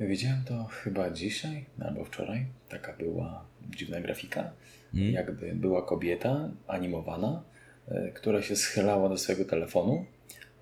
Widziałem 0.00 0.44
to 0.44 0.64
chyba 0.64 1.10
dzisiaj 1.10 1.64
albo 1.80 2.04
wczoraj. 2.04 2.46
Taka 2.68 2.92
była 2.92 3.44
dziwna 3.76 4.00
grafika. 4.00 4.52
Mm. 4.94 5.12
Jakby 5.12 5.54
była 5.54 5.82
kobieta 5.82 6.50
animowana, 6.66 7.42
e, 7.88 8.12
która 8.12 8.42
się 8.42 8.56
schylała 8.56 9.08
do 9.08 9.18
swojego 9.18 9.44
telefonu 9.44 10.06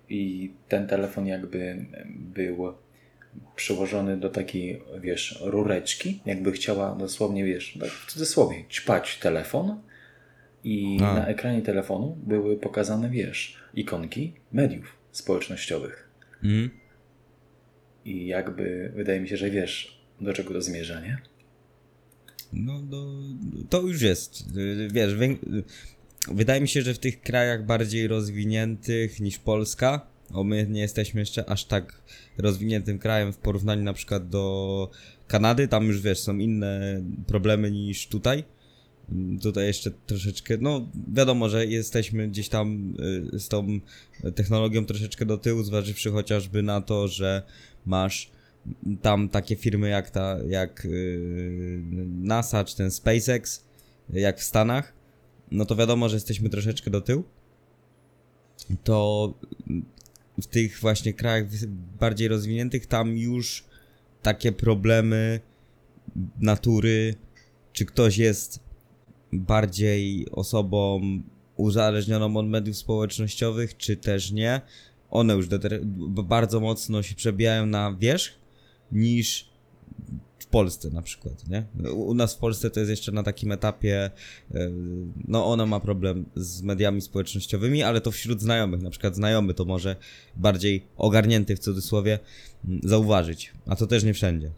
i 0.09 0.53
ten 0.67 0.87
telefon 0.87 1.27
jakby 1.27 1.85
był 2.15 2.73
przyłożony 3.55 4.17
do 4.17 4.29
takiej, 4.29 4.81
wiesz, 5.01 5.39
rureczki, 5.45 6.21
jakby 6.25 6.51
chciała 6.51 6.95
dosłownie, 6.95 7.45
wiesz, 7.45 7.77
tak 7.79 7.89
w 7.89 8.11
cudzysłowie, 8.11 8.63
ćpać 8.69 9.19
telefon 9.19 9.81
i 10.63 10.97
A. 11.01 11.13
na 11.13 11.27
ekranie 11.27 11.61
telefonu 11.61 12.17
były 12.23 12.57
pokazane, 12.57 13.09
wiesz, 13.09 13.57
ikonki 13.73 14.33
mediów 14.51 14.97
społecznościowych. 15.11 16.09
Mm. 16.43 16.69
I 18.05 18.27
jakby 18.27 18.91
wydaje 18.95 19.19
mi 19.19 19.27
się, 19.27 19.37
że 19.37 19.49
wiesz, 19.49 20.01
do 20.21 20.33
czego 20.33 20.53
to 20.53 20.61
zmierza, 20.61 21.01
nie? 21.01 21.17
No, 22.53 22.81
no 22.89 23.05
to 23.69 23.81
już 23.81 24.01
jest. 24.01 24.43
Wiesz, 24.91 25.15
wydaje 26.31 26.61
mi 26.61 26.67
się, 26.67 26.81
że 26.81 26.93
w 26.93 26.99
tych 26.99 27.21
krajach 27.21 27.65
bardziej 27.65 28.07
rozwiniętych 28.07 29.19
niż 29.19 29.39
Polska, 29.39 30.07
o 30.33 30.43
my 30.43 30.67
nie 30.69 30.81
jesteśmy 30.81 31.19
jeszcze 31.19 31.49
aż 31.49 31.65
tak 31.65 32.01
rozwiniętym 32.37 32.99
krajem 32.99 33.33
w 33.33 33.37
porównaniu 33.37 33.83
na 33.83 33.93
przykład 33.93 34.29
do 34.29 34.91
Kanady, 35.27 35.67
tam 35.67 35.85
już 35.85 36.01
wiesz, 36.01 36.19
są 36.19 36.37
inne 36.37 37.01
problemy 37.27 37.71
niż 37.71 38.07
tutaj. 38.07 38.43
Tutaj 39.41 39.67
jeszcze 39.67 39.91
troszeczkę, 39.91 40.57
no 40.61 40.89
wiadomo, 41.13 41.49
że 41.49 41.65
jesteśmy 41.65 42.27
gdzieś 42.27 42.49
tam 42.49 42.93
y, 43.33 43.39
z 43.39 43.47
tą 43.47 43.79
technologią 44.35 44.85
troszeczkę 44.85 45.25
do 45.25 45.37
tyłu, 45.37 45.63
zważywszy 45.63 46.11
chociażby 46.11 46.63
na 46.63 46.81
to, 46.81 47.07
że 47.07 47.43
masz 47.85 48.31
tam 49.01 49.29
takie 49.29 49.55
firmy 49.55 49.89
jak 49.89 50.09
ta, 50.09 50.37
jak 50.47 50.85
y, 50.85 51.89
NASA 52.21 52.63
czy 52.63 52.77
ten 52.77 52.91
SpaceX, 52.91 53.65
jak 54.09 54.39
w 54.39 54.43
Stanach, 54.43 54.93
no 55.51 55.65
to 55.65 55.75
wiadomo, 55.75 56.09
że 56.09 56.15
jesteśmy 56.15 56.49
troszeczkę 56.49 56.91
do 56.91 57.01
tyłu. 57.01 57.23
To 58.83 59.33
w 60.41 60.47
tych 60.47 60.79
właśnie 60.79 61.13
krajach 61.13 61.45
bardziej 61.99 62.27
rozwiniętych, 62.27 62.85
tam 62.85 63.17
już 63.17 63.63
takie 64.21 64.51
problemy 64.51 65.39
natury, 66.39 67.15
czy 67.73 67.85
ktoś 67.85 68.17
jest 68.17 68.59
bardziej 69.33 70.27
osobą 70.31 71.01
uzależnioną 71.55 72.37
od 72.37 72.47
mediów 72.47 72.77
społecznościowych, 72.77 73.77
czy 73.77 73.97
też 73.97 74.31
nie, 74.31 74.61
one 75.11 75.33
już 75.33 75.47
bardzo 76.23 76.59
mocno 76.59 77.03
się 77.03 77.15
przebijają 77.15 77.65
na 77.65 77.95
wierzch 77.99 78.33
niż 78.91 79.49
w 80.39 80.45
Polsce 80.45 80.89
na 80.89 81.01
przykład, 81.01 81.47
nie? 81.49 81.65
U 81.91 82.13
nas 82.13 82.35
w 82.35 82.37
Polsce 82.37 82.69
to 82.69 82.79
jest 82.79 82.89
jeszcze 82.89 83.11
na 83.11 83.23
takim 83.23 83.51
etapie, 83.51 84.11
e, 84.53 84.69
no 85.27 85.45
ona 85.45 85.65
ma 85.65 85.79
problem 85.79 86.25
z 86.35 86.61
mediami 86.61 87.01
społecznościowymi, 87.01 87.83
ale 87.83 88.01
to 88.01 88.11
wśród 88.11 88.41
znajomych, 88.41 88.81
na 88.81 88.89
przykład 88.89 89.15
znajomy 89.15 89.53
to 89.53 89.65
może 89.65 89.95
bardziej 90.35 90.85
ogarnięty 90.97 91.55
w 91.55 91.59
cudzysłowie 91.59 92.19
zauważyć, 92.83 93.53
a 93.65 93.75
to 93.75 93.87
też 93.87 94.03
nie 94.03 94.13
wszędzie. 94.13 94.51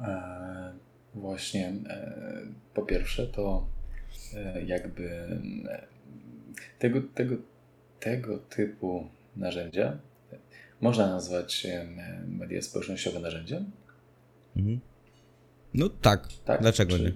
E, 0.00 0.72
właśnie, 1.14 1.74
e, 1.88 2.42
po 2.74 2.82
pierwsze 2.82 3.26
to 3.26 3.66
jakby 4.66 5.10
e, 5.10 5.86
tego, 6.78 7.02
tego, 7.14 7.36
tego 8.00 8.38
typu 8.38 9.06
narzędzia 9.36 9.98
można 10.80 11.06
nazwać 11.06 11.66
media 12.28 12.62
społecznościowe 12.62 13.20
narzędziem? 13.20 13.70
Mhm. 14.56 14.80
No 15.74 15.88
tak. 15.88 16.28
tak? 16.44 16.60
Dlaczego 16.60 16.96
Czy... 16.96 17.02
nie? 17.02 17.12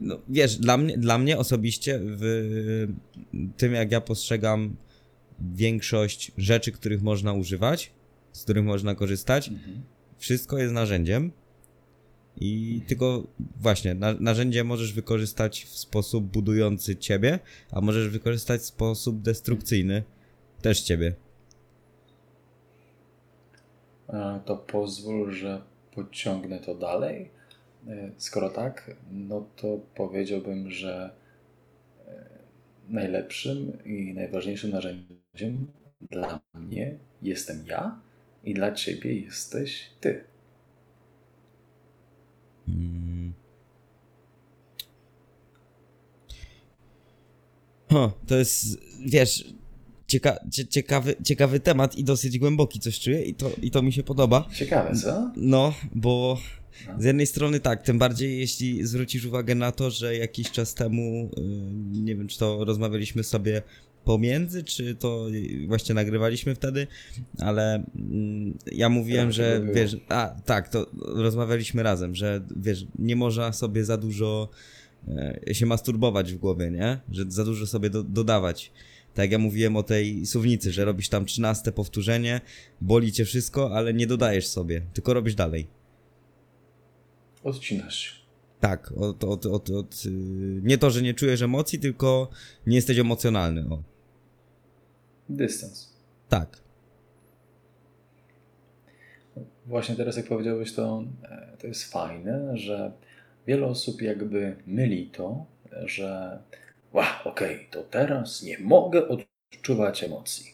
No, 0.00 0.18
wiesz, 0.28 0.56
dla 0.56 0.76
mnie, 0.76 0.98
dla 0.98 1.18
mnie 1.18 1.38
osobiście 1.38 2.00
w 2.02 2.88
tym, 3.56 3.72
jak 3.72 3.92
ja 3.92 4.00
postrzegam 4.00 4.76
większość 5.54 6.32
rzeczy, 6.38 6.72
których 6.72 7.02
można 7.02 7.32
używać, 7.32 7.92
z 8.32 8.42
których 8.42 8.64
można 8.64 8.94
korzystać, 8.94 9.48
mhm. 9.48 9.82
wszystko 10.18 10.58
jest 10.58 10.74
narzędziem. 10.74 11.32
I 12.36 12.80
tylko 12.86 13.26
właśnie, 13.60 13.94
na, 13.94 14.14
narzędzie 14.20 14.64
możesz 14.64 14.92
wykorzystać 14.92 15.64
w 15.64 15.78
sposób 15.78 16.24
budujący 16.24 16.96
ciebie, 16.96 17.38
a 17.70 17.80
możesz 17.80 18.08
wykorzystać 18.08 18.60
w 18.60 18.64
sposób 18.64 19.22
destrukcyjny 19.22 20.02
też 20.62 20.80
ciebie. 20.80 21.14
To 24.44 24.56
pozwól, 24.56 25.32
że 25.32 25.62
pociągnę 25.94 26.58
to 26.58 26.74
dalej. 26.74 27.30
E, 27.88 28.10
skoro 28.16 28.50
tak, 28.50 28.96
no 29.10 29.46
to 29.56 29.80
powiedziałbym, 29.94 30.70
że 30.70 31.10
e, 32.06 32.24
najlepszym 32.88 33.84
i 33.84 34.14
najważniejszym 34.14 34.70
narzędziem 34.70 35.66
dla 36.10 36.40
mnie 36.54 36.98
jestem 37.22 37.66
ja 37.66 38.00
i 38.44 38.54
dla 38.54 38.72
ciebie 38.72 39.20
jesteś 39.20 39.90
ty. 40.00 40.24
Hmm. 42.72 43.32
O, 47.88 48.12
to 48.26 48.36
jest, 48.36 48.78
wiesz, 49.06 49.44
cieka 50.06 50.38
ciekawy, 50.70 51.14
ciekawy 51.24 51.60
temat 51.60 51.96
i 51.96 52.04
dosyć 52.04 52.38
głęboki 52.38 52.80
coś 52.80 53.00
czuję 53.00 53.22
i 53.22 53.34
to, 53.34 53.50
i 53.62 53.70
to 53.70 53.82
mi 53.82 53.92
się 53.92 54.02
podoba. 54.02 54.48
Ciekawe, 54.54 54.96
co? 54.96 55.32
No, 55.36 55.74
bo 55.94 56.38
z 56.98 57.04
jednej 57.04 57.26
strony 57.26 57.60
tak, 57.60 57.82
tym 57.82 57.98
bardziej 57.98 58.38
jeśli 58.38 58.86
zwrócisz 58.86 59.24
uwagę 59.24 59.54
na 59.54 59.72
to, 59.72 59.90
że 59.90 60.16
jakiś 60.16 60.50
czas 60.50 60.74
temu, 60.74 61.30
y, 61.38 61.40
nie 62.02 62.16
wiem 62.16 62.28
czy 62.28 62.38
to 62.38 62.64
rozmawialiśmy 62.64 63.24
sobie 63.24 63.62
pomiędzy, 64.04 64.64
czy 64.64 64.94
to 64.94 65.26
właśnie 65.66 65.94
nagrywaliśmy 65.94 66.54
wtedy, 66.54 66.86
ale 67.38 67.84
mm, 67.96 68.58
ja 68.72 68.88
mówiłem, 68.88 69.26
tak, 69.26 69.32
że 69.32 69.66
wiesz, 69.74 69.96
a 70.08 70.34
tak, 70.44 70.68
to 70.68 70.86
rozmawialiśmy 71.00 71.82
razem, 71.82 72.14
że 72.14 72.40
wiesz, 72.56 72.86
nie 72.98 73.16
można 73.16 73.52
sobie 73.52 73.84
za 73.84 73.96
dużo 73.96 74.48
e, 75.48 75.54
się 75.54 75.66
masturbować 75.66 76.32
w 76.32 76.38
głowie, 76.38 76.70
nie? 76.70 77.00
Że 77.10 77.24
za 77.28 77.44
dużo 77.44 77.66
sobie 77.66 77.90
do, 77.90 78.02
dodawać. 78.02 78.72
Tak 79.14 79.22
jak 79.22 79.32
ja 79.32 79.38
mówiłem 79.38 79.76
o 79.76 79.82
tej 79.82 80.26
suwnicy, 80.26 80.72
że 80.72 80.84
robisz 80.84 81.08
tam 81.08 81.24
13 81.24 81.72
powtórzenie, 81.72 82.40
boli 82.80 83.12
cię 83.12 83.24
wszystko, 83.24 83.76
ale 83.76 83.94
nie 83.94 84.06
dodajesz 84.06 84.46
sobie, 84.46 84.82
tylko 84.92 85.14
robisz 85.14 85.34
dalej. 85.34 85.66
Odcinasz 87.44 87.98
się. 87.98 88.22
Tak, 88.60 88.92
od, 88.96 89.24
od, 89.24 89.46
od, 89.46 89.70
od, 89.70 90.02
nie 90.62 90.78
to, 90.78 90.90
że 90.90 91.02
nie 91.02 91.14
czujesz 91.14 91.42
emocji, 91.42 91.78
tylko 91.78 92.30
nie 92.66 92.76
jesteś 92.76 92.98
emocjonalny. 92.98 93.64
O. 93.70 93.82
Dystans. 95.36 95.92
Tak. 96.28 96.62
Właśnie 99.66 99.96
teraz, 99.96 100.16
jak 100.16 100.26
powiedziałeś, 100.26 100.72
to, 100.72 101.04
e, 101.22 101.56
to 101.58 101.66
jest 101.66 101.92
fajne, 101.92 102.58
że 102.58 102.92
wiele 103.46 103.66
osób 103.66 104.02
jakby 104.02 104.56
myli 104.66 105.06
to, 105.06 105.46
że 105.84 106.38
Ła, 106.92 107.24
okej, 107.24 107.54
okay, 107.56 107.66
to 107.70 107.82
teraz 107.82 108.42
nie 108.42 108.58
mogę 108.58 109.08
odczuwać 109.08 110.04
emocji. 110.04 110.52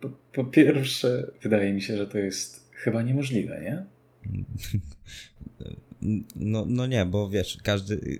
Po, 0.00 0.08
po, 0.32 0.44
pierwsze, 0.44 1.30
wydaje 1.42 1.72
mi 1.72 1.82
się, 1.82 1.96
że 1.96 2.06
to 2.06 2.18
jest 2.18 2.70
chyba 2.72 3.02
niemożliwe, 3.02 3.60
nie? 3.60 3.84
No, 6.36 6.64
no 6.68 6.86
nie, 6.86 7.06
bo 7.06 7.30
wiesz, 7.30 7.58
każdy. 7.62 8.18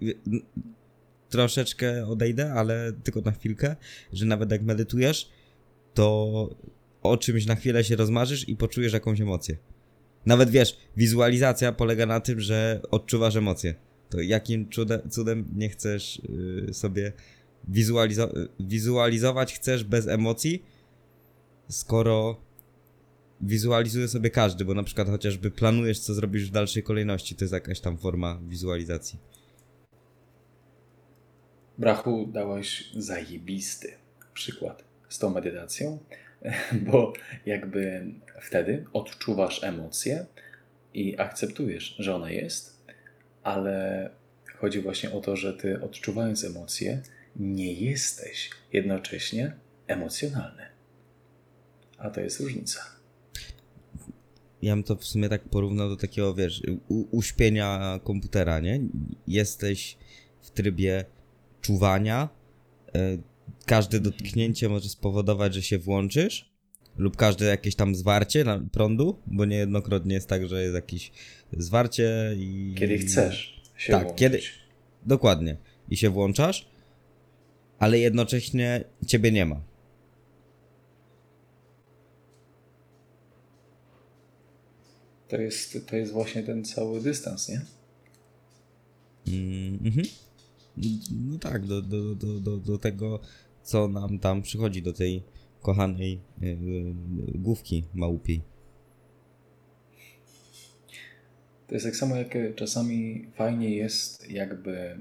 Troszeczkę 1.28 2.06
odejdę, 2.06 2.52
ale 2.52 2.92
tylko 2.92 3.20
na 3.20 3.32
chwilkę, 3.32 3.76
że 4.12 4.26
nawet 4.26 4.50
jak 4.50 4.62
medytujesz, 4.62 5.30
to 5.96 6.48
o 7.02 7.16
czymś 7.16 7.46
na 7.46 7.54
chwilę 7.54 7.84
się 7.84 7.96
rozmarzysz 7.96 8.48
i 8.48 8.56
poczujesz 8.56 8.92
jakąś 8.92 9.20
emocję. 9.20 9.56
Nawet 10.26 10.50
wiesz, 10.50 10.76
wizualizacja 10.96 11.72
polega 11.72 12.06
na 12.06 12.20
tym, 12.20 12.40
że 12.40 12.80
odczuwasz 12.90 13.36
emocje 13.36 13.74
to 14.10 14.20
jakim 14.20 14.70
cudem, 14.70 15.10
cudem 15.10 15.44
nie 15.54 15.68
chcesz 15.68 16.22
y, 16.68 16.74
sobie 16.74 17.12
wizualizo 17.68 18.32
wizualizować 18.60 19.54
chcesz 19.54 19.84
bez 19.84 20.06
emocji, 20.06 20.64
skoro 21.68 22.40
wizualizuje 23.40 24.08
sobie 24.08 24.30
każdy, 24.30 24.64
bo 24.64 24.74
na 24.74 24.82
przykład 24.82 25.08
chociażby 25.08 25.50
planujesz, 25.50 25.98
co 25.98 26.14
zrobisz 26.14 26.48
w 26.48 26.50
dalszej 26.50 26.82
kolejności, 26.82 27.34
to 27.34 27.44
jest 27.44 27.54
jakaś 27.54 27.80
tam 27.80 27.98
forma 27.98 28.40
wizualizacji. 28.48 29.18
Brachu, 31.78 32.26
dałeś 32.32 32.90
zajebisty 32.96 33.92
przykład 34.34 34.85
z 35.08 35.18
tą 35.18 35.30
medytacją, 35.30 35.98
bo 36.90 37.12
jakby 37.46 38.06
wtedy 38.40 38.84
odczuwasz 38.92 39.64
emocję 39.64 40.26
i 40.94 41.18
akceptujesz, 41.18 41.96
że 41.98 42.14
ona 42.14 42.30
jest, 42.30 42.86
ale 43.42 44.10
chodzi 44.56 44.80
właśnie 44.80 45.12
o 45.12 45.20
to, 45.20 45.36
że 45.36 45.54
ty 45.54 45.82
odczuwając 45.82 46.44
emocje, 46.44 47.02
nie 47.36 47.72
jesteś 47.72 48.50
jednocześnie 48.72 49.52
emocjonalny. 49.86 50.62
A 51.98 52.10
to 52.10 52.20
jest 52.20 52.40
różnica. 52.40 52.80
ja 54.62 54.74
bym 54.74 54.84
to 54.84 54.96
w 54.96 55.04
sumie 55.04 55.28
tak 55.28 55.42
porównał 55.42 55.88
do 55.88 55.96
takiego, 55.96 56.34
wiesz, 56.34 56.62
uśpienia 56.88 58.00
komputera, 58.04 58.60
nie? 58.60 58.80
Jesteś 59.28 59.96
w 60.42 60.50
trybie 60.50 61.04
czuwania, 61.60 62.28
e, 62.94 63.18
każde 63.66 64.00
dotknięcie 64.00 64.68
może 64.68 64.88
spowodować, 64.88 65.54
że 65.54 65.62
się 65.62 65.78
włączysz, 65.78 66.50
lub 66.96 67.16
każde 67.16 67.44
jakieś 67.46 67.74
tam 67.74 67.94
zwarcie 67.94 68.44
na 68.44 68.60
prądu, 68.72 69.18
bo 69.26 69.44
niejednokrotnie 69.44 70.14
jest 70.14 70.28
tak, 70.28 70.48
że 70.48 70.62
jest 70.62 70.74
jakieś 70.74 71.12
zwarcie 71.52 72.34
i... 72.36 72.74
Kiedy 72.78 72.98
chcesz 72.98 73.62
się 73.76 73.92
Tak, 73.92 74.02
włączyć. 74.02 74.20
kiedy- 74.20 74.40
Dokładnie. 75.06 75.56
I 75.90 75.96
się 75.96 76.10
włączasz, 76.10 76.68
ale 77.78 77.98
jednocześnie 77.98 78.84
ciebie 79.06 79.32
nie 79.32 79.46
ma. 79.46 79.60
To 85.28 85.36
jest, 85.36 85.78
to 85.86 85.96
jest 85.96 86.12
właśnie 86.12 86.42
ten 86.42 86.64
cały 86.64 87.00
dystans, 87.00 87.48
nie? 87.48 87.60
Mm, 89.28 89.78
mhm. 89.84 90.06
No 91.10 91.38
tak, 91.38 91.66
do, 91.66 91.82
do, 91.82 92.14
do, 92.14 92.40
do, 92.40 92.56
do 92.56 92.78
tego, 92.78 93.20
co 93.62 93.88
nam 93.88 94.18
tam 94.18 94.42
przychodzi, 94.42 94.82
do 94.82 94.92
tej 94.92 95.22
kochanej 95.60 96.20
yy, 96.40 96.54
główki 97.34 97.84
małupiej. 97.94 98.42
To 101.66 101.74
jest 101.74 101.86
tak 101.86 101.96
samo, 101.96 102.16
jak 102.16 102.36
czasami 102.56 103.26
fajnie 103.34 103.70
jest, 103.70 104.30
jakby. 104.30 104.98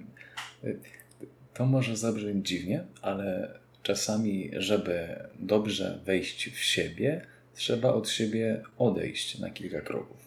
To 1.54 1.66
może 1.66 1.98
zabrzmieć 1.98 2.48
dziwnie, 2.48 2.86
ale 3.02 3.60
czasami, 3.84 4.52
żeby 4.54 5.20
dobrze 5.40 6.02
wejść 6.06 6.50
w 6.50 6.60
siebie, 6.60 7.26
trzeba 7.54 7.94
od 7.94 8.10
siebie 8.10 8.64
odejść 8.78 9.40
na 9.40 9.50
kilka 9.50 9.82
kroków. 9.82 10.18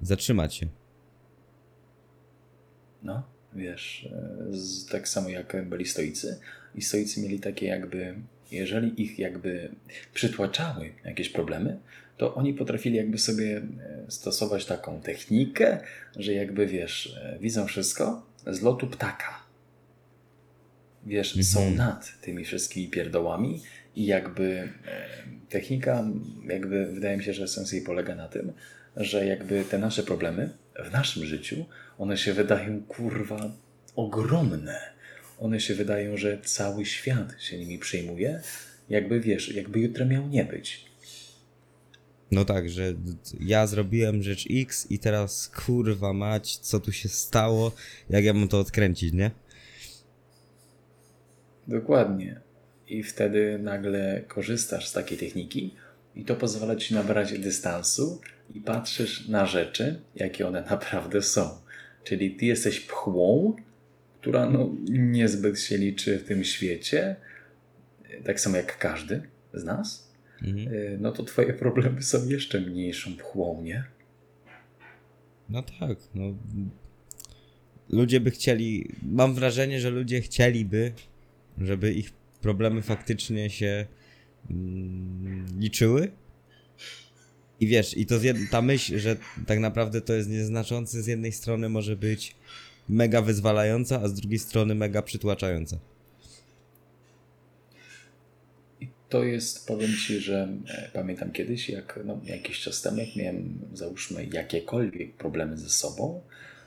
Zatrzymać 0.00 0.54
się. 0.54 0.77
No, 3.08 3.22
wiesz, 3.54 4.08
e, 4.12 4.56
z, 4.56 4.86
tak 4.86 5.08
samo 5.08 5.28
jak 5.28 5.68
byli 5.68 5.86
stoicy. 5.86 6.40
I 6.74 6.82
stoicy 6.82 7.20
mieli 7.20 7.40
takie 7.40 7.66
jakby, 7.66 8.14
jeżeli 8.50 9.02
ich 9.02 9.18
jakby 9.18 9.70
przytłaczały 10.14 10.92
jakieś 11.04 11.28
problemy, 11.28 11.78
to 12.16 12.34
oni 12.34 12.54
potrafili 12.54 12.96
jakby 12.96 13.18
sobie 13.18 13.56
e, 13.56 14.10
stosować 14.10 14.66
taką 14.66 15.00
technikę, 15.00 15.78
że 16.16 16.32
jakby 16.32 16.66
wiesz, 16.66 17.18
e, 17.22 17.38
widzą 17.40 17.66
wszystko 17.66 18.26
z 18.46 18.62
lotu 18.62 18.86
ptaka. 18.86 19.38
Wiesz, 21.06 21.28
Mhm. 21.36 21.44
są 21.44 21.70
nad 21.76 22.20
tymi 22.20 22.44
wszystkimi 22.44 22.88
pierdołami 22.88 23.62
i 23.96 24.06
jakby 24.06 24.68
technika, 25.48 26.04
jakby 26.48 26.86
wydaje 26.86 27.16
mi 27.16 27.24
się, 27.24 27.32
że 27.34 27.48
sens 27.48 27.72
jej 27.72 27.82
polega 27.82 28.14
na 28.14 28.28
tym, 28.28 28.52
że 28.96 29.26
jakby 29.26 29.64
te 29.64 29.78
nasze 29.78 30.02
problemy 30.02 30.50
w 30.84 30.92
naszym 30.92 31.26
życiu, 31.26 31.64
one 31.98 32.16
się 32.16 32.32
wydają 32.32 32.82
kurwa 32.82 33.52
ogromne. 33.96 34.80
One 35.38 35.60
się 35.60 35.74
wydają, 35.74 36.16
że 36.16 36.38
cały 36.44 36.86
świat 36.86 37.34
się 37.38 37.58
nimi 37.58 37.78
przejmuje, 37.78 38.40
jakby 38.88 39.20
wiesz, 39.20 39.54
jakby 39.54 39.80
jutro 39.80 40.06
miał 40.06 40.28
nie 40.28 40.44
być. 40.44 40.88
No 42.30 42.44
tak, 42.44 42.70
że 42.70 42.94
ja 43.40 43.66
zrobiłem 43.66 44.22
rzecz 44.22 44.46
X 44.50 44.90
i 44.90 44.98
teraz 44.98 45.48
kurwa 45.48 46.12
mać, 46.12 46.56
co 46.56 46.80
tu 46.80 46.92
się 46.92 47.08
stało, 47.08 47.72
jak 48.10 48.24
ja 48.24 48.34
mam 48.34 48.48
to 48.48 48.60
odkręcić, 48.60 49.12
nie? 49.12 49.30
Dokładnie. 51.68 52.40
I 52.88 53.02
wtedy 53.02 53.58
nagle 53.58 54.22
korzystasz 54.28 54.88
z 54.88 54.92
takiej 54.92 55.18
techniki 55.18 55.74
i 56.14 56.24
to 56.24 56.36
pozwala 56.36 56.76
ci 56.76 56.94
nabrać 56.94 57.38
dystansu 57.38 58.20
i 58.54 58.60
patrzysz 58.60 59.28
na 59.28 59.46
rzeczy, 59.46 60.00
jakie 60.14 60.48
one 60.48 60.62
naprawdę 60.62 61.22
są. 61.22 61.50
Czyli 62.04 62.30
ty 62.30 62.46
jesteś 62.46 62.80
pchłą, 62.80 63.56
która 64.20 64.50
no, 64.50 64.70
niezbyt 64.88 65.60
się 65.60 65.78
liczy 65.78 66.18
w 66.18 66.24
tym 66.24 66.44
świecie, 66.44 67.16
tak 68.24 68.40
samo 68.40 68.56
jak 68.56 68.78
każdy 68.78 69.22
z 69.54 69.64
nas, 69.64 70.08
Mhm. 70.42 70.74
y, 70.74 70.98
no 71.00 71.12
to 71.12 71.22
twoje 71.24 71.54
problemy 71.54 72.02
są 72.02 72.28
jeszcze 72.28 72.60
mniejszą 72.60 73.16
pchłą, 73.16 73.62
nie? 73.62 73.84
No 75.48 75.62
tak, 75.62 75.98
no. 76.14 76.34
Ludzie 77.88 78.20
by 78.20 78.30
chcieli. 78.30 78.88
Mam 79.02 79.34
wrażenie, 79.34 79.80
że 79.80 79.90
ludzie 79.90 80.20
chcieliby, 80.20 80.92
żeby 81.58 81.92
ich 81.92 82.12
problemy 82.40 82.82
faktycznie 82.82 83.50
się 83.50 83.86
mm, 84.50 85.46
liczyły. 85.58 86.10
I 87.60 87.66
wiesz, 87.66 87.96
i 87.96 88.06
to 88.06 88.14
jed... 88.14 88.36
ta 88.50 88.62
myśl, 88.62 88.98
że 88.98 89.16
tak 89.46 89.58
naprawdę 89.58 90.00
to 90.00 90.12
jest 90.14 90.28
nieznaczące, 90.28 91.02
z 91.02 91.06
jednej 91.06 91.32
strony 91.32 91.68
może 91.68 91.96
być 91.96 92.36
mega 92.88 93.22
wyzwalająca, 93.22 94.00
a 94.02 94.08
z 94.08 94.14
drugiej 94.14 94.38
strony 94.38 94.74
mega 94.74 95.02
przytłaczająca. 95.02 95.78
I 98.80 98.88
to 99.08 99.24
jest, 99.24 99.66
powiem 99.66 99.90
Ci, 100.06 100.18
że 100.20 100.48
e, 100.68 100.90
pamiętam 100.92 101.32
kiedyś, 101.32 101.68
jak 101.68 102.00
no, 102.04 102.20
jakiś 102.24 102.60
czas 102.60 102.82
temu, 102.82 102.96
jak 102.98 103.16
miałem, 103.16 103.58
załóżmy, 103.74 104.26
jakiekolwiek 104.32 105.14
problemy 105.16 105.56
ze 105.56 105.68
sobą, 105.68 106.20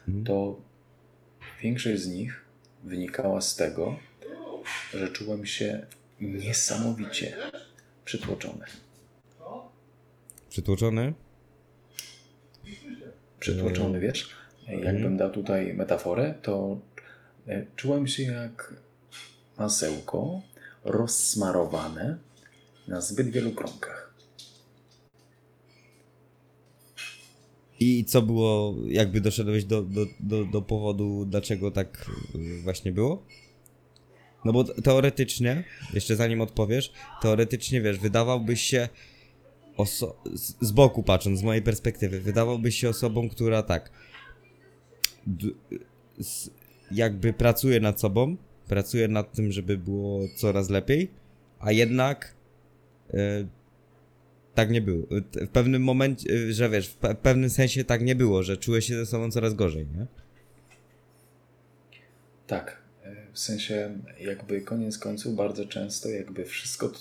Mhm. 0.07 0.25
to 0.25 0.61
większość 1.63 2.01
z 2.01 2.07
nich 2.07 2.45
wynikała 2.83 3.41
z 3.41 3.55
tego, 3.55 3.99
że 4.93 5.07
czułem 5.07 5.45
się 5.45 5.85
niesamowicie 6.21 7.37
przytłoczony. 8.05 8.65
Przytłoczony? 10.51 11.13
Przytłoczony, 13.39 13.99
wiesz? 13.99 14.29
Jakbym 14.67 15.17
dał 15.17 15.31
tutaj 15.31 15.73
metaforę, 15.73 16.33
to 16.41 16.79
e, 17.47 17.65
czułem 17.75 18.07
się 18.07 18.23
jak 18.23 18.73
masełko 19.57 20.41
rozsmarowane 20.83 22.17
na 22.87 23.01
zbyt 23.01 23.29
wielu 23.29 23.51
kromkach. 23.51 24.13
I 27.79 28.05
co 28.05 28.21
było, 28.21 28.75
jakby 28.87 29.21
doszedłeś 29.21 29.65
do, 29.65 29.81
do, 29.81 30.05
do, 30.19 30.45
do 30.45 30.61
powodu, 30.61 31.25
dlaczego 31.25 31.71
tak 31.71 32.09
y, 32.35 32.61
właśnie 32.61 32.91
było? 32.91 33.25
No 34.45 34.53
bo 34.53 34.63
teoretycznie, 34.63 35.63
jeszcze 35.93 36.15
zanim 36.15 36.41
odpowiesz, 36.41 36.93
teoretycznie 37.21 37.81
wiesz, 37.81 37.99
wydawałbyś 37.99 38.61
się 38.61 38.89
oso- 39.77 40.13
z, 40.35 40.55
z 40.61 40.71
boku 40.71 41.03
patrząc, 41.03 41.39
z 41.39 41.43
mojej 41.43 41.61
perspektywy, 41.61 42.19
wydawałbyś 42.21 42.75
się 42.79 42.89
osobą, 42.89 43.29
która 43.29 43.63
tak 43.63 43.91
s- 46.19 46.49
jakby 46.91 47.33
pracuje 47.33 47.79
nad 47.79 48.01
sobą, 48.01 48.37
pracuje 48.67 49.07
nad 49.07 49.33
tym, 49.33 49.51
żeby 49.51 49.77
było 49.77 50.19
coraz 50.35 50.69
lepiej, 50.69 51.09
a 51.59 51.71
jednak 51.71 52.33
y, 53.13 53.47
tak 54.55 54.71
nie 54.71 54.81
było. 54.81 55.07
W 55.35 55.47
pewnym 55.47 55.83
momencie, 55.83 56.53
że 56.53 56.69
wiesz, 56.69 56.87
w 56.89 56.99
pe- 56.99 57.15
pewnym 57.15 57.49
sensie 57.49 57.83
tak 57.83 58.01
nie 58.01 58.15
było, 58.15 58.43
że 58.43 58.57
czułeś 58.57 58.85
się 58.85 58.95
ze 58.95 59.05
sobą 59.05 59.31
coraz 59.31 59.53
gorzej, 59.53 59.87
nie? 59.97 60.05
Tak, 62.47 62.81
e, 63.03 63.15
w 63.33 63.39
sensie 63.39 63.97
jakby 64.19 64.61
koniec 64.61 64.97
końców 64.97 65.35
bardzo 65.35 65.65
często 65.65 66.09
jakby 66.09 66.45
wszystko, 66.45 66.91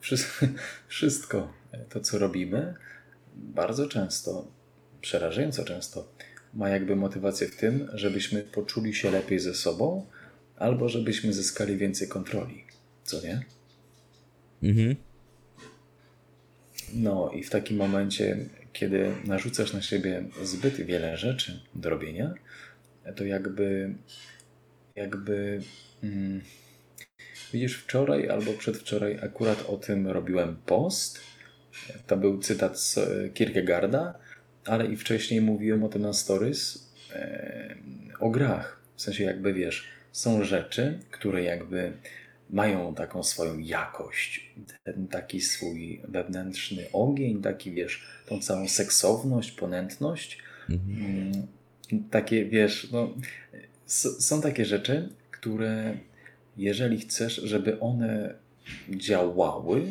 wszystko, 0.00 0.46
wszystko 0.88 1.52
to, 1.88 2.00
co 2.00 2.18
robimy, 2.18 2.74
bardzo 3.34 3.88
często, 3.88 4.52
przerażająco 5.00 5.64
często, 5.64 6.08
ma 6.54 6.68
jakby 6.68 6.96
motywację 6.96 7.48
w 7.48 7.56
tym, 7.56 7.88
żebyśmy 7.94 8.42
poczuli 8.42 8.94
się 8.94 9.10
lepiej 9.10 9.38
ze 9.38 9.54
sobą, 9.54 10.06
albo 10.56 10.88
żebyśmy 10.88 11.32
zyskali 11.32 11.76
więcej 11.76 12.08
kontroli, 12.08 12.64
co 13.04 13.22
nie? 13.22 13.42
Mhm. 14.62 14.96
No 16.94 17.30
i 17.34 17.42
w 17.42 17.50
takim 17.50 17.76
momencie, 17.76 18.36
kiedy 18.72 19.10
narzucasz 19.24 19.72
na 19.72 19.82
siebie 19.82 20.24
zbyt 20.42 20.74
wiele 20.74 21.16
rzeczy 21.16 21.60
do 21.74 21.90
robienia, 21.90 22.34
to 23.16 23.24
jakby, 23.24 23.94
jakby 24.96 25.60
mm, 26.02 26.40
widzisz, 27.52 27.76
wczoraj 27.76 28.28
albo 28.28 28.52
przedwczoraj 28.52 29.18
akurat 29.22 29.66
o 29.68 29.76
tym 29.76 30.08
robiłem 30.08 30.56
post. 30.66 31.20
To 32.06 32.16
był 32.16 32.38
cytat 32.38 32.80
z 32.80 32.98
e, 32.98 33.28
Kierkegaarda, 33.34 34.14
ale 34.64 34.86
i 34.86 34.96
wcześniej 34.96 35.40
mówiłem 35.40 35.84
o 35.84 35.88
tym 35.88 36.02
na 36.02 36.12
stories 36.12 36.90
e, 37.12 37.74
o 38.20 38.30
grach. 38.30 38.80
W 38.96 39.02
sensie 39.02 39.24
jakby 39.24 39.52
wiesz, 39.54 39.88
są 40.12 40.44
rzeczy, 40.44 40.98
które 41.10 41.42
jakby 41.42 41.92
mają 42.50 42.94
taką 42.94 43.22
swoją 43.22 43.58
jakość, 43.58 44.50
ten 44.84 45.08
taki 45.08 45.40
swój 45.40 46.00
wewnętrzny 46.08 46.86
ogień, 46.92 47.42
taki 47.42 47.72
wiesz, 47.72 48.02
tą 48.26 48.38
całą 48.40 48.68
seksowność, 48.68 49.50
ponętność. 49.50 50.38
Mm, 50.70 51.46
Takie 52.10 52.44
wiesz, 52.44 52.88
no, 52.92 53.14
są 54.18 54.40
takie 54.40 54.64
rzeczy, 54.64 55.08
które 55.30 55.96
jeżeli 56.56 57.00
chcesz, 57.00 57.34
żeby 57.34 57.80
one 57.80 58.34
działały, 58.90 59.82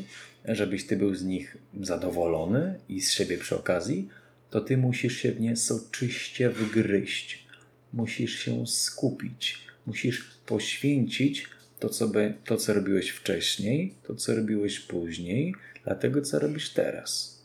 żebyś 0.45 0.87
ty 0.87 0.97
był 0.97 1.15
z 1.15 1.23
nich 1.23 1.57
zadowolony 1.81 2.79
i 2.89 3.01
z 3.01 3.11
siebie 3.11 3.37
przy 3.37 3.55
okazji, 3.55 4.09
to 4.49 4.61
ty 4.61 4.77
musisz 4.77 5.17
się 5.17 5.31
w 5.31 5.41
nie 5.41 5.55
soczyście 5.55 6.49
wgryźć. 6.49 7.47
Musisz 7.93 8.39
się 8.39 8.67
skupić. 8.67 9.67
Musisz 9.85 10.21
poświęcić 10.45 11.47
to 11.79 11.89
co, 11.89 12.07
be, 12.07 12.33
to, 12.45 12.57
co 12.57 12.73
robiłeś 12.73 13.09
wcześniej, 13.09 13.95
to, 14.03 14.15
co 14.15 14.35
robiłeś 14.35 14.79
później, 14.79 15.55
dla 15.83 15.95
tego, 15.95 16.21
co 16.21 16.39
robisz 16.39 16.69
teraz. 16.69 17.41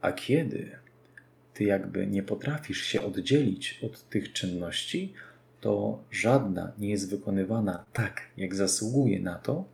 A 0.00 0.12
kiedy 0.12 0.70
ty 1.54 1.64
jakby 1.64 2.06
nie 2.06 2.22
potrafisz 2.22 2.82
się 2.82 3.02
oddzielić 3.02 3.80
od 3.82 4.08
tych 4.08 4.32
czynności, 4.32 5.12
to 5.60 6.04
żadna 6.10 6.72
nie 6.78 6.90
jest 6.90 7.10
wykonywana 7.10 7.84
tak, 7.92 8.20
jak 8.36 8.54
zasługuje 8.54 9.20
na 9.20 9.34
to, 9.34 9.73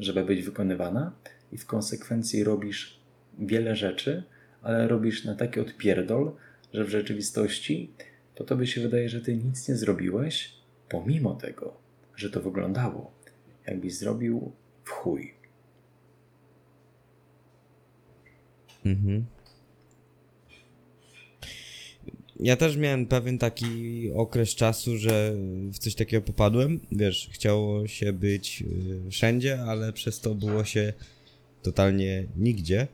żeby 0.00 0.24
być 0.24 0.42
wykonywana, 0.42 1.12
i 1.52 1.58
w 1.58 1.66
konsekwencji 1.66 2.44
robisz 2.44 3.00
wiele 3.38 3.76
rzeczy, 3.76 4.22
ale 4.62 4.88
robisz 4.88 5.24
na 5.24 5.34
taki 5.34 5.60
odpierdol, 5.60 6.32
że 6.74 6.84
w 6.84 6.88
rzeczywistości 6.88 7.90
to 8.34 8.44
tobie 8.44 8.66
się 8.66 8.80
wydaje, 8.80 9.08
że 9.08 9.20
ty 9.20 9.36
nic 9.36 9.68
nie 9.68 9.76
zrobiłeś, 9.76 10.54
pomimo 10.88 11.34
tego, 11.34 11.76
że 12.16 12.30
to 12.30 12.40
wyglądało, 12.40 13.12
jakbyś 13.66 13.94
zrobił 13.94 14.52
w 14.84 14.90
chuj. 14.90 15.34
Mhm. 18.84 19.24
Ja 22.42 22.56
też 22.56 22.76
miałem 22.76 23.06
pewien 23.06 23.38
taki 23.38 24.10
okres 24.14 24.54
czasu, 24.54 24.98
że 24.98 25.34
w 25.72 25.78
coś 25.78 25.94
takiego 25.94 26.22
popadłem. 26.22 26.80
Wiesz, 26.92 27.28
chciało 27.32 27.86
się 27.86 28.12
być 28.12 28.62
y, 29.06 29.10
wszędzie, 29.10 29.62
ale 29.62 29.92
przez 29.92 30.20
to 30.20 30.34
było 30.34 30.64
się 30.64 30.92
totalnie 31.62 32.26
nigdzie. 32.36 32.86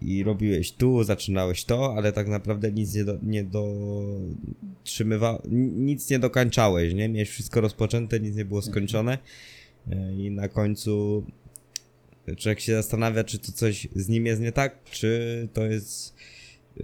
I 0.00 0.24
robiłeś 0.24 0.72
tu, 0.72 1.04
zaczynałeś 1.04 1.64
to, 1.64 1.94
ale 1.96 2.12
tak 2.12 2.28
naprawdę 2.28 2.72
nic 2.72 2.94
nie, 2.94 3.04
do, 3.04 3.18
nie 3.22 3.44
dotrzymywa, 3.44 5.42
nic 5.76 6.10
nie 6.10 6.18
dokańczałeś, 6.18 6.94
nie? 6.94 7.08
Miałeś 7.08 7.30
wszystko 7.30 7.60
rozpoczęte, 7.60 8.20
nic 8.20 8.36
nie 8.36 8.44
było 8.44 8.62
skończone. 8.62 9.18
Y, 9.88 9.96
I 10.18 10.30
na 10.30 10.48
końcu 10.48 11.24
człowiek 12.36 12.60
się 12.60 12.72
zastanawia, 12.72 13.24
czy 13.24 13.38
to 13.38 13.52
coś 13.52 13.88
z 13.96 14.08
nim 14.08 14.26
jest 14.26 14.40
nie 14.40 14.52
tak, 14.52 14.84
czy 14.90 15.48
to 15.52 15.66
jest 15.66 16.14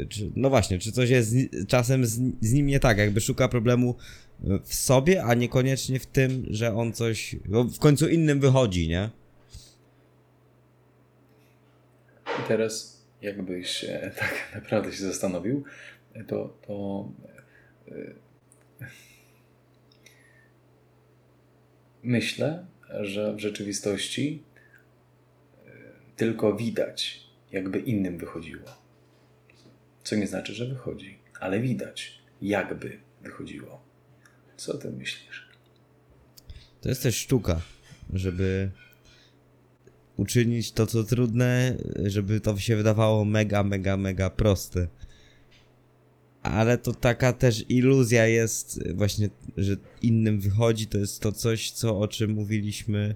czy, 0.08 0.30
no 0.36 0.50
właśnie, 0.50 0.78
czy 0.78 0.92
coś 0.92 1.10
jest 1.10 1.30
z, 1.30 1.66
czasem 1.66 2.06
z, 2.06 2.20
z, 2.40 2.52
nim 2.52 2.66
nie 2.66 2.80
tak, 2.80 2.98
jakby 2.98 3.20
szuka 3.20 3.48
problemu 3.48 3.96
e, 4.44 4.58
w 4.64 4.74
sobie, 4.74 5.24
a 5.24 5.34
niekoniecznie 5.34 5.98
w 5.98 6.06
tym, 6.06 6.46
że 6.50 6.74
on 6.74 6.92
coś 6.92 7.36
w 7.74 7.78
końcu 7.78 8.08
innym 8.08 8.40
wychodzi, 8.40 8.88
nie? 8.88 9.10
I 12.26 12.48
teraz, 12.48 13.04
jakbyś 13.22 13.84
tak 14.18 14.52
naprawdę 14.54 14.92
się 14.92 15.04
zastanowił, 15.04 15.64
to, 16.26 16.56
to 16.66 17.08
yy, 17.88 18.14
myślę, 22.02 22.66
że 23.00 23.34
w 23.34 23.38
rzeczywistości 23.38 24.42
yy, 25.66 25.72
tylko 26.16 26.56
widać, 26.56 27.26
jakby 27.52 27.78
innym 27.78 28.18
wychodziło 28.18 28.79
co 30.10 30.16
nie 30.16 30.26
znaczy, 30.26 30.54
że 30.54 30.66
wychodzi, 30.66 31.18
ale 31.40 31.60
widać, 31.60 32.20
jakby 32.42 32.98
wychodziło. 33.22 33.82
Co 34.56 34.78
ty 34.78 34.90
myślisz? 34.90 35.48
To 36.80 36.88
jest 36.88 37.02
też 37.02 37.16
sztuka, 37.16 37.60
żeby 38.12 38.70
uczynić 40.16 40.72
to, 40.72 40.86
co 40.86 41.04
trudne, 41.04 41.76
żeby 42.04 42.40
to 42.40 42.58
się 42.58 42.76
wydawało 42.76 43.24
mega, 43.24 43.62
mega, 43.62 43.96
mega 43.96 44.30
proste. 44.30 44.88
Ale 46.42 46.78
to 46.78 46.94
taka 46.94 47.32
też 47.32 47.64
iluzja 47.68 48.26
jest 48.26 48.92
właśnie, 48.94 49.28
że 49.56 49.76
innym 50.02 50.40
wychodzi, 50.40 50.86
to 50.86 50.98
jest 50.98 51.20
to 51.20 51.32
coś, 51.32 51.70
co 51.70 51.98
o 51.98 52.08
czym 52.08 52.30
mówiliśmy 52.30 53.14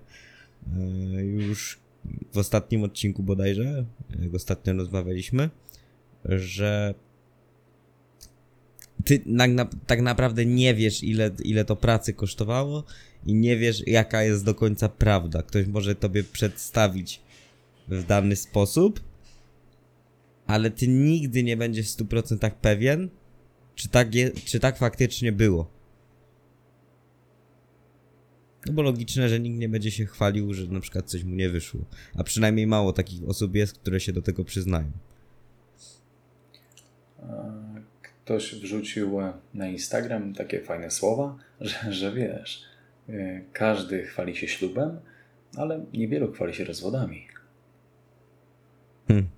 e, 0.76 1.24
już 1.24 1.78
w 2.32 2.38
ostatnim 2.38 2.82
odcinku 2.82 3.22
bodajże, 3.22 3.84
jak 4.22 4.34
ostatnio 4.34 4.72
rozmawialiśmy 4.72 5.50
że 6.24 6.94
ty 9.04 9.20
na, 9.26 9.46
na, 9.46 9.64
tak 9.86 10.00
naprawdę 10.00 10.46
nie 10.46 10.74
wiesz, 10.74 11.02
ile, 11.02 11.30
ile 11.44 11.64
to 11.64 11.76
pracy 11.76 12.12
kosztowało 12.12 12.84
i 13.26 13.34
nie 13.34 13.56
wiesz, 13.56 13.82
jaka 13.86 14.22
jest 14.22 14.44
do 14.44 14.54
końca 14.54 14.88
prawda. 14.88 15.42
Ktoś 15.42 15.66
może 15.66 15.94
tobie 15.94 16.24
przedstawić 16.24 17.20
w 17.88 18.04
dany 18.04 18.36
sposób, 18.36 19.00
ale 20.46 20.70
ty 20.70 20.88
nigdy 20.88 21.42
nie 21.42 21.56
będziesz 21.56 21.92
w 21.92 21.96
100% 21.96 22.50
pewien, 22.50 23.08
czy 23.74 23.88
tak, 23.88 24.14
je, 24.14 24.30
czy 24.30 24.60
tak 24.60 24.78
faktycznie 24.78 25.32
było. 25.32 25.74
No 28.66 28.72
bo 28.72 28.82
logiczne, 28.82 29.28
że 29.28 29.40
nikt 29.40 29.58
nie 29.58 29.68
będzie 29.68 29.90
się 29.90 30.06
chwalił, 30.06 30.54
że 30.54 30.66
na 30.66 30.80
przykład 30.80 31.10
coś 31.10 31.24
mu 31.24 31.34
nie 31.34 31.50
wyszło. 31.50 31.80
A 32.14 32.24
przynajmniej 32.24 32.66
mało 32.66 32.92
takich 32.92 33.28
osób 33.28 33.54
jest, 33.54 33.78
które 33.78 34.00
się 34.00 34.12
do 34.12 34.22
tego 34.22 34.44
przyznają 34.44 34.90
ktoś 38.24 38.54
wrzucił 38.54 39.20
na 39.54 39.68
Instagram 39.68 40.34
takie 40.34 40.60
fajne 40.60 40.90
słowa, 40.90 41.36
że, 41.60 41.92
że 41.92 42.12
wiesz, 42.12 42.64
e, 43.08 43.40
każdy 43.52 44.02
chwali 44.02 44.36
się 44.36 44.48
ślubem, 44.48 45.00
ale 45.56 45.84
niewielu 45.92 46.32
chwali 46.32 46.54
się 46.54 46.64
rozwodami. 46.64 47.26
Hmm. 49.08 49.28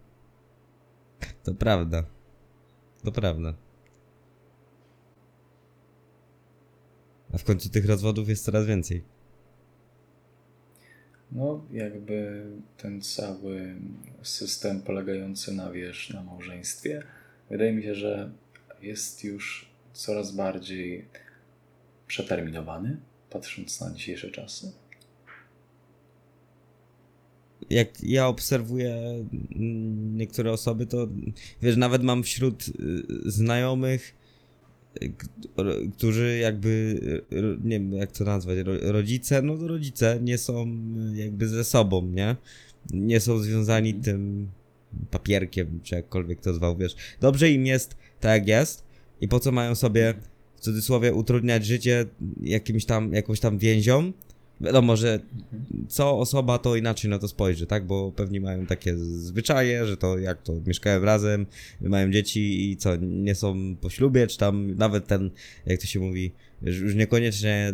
To 1.45 1.55
prawda. 1.55 2.05
To 3.05 3.13
prawda. 3.13 3.55
A 7.35 7.39
w 7.39 7.45
końcu 7.45 7.71
tych 7.71 7.87
rozwodów 7.87 8.29
jest 8.29 8.45
coraz 8.45 8.67
więcej. 8.67 9.03
No, 11.33 11.65
jakby 11.73 12.47
ten 12.77 13.03
cały 13.03 13.75
system 14.23 14.81
polegający 14.81 15.53
na, 15.53 15.73
wiesz, 15.73 16.11
na 16.11 16.23
małżeństwie, 16.23 17.03
wydaje 17.51 17.73
mi 17.73 17.83
się, 17.83 17.95
że 17.95 18.31
jest 18.83 19.25
już 19.25 19.71
coraz 19.93 20.33
bardziej 20.33 21.05
przeterminowany, 22.07 22.97
patrząc 23.31 23.81
na 23.81 23.95
dzisiejsze 23.95 24.31
czasy. 24.31 24.73
Jak 27.71 27.89
ja 28.03 28.27
obserwuję 28.27 29.25
niektóre 30.15 30.53
osoby, 30.53 30.87
to 30.87 31.09
wiesz, 31.63 31.77
nawet 31.77 32.03
mam 32.03 32.23
wśród 32.23 32.69
y, 32.69 32.73
znajomych, 33.25 34.15
y, 35.03 35.13
którzy 35.97 36.39
jakby, 36.39 37.01
nie 37.65 37.81
wiem 37.81 37.93
jak 37.93 38.13
to 38.13 38.25
nazwać, 38.25 38.59
rodzice, 38.83 39.43
no 39.43 39.57
to 39.57 39.69
rodzice 39.69 40.19
nie 40.23 40.39
są 40.39 40.67
jakby 41.15 41.49
ze 41.49 41.65
sobą, 41.65 42.07
nie? 42.07 42.37
Nie 42.91 43.21
są 43.21 43.39
związani 43.39 43.91
mhm. 43.91 44.05
tym 44.05 44.49
papierkiem, 45.11 45.81
czy 45.83 45.95
jakkolwiek 45.95 46.41
to 46.41 46.55
zwał, 46.55 46.77
wiesz. 46.77 46.97
Dobrze 47.21 47.51
im 47.51 47.67
jest 47.67 47.97
tak 48.21 48.33
jak 48.33 48.49
jest 48.49 48.85
i 49.21 49.29
po 49.29 49.41
co 49.41 49.53
mają 49.53 49.75
sobie 49.75 50.15
w 50.57 50.61
cudzysłowie 50.61 51.15
utrudniać 51.15 51.67
życie 51.67 52.05
jakimś 52.43 52.85
tam, 52.85 53.13
jakąś 53.13 53.41
tam 53.41 53.59
więzią. 53.59 54.13
Wiadomo, 54.61 54.97
że 54.97 55.21
co 55.89 56.19
osoba 56.19 56.59
to 56.59 56.77
inaczej 56.77 57.11
na 57.11 57.19
to 57.19 57.29
spojrzy, 57.29 57.67
tak? 57.67 57.87
Bo 57.87 58.13
pewnie 58.13 58.41
mają 58.41 58.67
takie 58.67 58.99
zwyczaje, 58.99 59.87
że 59.87 59.97
to 59.97 60.19
jak 60.19 60.43
to 60.43 60.53
mieszkają 60.67 61.01
razem, 61.01 61.47
mają 61.81 62.11
dzieci 62.11 62.71
i 62.71 62.77
co, 62.77 62.97
nie 62.97 63.35
są 63.35 63.77
po 63.81 63.91
ślubie, 63.91 64.27
czy 64.27 64.39
tam 64.39 64.77
nawet 64.77 65.07
ten, 65.07 65.31
jak 65.67 65.81
to 65.81 65.87
się 65.87 66.01
mówi, 66.01 66.33
już 66.63 66.95
niekoniecznie, 66.95 67.73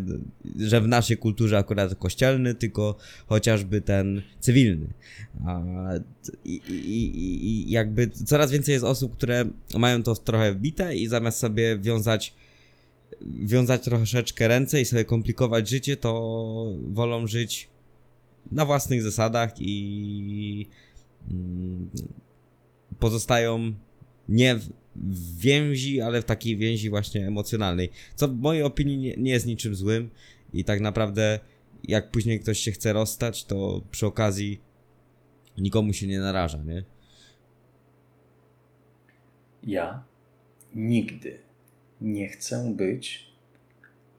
że 0.60 0.80
w 0.80 0.88
naszej 0.88 1.16
kulturze 1.16 1.58
akurat 1.58 1.94
kościelny, 1.94 2.54
tylko 2.54 2.96
chociażby 3.26 3.80
ten 3.80 4.22
cywilny. 4.40 4.86
I, 6.44 6.60
i, 6.68 7.46
i 7.46 7.70
jakby 7.70 8.08
coraz 8.08 8.50
więcej 8.50 8.72
jest 8.72 8.84
osób, 8.84 9.16
które 9.16 9.44
mają 9.78 10.02
to 10.02 10.14
trochę 10.14 10.52
wbite 10.52 10.96
i 10.96 11.06
zamiast 11.06 11.38
sobie 11.38 11.78
wiązać 11.78 12.34
wiązać 13.20 13.84
troszeczkę 13.84 14.48
ręce 14.48 14.80
i 14.80 14.84
sobie 14.84 15.04
komplikować 15.04 15.68
życie, 15.68 15.96
to 15.96 16.74
wolą 16.82 17.26
żyć 17.26 17.68
na 18.52 18.66
własnych 18.66 19.02
zasadach 19.02 19.52
i 19.58 20.68
mm, 21.30 21.90
pozostają 22.98 23.74
nie 24.28 24.56
w 24.96 25.40
więzi, 25.40 26.00
ale 26.00 26.22
w 26.22 26.24
takiej 26.24 26.56
więzi 26.56 26.90
właśnie 26.90 27.26
emocjonalnej. 27.26 27.90
Co 28.14 28.28
w 28.28 28.36
mojej 28.36 28.62
opinii 28.62 29.14
nie, 29.18 29.32
jest 29.32 29.46
niczym 29.46 29.74
złym 29.74 30.10
i 30.52 30.64
tak 30.64 30.80
naprawdę 30.80 31.40
jak 31.88 32.10
później 32.10 32.40
ktoś 32.40 32.58
się 32.58 32.72
chce 32.72 32.92
rozstać, 32.92 33.44
to 33.44 33.82
przy 33.90 34.06
okazji 34.06 34.60
nikomu 35.58 35.92
się 35.92 36.06
nie 36.06 36.20
naraża, 36.20 36.62
nie? 36.62 36.84
Ja 39.62 40.04
nigdy 40.74 41.38
nie 42.02 42.28
chcę 42.28 42.74
być 42.76 43.32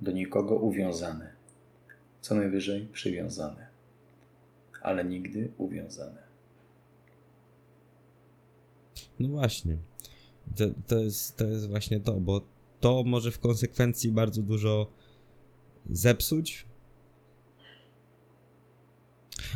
do 0.02 0.12
nikogo 0.12 0.56
uwiązany. 0.56 1.28
Co 2.22 2.36
najwyżej 2.36 2.86
przywiązany. 2.86 3.66
ale 4.84 5.06
nigdy 5.06 5.52
uwiązane. 5.58 6.24
No 9.20 9.30
właśnie. 9.30 9.78
To, 10.56 10.66
to, 10.88 11.00
jest, 11.00 11.38
to 11.38 11.46
jest 11.46 11.70
właśnie 11.70 12.00
to, 12.00 12.14
bo 12.14 12.42
to 12.80 13.04
może 13.04 13.32
w 13.32 13.40
konsekwencji 13.40 14.12
bardzo 14.12 14.42
dużo 14.42 14.92
zepsuć. 15.90 16.66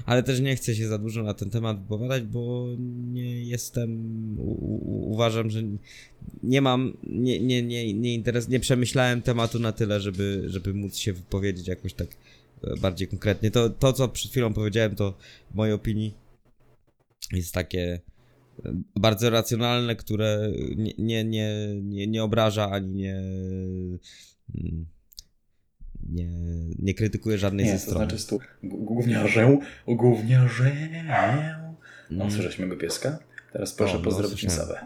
Ale 0.05 0.23
też 0.23 0.39
nie 0.39 0.55
chcę 0.55 0.75
się 0.75 0.87
za 0.87 0.97
dużo 0.97 1.23
na 1.23 1.33
ten 1.33 1.49
temat 1.49 1.81
wypowiadać, 1.81 2.23
bo 2.23 2.67
nie 3.13 3.43
jestem. 3.43 3.89
U, 4.39 4.51
u, 4.51 5.11
uważam, 5.13 5.49
że 5.49 5.63
nie 6.43 6.61
mam. 6.61 6.97
Nie, 7.03 7.39
nie, 7.39 7.63
nie, 7.63 7.93
nie, 7.93 8.13
interes, 8.13 8.49
nie 8.49 8.59
przemyślałem 8.59 9.21
tematu 9.21 9.59
na 9.59 9.71
tyle, 9.71 10.01
żeby, 10.01 10.43
żeby 10.47 10.73
móc 10.73 10.97
się 10.97 11.13
wypowiedzieć 11.13 11.67
jakoś 11.67 11.93
tak 11.93 12.07
e, 12.63 12.77
bardziej 12.77 13.07
konkretnie. 13.07 13.51
To, 13.51 13.69
to, 13.69 13.93
co 13.93 14.07
przed 14.07 14.31
chwilą 14.31 14.53
powiedziałem, 14.53 14.95
to 14.95 15.17
w 15.51 15.55
mojej 15.55 15.73
opinii 15.73 16.13
jest 17.33 17.53
takie 17.53 17.99
e, 18.65 18.73
bardzo 18.95 19.29
racjonalne, 19.29 19.95
które 19.95 20.51
nie, 20.75 20.93
nie, 20.97 21.23
nie, 21.23 21.67
nie, 21.81 22.07
nie 22.07 22.23
obraża 22.23 22.69
ani 22.69 22.93
nie. 22.93 23.21
Nie, 26.09 26.27
nie 26.79 26.93
krytykuje 26.93 27.37
żadnej 27.37 27.65
nie, 27.65 27.71
ze 27.71 27.77
to 27.77 27.83
stron. 27.91 27.97
znaczy 27.97 28.19
stu 28.19 28.39
gówniarzę, 28.63 29.57
gówniarzę. 29.87 30.71
No, 32.09 32.23
Mm. 32.23 32.31
słyszałeś 32.31 32.59
mojego 32.59 32.77
pieska? 32.77 33.19
Teraz 33.53 33.73
proszę 33.73 33.93
O, 33.95 33.97
no, 33.97 34.03
pozdrowić. 34.03 34.51
Sabę. 34.51 34.79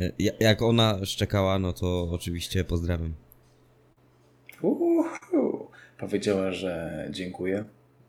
E, 0.00 0.12
ja- 0.18 0.32
Jak 0.40 0.62
ona 0.62 1.04
szczekała, 1.04 1.58
no 1.58 1.72
to 1.72 2.08
oczywiście 2.10 2.64
pozdrawiam. 2.64 3.14
Uhu. 4.62 5.04
Powiedziała, 5.98 6.52
że 6.52 7.06
dziękuję 7.10 7.64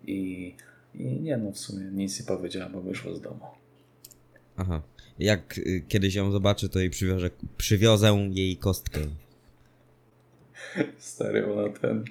i, 0.08 0.54
i 0.96 1.06
nie 1.06 1.38
no, 1.38 1.52
w 1.52 1.58
sumie 1.58 1.86
nic 1.92 2.20
nie 2.20 2.25
powiedziała, 2.25 2.70
bo 2.70 2.82
wyszła 2.82 3.16
z 3.16 3.22
domu. 3.22 3.46
Aha. 4.58 4.82
Jak 5.20 5.58
y, 5.58 5.84
kiedyś 5.88 6.16
ją 6.16 6.32
zobaczę, 6.32 6.70
to 6.70 6.80
jej 6.80 6.90
przywiozę, 6.90 7.30
przywiozę 7.58 8.30
jej 8.32 8.58
kostkę. 8.58 9.00
Stary, 10.98 11.46
ona 11.53 11.70
ten, 11.70 12.03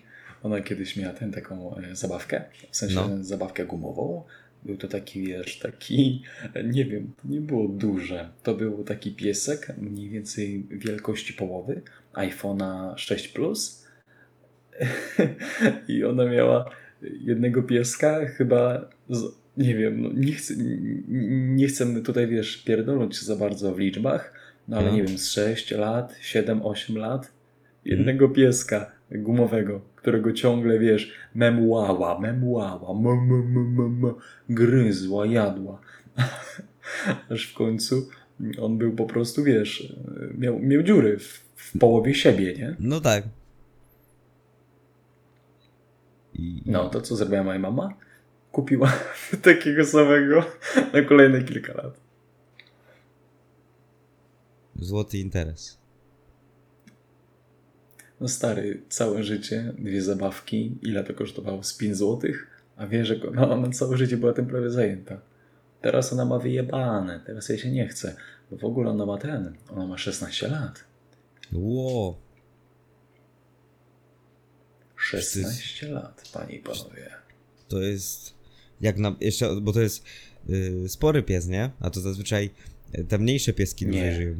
ona 0.42 0.60
kiedyś 0.60 0.96
miała 0.96 1.14
ten 1.14 1.32
taką 1.32 1.76
e, 1.76 1.96
zabawkę, 1.96 2.44
w 2.70 2.76
sensie 2.76 2.94
No. 2.94 3.24
zabawkę 3.24 3.66
gumową. 3.66 4.22
Był 4.64 4.76
to 4.76 4.88
taki, 4.88 5.22
wiesz, 5.26 5.58
taki, 5.58 6.22
nie 6.64 6.84
wiem, 6.84 7.12
to 7.22 7.28
nie 7.28 7.40
było 7.40 7.68
duże. 7.68 8.28
To 8.42 8.54
był 8.54 8.84
taki 8.84 9.12
piesek, 9.14 9.72
mniej 9.78 10.08
więcej 10.10 10.66
wielkości 10.70 11.32
połowy 11.32 11.82
iPhone'a 12.14 12.92
6 12.96 13.28
Plus. 13.28 13.86
I 15.88 16.04
ona 16.04 16.24
miała 16.24 16.70
jednego 17.02 17.62
pieska, 17.62 18.26
chyba, 18.26 18.88
z, 19.10 19.22
nie 19.56 19.74
wiem, 19.76 20.02
no 20.02 20.08
nie, 20.14 20.32
chcę, 20.32 20.54
nie 21.56 21.66
chcę 21.66 22.02
tutaj, 22.02 22.26
wiesz, 22.28 22.56
pierdolnąć 22.64 23.22
za 23.22 23.36
bardzo 23.36 23.74
w 23.74 23.78
liczbach, 23.78 24.34
no 24.68 24.76
ale 24.76 24.86
No. 24.90 24.96
nie 24.96 25.02
wiem, 25.04 25.18
z 25.18 25.30
6 25.30 25.70
lat, 25.70 26.14
7-8 26.22 26.96
lat, 26.96 27.32
jednego 27.84 28.28
pieska 28.28 28.92
gumowego, 29.10 29.80
którego 29.96 30.32
ciągle, 30.32 30.78
wiesz, 30.78 31.12
memłała, 31.34 32.20
memłała, 32.20 32.94
gryzła, 34.48 35.26
jadła. 35.26 35.80
Aż 37.30 37.46
w 37.46 37.54
końcu 37.54 38.08
on 38.60 38.78
był 38.78 38.92
po 38.92 39.06
prostu, 39.06 39.44
wiesz, 39.44 39.96
miał, 40.38 40.58
miał 40.58 40.82
dziury 40.82 41.18
w, 41.18 41.44
w 41.56 41.78
połowie 41.78 42.14
siebie, 42.14 42.54
nie? 42.54 42.76
No 42.80 43.00
tak. 43.00 43.24
I, 46.34 46.62
No, 46.66 46.88
to 46.88 47.00
co 47.00 47.16
zrobiła 47.16 47.42
moja 47.42 47.58
mama? 47.58 47.94
Kupiła 48.52 48.92
takiego 49.42 49.84
samego 49.84 50.44
na 50.92 51.02
kolejne 51.02 51.42
kilka 51.42 51.74
lat. 51.74 52.00
Złoty 54.76 55.18
interes. 55.18 55.81
No 58.22 58.28
stary, 58.28 58.82
całe 58.88 59.24
życie, 59.24 59.72
dwie 59.78 60.02
zabawki, 60.02 60.78
ile 60.82 61.04
to 61.04 61.14
kosztowało? 61.14 61.62
Z 61.62 61.76
5 61.76 61.96
złotych? 61.96 62.46
A 62.76 62.86
wie, 62.86 63.04
że 63.04 63.20
no, 63.34 63.50
ona 63.50 63.70
całe 63.70 63.96
życie 63.96 64.16
była 64.16 64.32
tym 64.32 64.46
prawie 64.46 64.70
zajęta. 64.70 65.20
Teraz 65.80 66.12
ona 66.12 66.24
ma 66.24 66.38
wyjebane, 66.38 67.20
teraz 67.26 67.48
jej 67.48 67.58
się 67.58 67.70
nie 67.70 67.88
chce. 67.88 68.16
Bo 68.50 68.56
w 68.56 68.64
ogóle 68.64 68.90
ona 68.90 69.06
ma 69.06 69.18
ten, 69.18 69.54
ona 69.70 69.86
ma 69.86 69.98
16 69.98 70.48
lat. 70.48 70.84
Ło. 71.52 72.18
16 74.96 75.88
lat, 75.88 76.30
panie 76.32 76.54
i 76.54 76.58
panowie. 76.58 77.10
To 77.68 77.80
jest. 77.80 78.34
Jak 78.80 78.98
na. 78.98 79.16
Jeszcze, 79.20 79.60
bo 79.60 79.72
to 79.72 79.80
jest 79.80 80.04
y, 80.50 80.88
spory 80.88 81.22
pies, 81.22 81.46
nie? 81.46 81.70
A 81.80 81.90
to 81.90 82.00
zazwyczaj 82.00 82.50
y, 82.98 83.04
te 83.04 83.18
mniejsze 83.18 83.52
pieski 83.52 83.86
dłużej 83.86 84.14
żyją. 84.14 84.34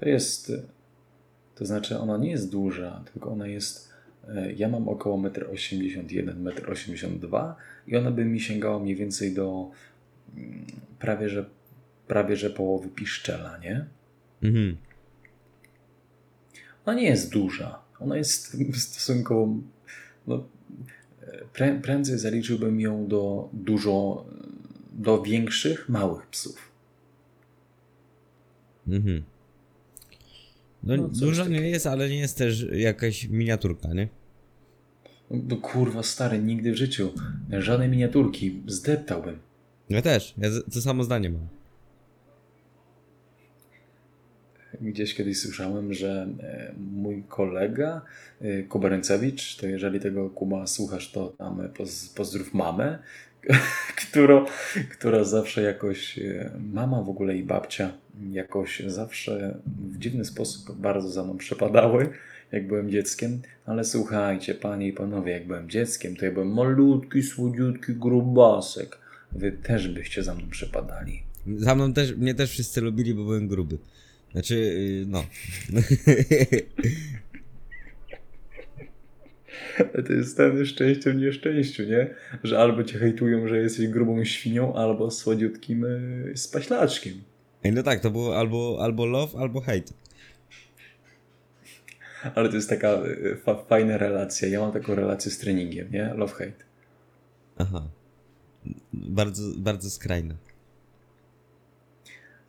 To 0.00 0.08
jest, 0.08 0.52
to 1.54 1.66
znaczy 1.66 1.98
ona 1.98 2.16
nie 2.16 2.30
jest 2.30 2.52
duża, 2.52 3.04
tylko 3.12 3.30
ona 3.30 3.46
jest, 3.46 3.92
e, 4.28 4.52
ja 4.52 4.68
mam 4.68 4.88
około 4.88 5.18
1,81 5.18 6.28
m, 6.30 6.44
1,82 6.44 7.48
m 7.48 7.54
i 7.86 7.96
ona 7.96 8.10
by 8.10 8.24
mi 8.24 8.40
sięgała 8.40 8.78
mniej 8.78 8.96
więcej 8.96 9.34
do 9.34 9.70
mm, 10.36 10.66
prawie, 10.98 11.28
że, 11.28 11.44
prawie, 12.06 12.36
że 12.36 12.50
połowy 12.50 12.88
piszczela, 12.88 13.58
nie? 13.58 13.84
Mhm. 14.42 14.76
Ona 16.86 16.96
nie 16.96 17.06
jest 17.06 17.32
duża. 17.32 17.82
Ona 18.00 18.16
jest 18.16 18.56
stosunkowo. 18.88 19.48
No, 20.26 20.44
prę, 21.52 21.80
prędzej 21.82 22.18
zaliczyłbym 22.18 22.80
ją 22.80 23.06
do 23.06 23.48
dużo. 23.52 24.24
do 24.92 25.22
większych, 25.22 25.88
małych 25.88 26.26
psów. 26.26 26.72
Mhm. 28.88 29.22
No, 30.86 30.96
No, 30.96 31.08
duża 31.08 31.44
takiego. 31.44 31.62
nie 31.62 31.70
jest, 31.70 31.86
ale 31.86 32.08
nie 32.08 32.18
jest 32.18 32.38
też 32.38 32.66
jakaś 32.72 33.28
miniaturka, 33.28 33.88
nie? 33.94 34.08
No, 35.30 35.56
kurwa, 35.56 36.02
stary, 36.02 36.38
nigdy 36.38 36.72
w 36.72 36.76
życiu. 36.76 37.12
Żadnej 37.50 37.88
miniaturki. 37.88 38.62
Zdeptałbym. 38.66 39.38
Ja 39.90 40.02
też. 40.02 40.34
Ja 40.38 40.48
to 40.74 40.80
samo 40.80 41.04
zdanie 41.04 41.30
mam. 41.30 41.48
Gdzieś 44.80 45.14
kiedyś 45.14 45.40
słyszałem, 45.40 45.94
że 45.94 46.28
e, 46.42 46.74
mój 46.78 47.24
kolega 47.28 48.02
e, 48.40 48.62
Kubarencewicz, 48.62 49.56
to 49.56 49.66
jeżeli 49.66 50.00
tego 50.00 50.30
Kuba 50.30 50.66
słuchasz, 50.66 51.12
to 51.12 51.28
tam 51.28 51.68
poz, 51.76 52.08
pozdrów 52.08 52.54
mamę, 52.54 52.98
która, 54.10 54.44
która 54.90 55.24
zawsze 55.24 55.62
jakoś, 55.62 56.18
e, 56.18 56.50
mama 56.72 57.02
w 57.02 57.08
ogóle 57.08 57.36
i 57.36 57.42
babcia 57.42 57.92
jakoś 58.30 58.82
zawsze 58.86 59.58
w 59.66 59.98
dziwny 59.98 60.24
sposób 60.24 60.76
bardzo 60.76 61.08
za 61.08 61.24
mną 61.24 61.36
przepadały, 61.36 62.08
jak 62.52 62.66
byłem 62.66 62.90
dzieckiem, 62.90 63.42
ale 63.66 63.84
słuchajcie, 63.84 64.54
panie 64.54 64.88
i 64.88 64.92
panowie, 64.92 65.32
jak 65.32 65.46
byłem 65.46 65.70
dzieckiem, 65.70 66.16
to 66.16 66.24
ja 66.24 66.32
byłem 66.32 66.54
malutki, 66.54 67.22
słodziutki 67.22 67.92
grubasek. 67.94 68.98
Wy 69.32 69.52
też 69.52 69.88
byście 69.88 70.22
za 70.22 70.34
mną 70.34 70.50
przepadali. 70.50 71.22
Za 71.56 71.74
mną 71.74 71.92
też, 71.92 72.16
mnie 72.16 72.34
też 72.34 72.50
wszyscy 72.50 72.80
lubili, 72.80 73.14
bo 73.14 73.24
byłem 73.24 73.48
gruby. 73.48 73.78
Znaczy, 74.32 74.54
y, 74.54 75.04
no. 75.06 75.24
To 80.06 80.12
jest 80.12 80.36
ten 80.36 80.66
szczęście 80.66 81.12
w 81.12 81.16
nieszczęściu, 81.16 81.82
nie? 81.82 82.14
Że 82.44 82.58
albo 82.58 82.84
cię 82.84 82.98
hejtują, 82.98 83.48
że 83.48 83.58
jesteś 83.58 83.88
grubą 83.88 84.24
świnią, 84.24 84.74
albo 84.74 85.10
słodziutkim 85.10 85.84
y, 85.84 86.32
spaślaczkiem. 86.34 87.14
Ej, 87.64 87.72
no 87.72 87.82
tak, 87.82 88.00
to 88.00 88.10
było 88.10 88.38
albo, 88.38 88.78
albo 88.80 89.06
love, 89.06 89.38
albo 89.38 89.60
hate. 89.60 89.92
Ale 92.34 92.48
to 92.48 92.56
jest 92.56 92.68
taka 92.68 92.88
y, 92.88 93.36
fa 93.36 93.54
fajna 93.54 93.98
relacja. 93.98 94.48
Ja 94.48 94.60
mam 94.60 94.72
taką 94.72 94.94
relację 94.94 95.30
z 95.30 95.38
treningiem, 95.38 95.92
nie? 95.92 96.14
Love-hate. 96.14 96.64
Aha. 97.58 97.88
Bardzo, 98.92 99.42
bardzo 99.56 99.90
skrajne. 99.90 100.34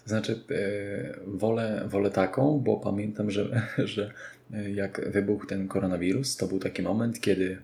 To 0.03 0.09
znaczy, 0.09 0.39
y, 0.51 1.19
wolę, 1.27 1.85
wolę 1.87 2.11
taką, 2.11 2.59
bo 2.59 2.77
pamiętam, 2.77 3.31
że, 3.31 3.67
że 3.93 4.11
y, 4.53 4.71
jak 4.71 5.11
wybuchł 5.11 5.45
ten 5.45 5.67
koronawirus, 5.67 6.37
to 6.37 6.47
był 6.47 6.59
taki 6.59 6.81
moment, 6.81 7.19
kiedy, 7.19 7.57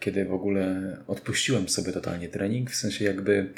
kiedy 0.00 0.24
w 0.24 0.32
ogóle 0.32 0.96
odpuściłem 1.06 1.68
sobie 1.68 1.92
totalnie 1.92 2.28
trening, 2.28 2.70
w 2.70 2.76
sensie 2.76 3.04
jakby, 3.04 3.52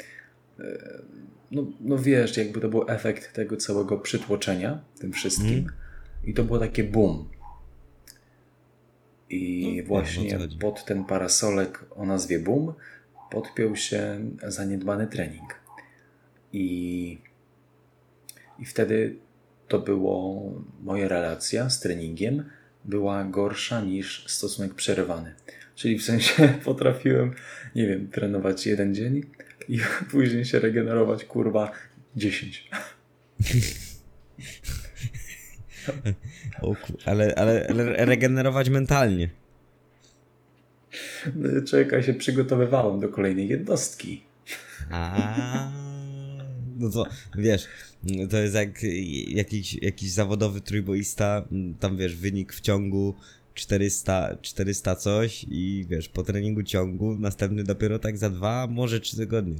no, 1.51 1.65
no 1.81 1.97
wiesz, 1.97 2.37
jakby 2.37 2.61
to 2.61 2.69
był 2.69 2.85
efekt 2.89 3.33
tego 3.33 3.57
całego 3.57 3.97
przytłoczenia 3.97 4.81
tym 4.99 5.11
wszystkim. 5.13 5.59
Mm. 5.59 5.71
I 6.23 6.33
to 6.33 6.43
było 6.43 6.59
takie 6.59 6.83
boom. 6.83 7.29
I 9.29 9.75
No, 9.81 9.87
właśnie 9.87 10.37
chodzi. 10.37 10.57
pod 10.57 10.85
ten 10.85 11.05
parasolek 11.05 11.85
o 11.95 12.05
nazwie 12.05 12.39
boom 12.39 12.73
podpiął 13.31 13.75
się 13.75 14.19
zaniedbany 14.47 15.07
trening. 15.07 15.55
I, 16.53 17.17
I 18.59 18.65
wtedy 18.65 19.15
to 19.67 19.79
było 19.79 20.43
moja 20.83 21.07
relacja 21.07 21.69
z 21.69 21.79
treningiem 21.79 22.43
była 22.85 23.23
gorsza 23.23 23.81
niż 23.81 24.25
stosunek 24.27 24.73
przerywany. 24.73 25.35
Czyli 25.75 25.99
w 25.99 26.03
sensie 26.03 26.47
potrafiłem, 26.65 27.33
nie 27.75 27.87
wiem, 27.87 28.07
trenować 28.07 28.67
jeden 28.67 28.95
dzień, 28.95 29.21
i 29.69 29.79
później 30.11 30.45
się 30.45 30.59
regenerować, 30.59 31.25
kurwa, 31.25 31.71
10. 32.15 32.69
O, 36.61 36.75
ale, 37.05 37.35
ale 37.35 37.67
ale 37.69 38.05
regenerować 38.05 38.69
mentalnie. 38.69 39.29
No, 41.35 41.61
Czekaj, 41.67 42.03
się 42.03 42.13
przygotowywałem 42.13 42.99
do 42.99 43.09
kolejnej 43.09 43.47
jednostki. 43.47 44.23
A, 44.89 45.71
no 46.77 46.89
to 46.89 47.07
wiesz, 47.37 47.67
to 48.29 48.37
jest 48.37 48.55
jak 48.55 48.83
jakiś, 49.27 49.73
jakiś 49.73 50.11
zawodowy 50.11 50.61
trójboista, 50.61 51.47
tam 51.79 51.97
wiesz, 51.97 52.15
wynik 52.15 52.53
w 52.53 52.61
ciągu 52.61 53.15
400, 53.53 54.37
400 54.41 54.95
coś 54.95 55.45
i 55.49 55.85
wiesz, 55.89 56.09
po 56.09 56.23
treningu 56.23 56.63
ciągu, 56.63 57.15
następny 57.19 57.63
dopiero 57.63 57.99
tak 57.99 58.17
za 58.17 58.29
dwa, 58.29 58.67
może 58.67 58.99
trzy 58.99 59.17
tygodnie. 59.17 59.57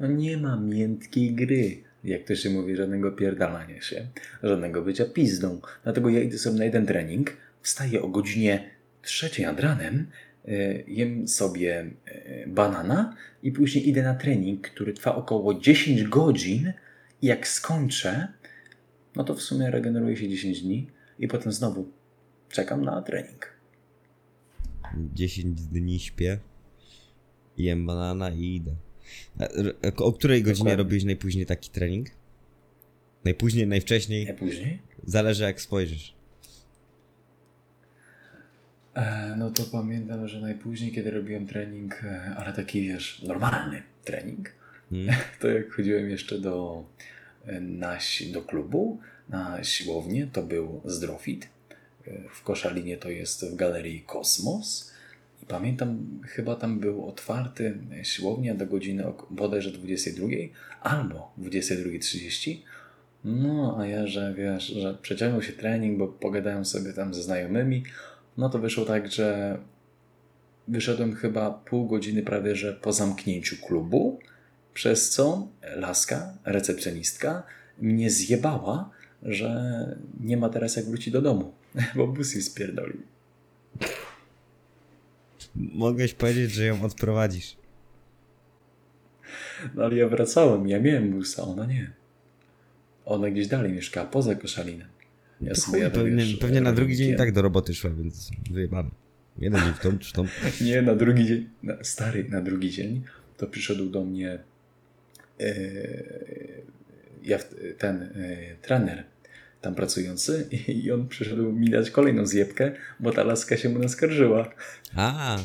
No 0.00 0.06
nie 0.06 0.36
ma 0.36 0.56
miętkiej 0.56 1.34
gry. 1.34 1.82
Jak 2.04 2.24
to 2.24 2.36
się 2.36 2.50
mówi, 2.50 2.76
żadnego 2.76 3.12
pierdalania 3.12 3.80
się, 3.80 4.06
żadnego 4.42 4.82
bycia 4.82 5.04
pizdą. 5.04 5.60
Dlatego 5.84 6.08
ja 6.08 6.22
idę 6.22 6.38
sobie 6.38 6.58
na 6.58 6.64
jeden 6.64 6.86
trening, 6.86 7.36
wstaję 7.62 8.02
o 8.02 8.08
godzinie 8.08 8.70
trzeciej 9.02 9.46
nad 9.46 9.60
ranem, 9.60 10.06
e, 10.48 10.52
jem 10.82 11.28
sobie 11.28 11.90
e, 12.06 12.46
banana 12.46 13.16
i 13.42 13.52
później 13.52 13.88
idę 13.88 14.02
na 14.02 14.14
trening, 14.14 14.68
który 14.68 14.92
trwa 14.92 15.14
około 15.14 15.54
10 15.54 16.04
godzin 16.04 16.72
i 17.22 17.26
jak 17.26 17.48
skończę, 17.48 18.28
no 19.16 19.24
to 19.24 19.34
w 19.34 19.42
sumie 19.42 19.70
regeneruję 19.70 20.16
się 20.16 20.28
10 20.28 20.62
dni 20.62 20.86
i 21.18 21.28
potem 21.28 21.52
znowu 21.52 21.88
czekam 22.50 22.84
na 22.84 23.02
trening. 23.02 23.56
10 25.14 25.60
dni 25.60 26.00
śpię, 26.00 26.38
jem 27.58 27.86
banana 27.86 28.30
i 28.30 28.54
idę. 28.54 28.72
O 29.96 30.12
której 30.12 30.42
godzinie 30.42 30.64
Dokładnie. 30.70 30.84
robisz 30.84 31.04
najpóźniej 31.04 31.46
taki 31.46 31.70
trening? 31.70 32.06
Najpóźniej, 33.24 33.66
najwcześniej? 33.66 34.30
A 34.30 34.34
później? 34.34 34.82
Zależy 35.04 35.42
jak 35.44 35.60
spojrzysz. 35.60 36.14
E, 38.94 39.34
No 39.38 39.50
to 39.50 39.62
pamiętam, 39.72 40.28
że 40.28 40.40
najpóźniej, 40.40 40.92
kiedy 40.92 41.10
robiłem 41.10 41.46
trening, 41.46 42.04
e, 42.04 42.34
ale 42.36 42.52
taki 42.52 42.88
wiesz, 42.88 43.22
normalny 43.22 43.82
trening, 44.04 44.52
Hmm? 44.90 45.14
to 45.40 45.48
jak 45.48 45.72
chodziłem 45.72 46.10
jeszcze 46.10 46.38
do, 46.38 46.84
e, 47.46 47.60
na, 47.60 47.98
do 48.32 48.42
klubu, 48.42 49.00
na 49.28 49.64
siłownię, 49.64 50.26
to 50.32 50.42
był 50.42 50.80
Zdrofit. 50.84 51.48
E, 52.08 52.28
W 52.34 52.42
Koszalinie 52.42 52.96
to 52.96 53.10
jest 53.10 53.44
w 53.44 53.56
galerii 53.56 54.00
Kosmos. 54.00 54.92
I 55.42 55.46
pamiętam, 55.46 56.20
chyba 56.24 56.56
tam 56.56 56.80
był 56.80 57.06
otwarty 57.08 57.78
e, 58.00 58.04
siłownia 58.04 58.54
do 58.54 58.66
godziny 58.66 59.04
bodajże 59.30 59.70
22 59.70 60.26
albo 60.80 61.32
22.30. 61.38 62.56
No, 63.24 63.76
a 63.78 63.86
ja, 63.86 64.06
że 64.06 64.34
wiesz, 64.34 64.66
że 64.66 64.94
przeciągnął 65.02 65.42
się 65.42 65.52
trening, 65.52 65.98
bo 65.98 66.08
pogadałem 66.08 66.64
sobie 66.64 66.92
tam 66.92 67.14
ze 67.14 67.22
znajomymi, 67.22 67.84
no 68.36 68.48
to 68.48 68.58
wyszło 68.58 68.84
tak, 68.84 69.12
że 69.12 69.58
wyszedłem 70.68 71.14
chyba 71.14 71.50
pół 71.50 71.86
godziny 71.86 72.22
prawie, 72.22 72.56
że 72.56 72.72
po 72.72 72.92
zamknięciu 72.92 73.56
klubu, 73.66 74.18
przez 74.74 75.10
co 75.10 75.48
laska, 75.76 76.34
recepcjonistka, 76.44 77.42
mnie 77.78 78.10
zjebała, 78.10 78.90
że 79.22 79.96
nie 80.20 80.36
ma 80.36 80.48
teraz 80.48 80.76
jak 80.76 80.84
wrócić 80.84 81.12
do 81.12 81.22
domu, 81.22 81.52
bo 81.94 82.06
bus 82.06 82.34
jej 82.34 82.42
spierdolił. 82.42 83.02
Mogłeś 85.56 86.14
powiedzieć, 86.14 86.50
że 86.50 86.64
ją 86.64 86.82
odprowadzisz. 86.82 87.56
No 89.74 89.84
ale 89.84 89.96
ja 89.96 90.08
wracałem, 90.08 90.68
ja 90.68 90.80
miałem 90.80 91.10
busa, 91.10 91.42
ona 91.42 91.66
nie. 91.66 91.90
Ona 93.04 93.30
gdzieś 93.30 93.46
dalej 93.46 93.72
mieszkała, 93.72 94.06
poza 94.06 94.34
Koszalinem. 94.34 94.88
Ja 95.40 95.54
To 95.54 95.60
sobie 95.60 95.72
chuj, 95.72 95.82
jadę, 95.82 96.00
pewnie, 96.00 96.24
wiesz, 96.24 96.36
pewnie 96.36 96.60
na 96.60 96.72
drugi 96.72 96.96
dzień 96.96 97.14
i 97.14 97.16
tak 97.16 97.32
do 97.32 97.42
roboty 97.42 97.74
szła, 97.74 97.90
więc 97.90 98.30
wyjebane. 98.50 98.90
Jeden 99.38 99.60
dzień 99.60 99.74
w 99.74 99.78
tą, 99.78 99.98
czy 99.98 100.12
tą. 100.12 100.26
Nie, 100.66 100.82
na 100.82 100.94
drugi 100.94 101.26
dzień, 101.26 101.48
na, 101.62 101.84
stary, 101.84 102.28
na 102.28 102.40
drugi 102.40 102.70
dzień 102.70 103.02
to 103.36 103.46
przyszedł 103.46 103.90
do 103.90 104.04
mnie 104.04 104.38
e, 105.40 105.54
ja, 107.22 107.38
ten 107.78 108.02
e, 108.02 108.08
trener 108.62 109.04
tam 109.60 109.74
pracujący 109.74 110.48
i, 110.68 110.90
on 110.92 111.08
przyszedł 111.08 111.52
mi 111.52 111.70
dać 111.70 111.90
kolejną 111.90 112.26
zjebkę, 112.26 112.72
bo 113.00 113.12
ta 113.12 113.24
laska 113.24 113.56
się 113.56 113.68
mu 113.68 113.78
naskarżyła. 113.78 114.50
A. 114.96 115.38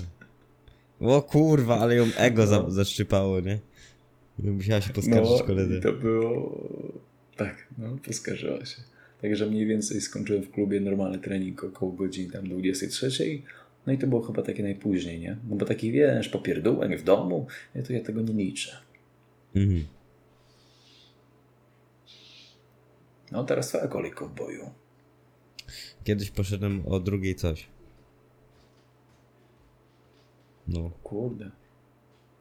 O 0.99 1.21
kurwa, 1.21 1.79
ale 1.79 1.95
ją 1.95 2.05
ego 2.17 2.47
za, 2.47 2.59
No. 2.59 2.71
zaszczypało, 2.71 3.39
nie? 3.39 3.59
Musiała 4.39 4.81
się 4.81 4.93
poskarżyć 4.93 5.43
koledze. 5.43 5.77
i 5.77 5.81
to 5.81 5.93
było... 5.93 6.61
Tak, 7.37 7.67
no, 7.77 7.97
poskarżyła 8.05 8.65
się. 8.65 8.81
Także 9.21 9.45
mniej 9.45 9.65
więcej 9.65 10.01
skończyłem 10.01 10.43
w 10.43 10.51
klubie 10.51 10.79
normalny 10.81 11.19
trening 11.19 11.63
około 11.63 11.91
godziny 11.91 12.31
tam 12.31 12.49
23. 12.49 13.41
No 13.87 13.93
i 13.93 13.97
to 13.97 14.07
było 14.07 14.21
chyba 14.21 14.41
takie 14.41 14.63
najpóźniej, 14.63 15.19
nie? 15.19 15.37
No 15.49 15.55
bo 15.55 15.65
taki, 15.65 15.91
wiesz, 15.91 16.29
popierdółek 16.29 16.99
w 16.99 17.03
domu, 17.03 17.47
ja 17.75 17.83
to 17.83 17.93
ja 17.93 18.01
tego 18.01 18.21
nie 18.21 18.33
liczę. 18.33 18.77
Mhm. 19.55 19.83
No 23.31 23.43
teraz 23.43 23.67
twoja 23.67 23.87
kolej 23.87 24.11
boju. 24.35 24.69
Kiedyś 26.03 26.31
poszedłem 26.31 26.83
o 26.87 26.99
drugiej 26.99 27.35
coś. 27.35 27.67
No. 30.67 30.91
Kurde. 31.03 31.51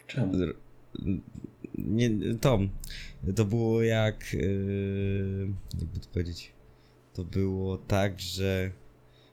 Czemu? 0.07 0.33
Nie, 1.79 2.11
to. 2.41 2.59
To 3.37 3.45
było 3.45 3.83
jak. 3.83 4.33
Yy, 4.33 5.49
jakby 5.81 6.01
to 6.01 6.09
powiedzieć. 6.13 6.53
To 7.15 7.25
było 7.25 7.79
tak, 7.79 8.21
że. 8.21 8.71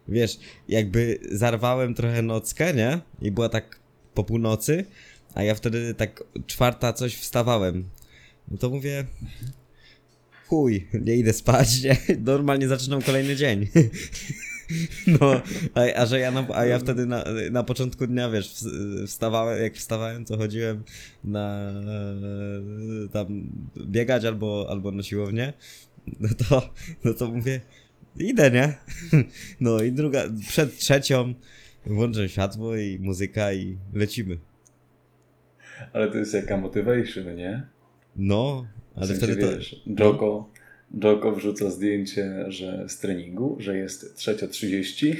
Wiesz, 0.08 0.40
jakby 0.68 1.20
zarwałem 1.32 1.94
trochę 1.94 2.22
nockę, 2.22 2.74
nie? 2.74 3.00
I 3.22 3.32
była 3.32 3.50
tak 3.50 3.80
po 4.14 4.24
północy, 4.24 4.86
a 5.34 5.44
ja 5.44 5.56
wtedy 5.56 5.94
tak 5.94 6.24
czwarta 6.48 6.94
coś 6.94 7.16
wstawałem. 7.16 7.90
No 8.48 8.58
to 8.58 8.70
mówię. 8.70 9.06
Chuj, 10.48 10.88
nie 11.02 11.16
idę 11.16 11.34
spać, 11.34 11.84
nie? 11.84 11.98
Normalnie 12.20 12.68
zaczynam 12.68 13.02
kolejny 13.02 13.36
dzień. 13.36 13.68
No, 15.08 15.42
a, 15.76 15.82
a 16.02 16.06
że 16.06 16.20
ja, 16.20 16.32
na, 16.32 16.48
a 16.54 16.66
ja 16.66 16.80
wtedy 16.80 17.06
na, 17.06 17.24
na 17.52 17.64
początku 17.64 18.08
dnia, 18.08 18.30
wiesz, 18.30 18.54
ws- 18.54 19.08
wstawałem, 19.08 19.64
jak 19.64 19.76
wstawałem, 19.76 20.26
to 20.26 20.38
chodziłem 20.38 20.84
na 21.24 21.72
tam 23.12 23.50
biegać 23.88 24.26
albo, 24.26 24.68
albo 24.70 24.92
na 24.92 25.04
siłownię, 25.04 25.54
no 26.20 26.30
to, 26.50 26.74
no 27.04 27.14
to 27.14 27.28
mówię, 27.28 27.62
idę, 28.20 28.52
nie? 28.52 28.74
No 29.60 29.84
i 29.84 29.92
druga, 29.92 30.24
przed 30.48 30.78
trzecią 30.78 31.34
włączę 31.86 32.30
światło 32.30 32.76
i 32.76 33.00
muzyka 33.00 33.54
i 33.54 33.78
lecimy. 33.94 34.38
Ale 35.94 36.12
to 36.12 36.18
jest 36.18 36.34
jaka 36.34 36.58
motivation, 36.58 37.36
nie? 37.36 37.68
No, 38.16 38.68
ale 38.98 39.14
wtedy 39.14 39.36
to... 39.36 39.58
wiesz, 39.58 39.82
Joko, 40.00 40.50
Joko 41.04 41.32
wrzuca 41.32 41.70
zdjęcie, 41.70 42.46
że 42.48 42.86
z 42.90 43.00
treningu, 43.00 43.58
że 43.60 43.78
jest 43.78 44.18
3.30, 44.18 45.16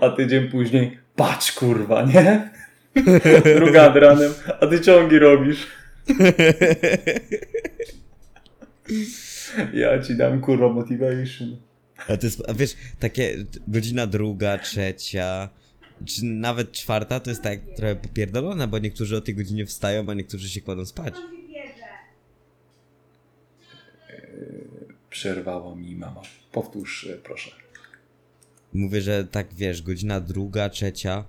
a 0.00 0.10
tydzień 0.10 0.48
później 0.48 0.98
patrz 1.16 1.52
kurwa, 1.52 2.02
nie? 2.02 2.50
Druga 3.56 3.86
nad 3.86 3.96
ranem, 3.96 4.32
a 4.60 4.66
ty 4.66 4.80
ciągi 4.80 5.18
robisz. 5.18 5.66
Ja 9.74 10.02
ci 10.02 10.16
dam 10.16 10.40
kurwa 10.40 10.68
motivation. 10.68 11.56
A 12.08 12.16
to 12.16 12.26
jest, 12.26 12.42
a 12.48 12.54
wiesz, 12.54 12.76
takie 13.00 13.36
godzina 13.68 14.06
druga, 14.06 14.58
trzecia, 14.58 15.48
czy 16.04 16.24
nawet 16.24 16.72
czwarta 16.72 17.20
to 17.20 17.30
jest 17.30 17.42
tak 17.42 17.60
trochę 17.76 17.96
popierdolone, 17.96 18.68
bo 18.68 18.78
niektórzy 18.78 19.16
o 19.16 19.20
tej 19.20 19.34
godzinie 19.34 19.66
wstają, 19.66 20.04
a 20.08 20.14
niektórzy 20.14 20.48
się 20.48 20.60
kładą 20.60 20.86
spać. 20.86 21.14
Przerwała 25.10 25.74
mi 25.76 25.96
mama. 25.96 26.22
Powtórz 26.52 27.06
e, 27.06 27.16
proszę. 27.16 27.50
Mówię, 28.72 29.00
że 29.02 29.24
tak 29.24 29.54
wiesz, 29.54 29.82
godzina 29.82 30.20
druga, 30.20 30.68
trzecia, 30.68 31.24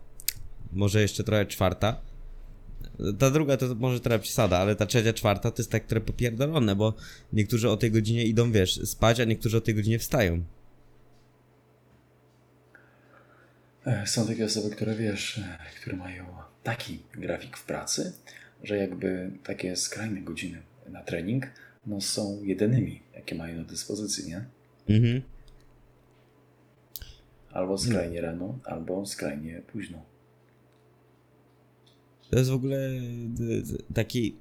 może 0.73 1.01
jeszcze 1.01 1.23
trochę 1.23 1.45
czwarta. 1.45 2.01
Ta 3.19 3.31
druga 3.31 3.57
to 3.57 3.75
może 3.75 3.99
trochę 3.99 4.19
przesada, 4.19 4.57
ale 4.57 4.75
ta 4.75 4.85
trzecia, 4.85 5.13
czwarta 5.13 5.51
to 5.51 5.61
jest 5.61 5.71
tak 5.71 5.85
trochę 5.85 6.05
popierdolone, 6.05 6.75
bo 6.75 6.93
niektórzy 7.33 7.69
o 7.69 7.77
tej 7.77 7.91
godzinie 7.91 8.23
idą, 8.23 8.51
wiesz, 8.51 8.81
spać, 8.85 9.19
a 9.19 9.23
niektórzy 9.23 9.57
o 9.57 9.61
tej 9.61 9.75
godzinie 9.75 9.99
wstają. 9.99 10.43
E, 13.85 14.07
Są 14.07 14.27
takie 14.27 14.45
osoby, 14.45 14.75
które 14.75 14.95
wiesz, 14.95 15.37
e, 15.37 15.57
które 15.81 15.97
mają 15.97 16.25
taki 16.63 16.99
grafik 17.13 17.57
w 17.57 17.65
pracy, 17.65 18.13
że 18.63 18.77
jakby 18.77 19.31
takie 19.43 19.75
skrajne 19.75 20.21
godziny 20.21 20.61
na 20.89 21.03
trening 21.03 21.45
no 21.87 22.01
są 22.01 22.43
jedynymi, 22.43 23.01
jakie 23.15 23.35
mają 23.35 23.57
na 23.57 23.63
dyspozycji, 23.63 24.29
nie? 24.29 24.45
Mhm. 24.89 25.21
Albo 27.51 27.77
skrajnie 27.77 28.21
rano, 28.21 28.59
albo 28.63 29.05
skrajnie 29.05 29.61
późno. 29.71 30.01
To 32.29 32.37
jest 32.39 32.51
w 32.51 32.53
ogóle 32.53 32.89
taki. 33.93 34.35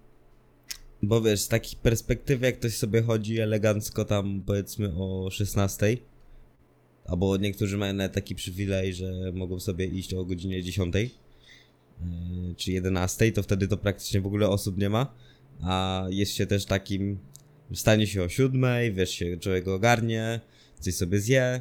Bo 1.03 1.21
wiesz, 1.21 1.41
z 1.41 1.49
takiej 1.49 1.79
perspektywy, 1.83 2.47
jak 2.47 2.59
ktoś 2.59 2.77
sobie 2.77 3.03
chodzi 3.03 3.41
elegancko 3.41 4.05
tam 4.05 4.43
powiedzmy 4.47 4.93
o 4.97 5.31
16. 5.31 5.97
Albo 7.07 7.37
niektórzy 7.37 7.79
mają 7.79 7.93
nawet 7.95 8.13
taki 8.13 8.35
przywilej, 8.35 8.95
że 8.95 9.33
mogą 9.35 9.61
sobie 9.61 9.87
iść 9.87 10.15
o 10.15 10.25
godzinie 10.25 10.63
10. 10.63 10.95
yy, 10.95 11.11
Czy 12.57 12.73
11, 12.73 13.33
to 13.33 13.43
wtedy 13.43 13.69
to 13.69 13.77
praktycznie 13.77 14.21
w 14.21 14.27
ogóle 14.27 14.49
osób 14.49 14.79
nie 14.79 14.91
ma. 14.91 15.15
A 15.63 16.07
jest 16.11 16.33
się 16.33 16.47
też 16.47 16.65
takim. 16.65 17.19
Wstanie 17.73 18.07
się 18.07 18.23
o 18.23 18.29
7, 18.29 18.65
wiesz, 18.95 19.11
się 19.11 19.37
człowiek 19.37 19.69
ogarnie, 19.69 20.41
coś 20.81 20.95
sobie 20.95 21.21
zje. 21.21 21.61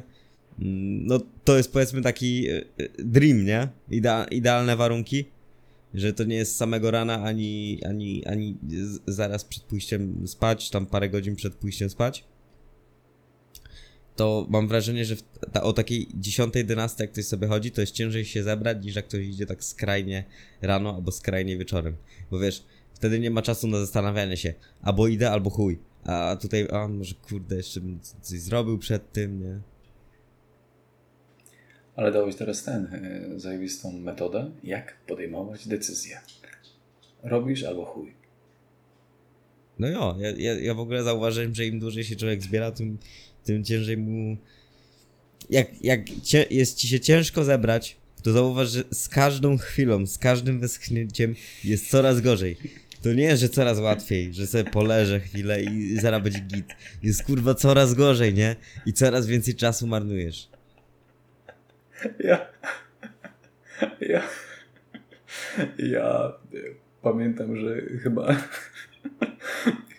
Mm, 0.60 1.06
No 1.06 1.20
to 1.44 1.56
jest 1.56 1.72
powiedzmy 1.72 2.02
taki 2.02 2.50
y, 2.50 2.64
y, 2.80 2.90
dream, 2.98 3.44
nie? 3.44 3.68
Idea, 3.90 4.24
idealne 4.24 4.76
warunki, 4.76 5.24
że 5.94 6.12
to 6.12 6.24
nie 6.24 6.36
jest 6.36 6.56
samego 6.56 6.90
rana 6.90 7.22
ani, 7.22 7.80
ani, 7.84 8.26
ani 8.26 8.56
zaraz 9.06 9.44
przed 9.44 9.62
pójściem 9.62 10.28
spać, 10.28 10.70
tam 10.70 10.86
parę 10.86 11.08
godzin 11.10 11.36
przed 11.36 11.54
pójściem 11.54 11.90
spać. 11.90 12.24
To 14.16 14.46
mam 14.50 14.68
wrażenie, 14.68 15.04
że 15.04 15.16
ta, 15.52 15.62
o 15.62 15.72
takiej 15.72 16.08
10-11 16.20 17.00
jak 17.00 17.12
ktoś 17.12 17.24
sobie 17.24 17.46
chodzi, 17.46 17.70
to 17.70 17.80
jest 17.80 17.92
ciężej 17.92 18.24
się 18.24 18.42
zebrać 18.42 18.84
niż 18.84 18.96
jak 18.96 19.08
ktoś 19.08 19.20
idzie 19.20 19.46
tak 19.46 19.64
skrajnie 19.64 20.24
rano 20.62 20.94
albo 20.94 21.12
skrajnie 21.12 21.58
wieczorem. 21.58 21.96
Bo 22.30 22.38
wiesz, 22.38 22.64
wtedy 22.94 23.20
nie 23.20 23.30
ma 23.30 23.42
czasu 23.42 23.66
na 23.68 23.78
zastanawianie 23.78 24.36
się, 24.36 24.54
albo 24.82 25.08
idę, 25.08 25.30
albo 25.30 25.50
chuj. 25.50 25.78
A 26.04 26.36
tutaj, 26.40 26.68
a 26.72 26.88
może 26.88 27.14
kurde, 27.14 27.56
jeszcze 27.56 27.80
bym 27.80 28.00
coś 28.00 28.40
zrobił 28.40 28.78
przed 28.78 29.12
tym, 29.12 29.42
nie? 29.42 29.60
Ale 31.96 32.12
dałeś 32.12 32.36
teraz 32.36 32.64
ten, 32.64 32.84
y, 32.84 33.40
zajebistą 33.40 33.92
metodę, 33.92 34.50
jak 34.64 34.96
podejmować 35.06 35.68
decyzję. 35.68 36.20
Robisz 37.22 37.64
albo 37.64 37.84
chuj. 37.84 38.14
No 39.78 39.88
jo, 39.88 40.16
ja, 40.18 40.30
ja, 40.30 40.60
ja 40.60 40.74
w 40.74 40.80
ogóle 40.80 41.02
zauważyłem, 41.02 41.54
że 41.54 41.66
im 41.66 41.80
dłużej 41.80 42.04
się 42.04 42.16
człowiek 42.16 42.42
zbiera, 42.42 42.72
tym, 42.72 42.98
tym 43.44 43.64
ciężej 43.64 43.96
mu... 43.96 44.36
Jak, 45.50 45.84
jak 45.84 46.00
jest 46.50 46.78
ci 46.78 46.88
się 46.88 47.00
ciężko 47.00 47.44
zebrać, 47.44 47.96
to 48.22 48.32
zauważ, 48.32 48.70
że 48.70 48.84
z 48.92 49.08
każdą 49.08 49.58
chwilą, 49.58 50.06
z 50.06 50.18
każdym 50.18 50.60
westchnięciem 50.60 51.34
jest 51.64 51.90
coraz 51.90 52.20
gorzej. 52.20 52.56
To 53.04 53.12
nie 53.12 53.22
jest, 53.22 53.42
że 53.42 53.48
coraz 53.48 53.78
łatwiej, 53.78 54.34
że 54.34 54.46
sobie 54.46 54.64
poleżę 54.64 55.20
chwilę 55.20 55.62
i 55.62 55.96
zaraz 56.00 56.22
będzie 56.22 56.40
git. 56.40 56.66
Jest 57.02 57.24
kurwa 57.24 57.54
coraz 57.54 57.94
gorzej, 57.94 58.34
nie? 58.34 58.56
I 58.86 58.92
coraz 58.92 59.26
więcej 59.26 59.54
czasu 59.54 59.86
marnujesz. 59.86 60.48
Ja. 62.18 62.46
Ja. 64.00 64.22
Ja 65.78 66.32
pamiętam, 67.02 67.56
że 67.56 67.80
chyba. 68.02 68.36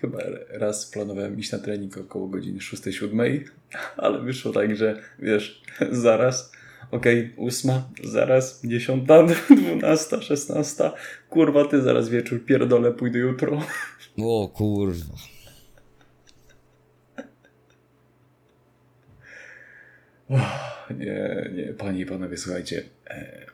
Chyba 0.01 0.19
raz 0.49 0.85
planowałem 0.85 1.39
iść 1.39 1.51
na 1.51 1.59
trening 1.59 1.97
około 1.97 2.27
godziny 2.27 2.59
6-7, 2.59 3.41
ale 3.97 4.21
wyszło 4.21 4.51
tak, 4.51 4.75
że 4.75 5.01
wiesz, 5.19 5.61
zaraz, 5.91 6.51
okej, 6.91 7.34
ósma, 7.38 7.89
zaraz, 8.04 8.62
dziesiąta, 8.63 9.24
dwunasta, 9.58 10.21
szesnasta, 10.21 10.93
kurwa, 11.30 11.65
ty 11.65 11.82
zaraz 11.82 12.10
wieczór, 12.10 12.45
pierdolę, 12.45 12.91
pójdę 12.91 13.19
jutro. 13.19 13.62
O 14.17 14.48
kurwa. 14.48 15.15
Nie, 20.98 21.52
nie, 21.56 21.74
panie 21.74 22.02
i 22.02 22.06
panowie, 22.06 22.38
słuchajcie. 22.38 22.84
E, 23.08 23.45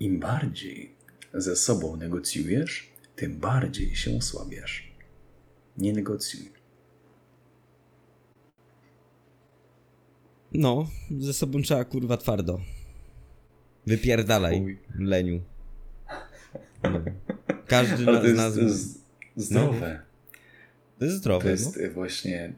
Im 0.00 0.18
bardziej 0.18 0.94
ze 1.34 1.56
sobą 1.56 1.96
negocjujesz, 1.96 2.92
tym 3.16 3.38
bardziej 3.38 3.96
się 3.96 4.16
osłabiasz. 4.16 4.92
Nie 5.78 5.92
negocjuj. 5.92 6.61
No, 10.54 10.88
ze 11.20 11.32
sobą 11.32 11.62
trzeba 11.62 11.84
kurwa 11.84 12.16
twardo. 12.16 12.60
Wypierdalaj, 13.86 14.60
Chuj. 14.60 14.78
leniu. 14.98 15.40
No. 16.82 17.00
Każdy 17.66 18.06
Ale 18.08 18.12
na, 18.12 18.20
to 18.20 18.26
jest, 18.26 18.34
z 18.34 18.36
nas... 18.36 18.54
to 18.54 18.60
jest 18.60 19.04
zdrowe. 19.36 20.00
To 20.98 21.04
jest 21.04 21.16
zdrowe, 21.16 21.44
To 21.44 21.50
jest 21.50 21.76
no. 21.76 21.82
e, 21.82 21.90
właśnie. 21.90 22.52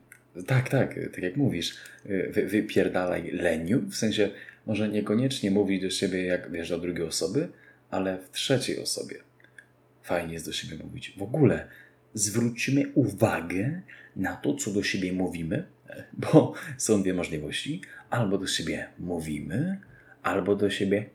Tak, 0.46 0.68
tak, 0.68 0.94
tak 1.12 1.22
jak 1.22 1.36
mówisz. 1.36 1.74
e, 2.06 2.30
Wy, 2.32 2.46
wypierdalaj 2.46 3.30
leniu, 3.32 3.80
w 3.90 3.94
sensie 3.94 4.30
może 4.66 4.88
niekoniecznie 4.88 5.50
mówić 5.50 5.82
do 5.82 5.90
siebie 5.90 6.24
jak 6.24 6.50
wiesz 6.52 6.68
do 6.70 6.78
drugiej 6.78 7.06
osoby, 7.06 7.48
ale 7.90 8.18
w 8.18 8.30
trzeciej 8.30 8.78
osobie. 8.78 9.16
Fajnie 10.02 10.32
jest 10.34 10.46
do 10.46 10.52
siebie 10.52 10.84
mówić. 10.84 11.14
W 11.18 11.22
ogóle 11.22 11.68
zwróćmy 12.14 12.92
uwagę 12.94 13.80
na 14.16 14.36
to, 14.36 14.54
co 14.54 14.70
do 14.70 14.82
siebie 14.82 15.12
mówimy, 15.12 15.64
bo 16.12 16.52
są 16.78 17.02
dwie 17.02 17.14
możliwości. 17.14 17.80
Albo 18.10 18.38
do 18.38 18.46
siebie 18.46 18.88
mówimy, 18.98 19.80
albo 20.22 20.56
do 20.56 20.70
siebie 20.70 21.10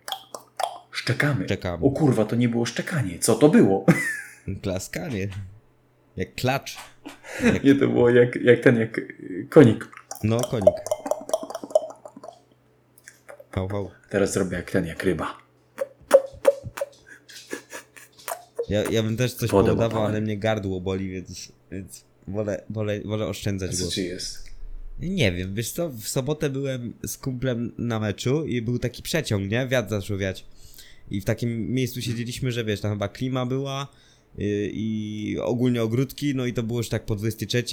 szczekamy. 0.92 1.46
Czekamy. 1.46 1.86
O 1.86 1.92
kurwa, 1.92 2.26
to 2.26 2.36
nie 2.36 2.50
było 2.50 2.66
szczekanie. 2.66 3.20
Co 3.20 3.36
to 3.36 3.50
było? 3.50 3.86
Klaskanie. 4.64 5.28
Jak 6.18 6.36
klacz. 6.36 6.78
Nie, 7.64 7.76
to 7.76 7.88
było 7.88 8.10
jak, 8.10 8.36
jak 8.36 8.60
ten, 8.60 8.78
jak 8.80 9.02
konik. 9.50 9.88
No, 10.24 10.40
konik. 10.42 10.76
Hał, 13.52 13.68
hał. 13.68 13.92
Teraz 14.10 14.34
zrobię 14.34 14.58
jak 14.58 14.72
ten, 14.72 14.86
jak 14.86 15.04
ryba. 15.04 15.38
Ja, 18.70 18.84
ja 18.92 19.04
bym 19.04 19.18
też 19.18 19.34
coś 19.34 19.50
Podoba 19.50 19.84
podawał, 19.84 20.06
ale 20.06 20.22
mnie 20.22 20.38
gardło 20.38 20.82
boli, 20.82 21.10
więc, 21.10 21.52
więc 21.72 22.06
wolę, 22.28 22.64
wolę, 22.70 23.00
wolę 23.06 23.26
A 23.26 23.28
oszczędzać 23.28 23.76
co 23.76 23.84
głos. 23.84 23.94
ci 23.94 24.06
jest? 24.06 24.49
Nie 25.00 25.32
wiem, 25.32 25.54
wiesz 25.54 25.72
co, 25.72 25.90
w 25.90 26.08
sobotę 26.08 26.50
byłem 26.50 26.94
z 27.06 27.18
kumplem 27.18 27.72
na 27.78 28.00
meczu 28.00 28.46
i 28.46 28.62
był 28.62 28.80
taki 28.80 29.04
przeciąg, 29.04 29.52
nie? 29.52 29.68
Wiatr 29.68 29.90
zaczął 29.90 30.18
wiać. 30.18 30.46
I 31.12 31.22
w 31.22 31.26
takim 31.26 31.72
miejscu 31.72 32.02
siedzieliśmy, 32.02 32.52
że 32.52 32.66
wiesz, 32.66 32.82
tam 32.82 32.92
chyba 32.92 33.08
klima 33.08 33.46
była 33.46 33.88
yy, 34.38 34.70
i 34.74 35.38
ogólnie 35.42 35.84
ogródki, 35.84 36.36
no 36.36 36.46
i 36.46 36.54
to 36.54 36.64
było 36.64 36.80
już 36.80 36.90
tak 36.90 37.06
po 37.06 37.16
23, 37.16 37.64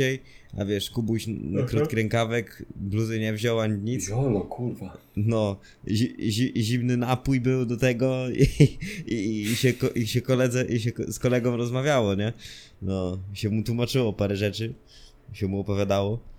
a 0.58 0.64
wiesz, 0.64 0.90
Kubuś 0.90 1.26
Aha. 1.58 1.66
krótki 1.68 1.96
rękawek, 1.96 2.66
bluzy 2.76 3.20
nie 3.20 3.32
wziął 3.32 3.60
ani 3.60 3.78
nic. 3.78 4.08
Jolo, 4.08 4.40
kurwa. 4.40 4.96
No, 5.16 5.56
zi, 5.88 6.16
zi, 6.18 6.52
zimny 6.56 6.96
napój 6.96 7.40
był 7.40 7.66
do 7.66 7.76
tego 7.76 8.30
i, 8.30 8.48
i, 9.06 9.42
i, 9.42 9.56
się, 9.56 9.72
i 9.94 10.06
się 10.06 10.20
koledze, 10.20 10.64
i 10.64 10.80
się 10.80 10.90
z 11.08 11.18
kolegą 11.18 11.56
rozmawiało, 11.56 12.14
nie? 12.14 12.32
No, 12.82 13.18
się 13.32 13.50
mu 13.50 13.62
tłumaczyło 13.62 14.12
parę 14.12 14.36
rzeczy, 14.36 14.74
się 15.32 15.46
mu 15.46 15.60
opowiadało. 15.60 16.35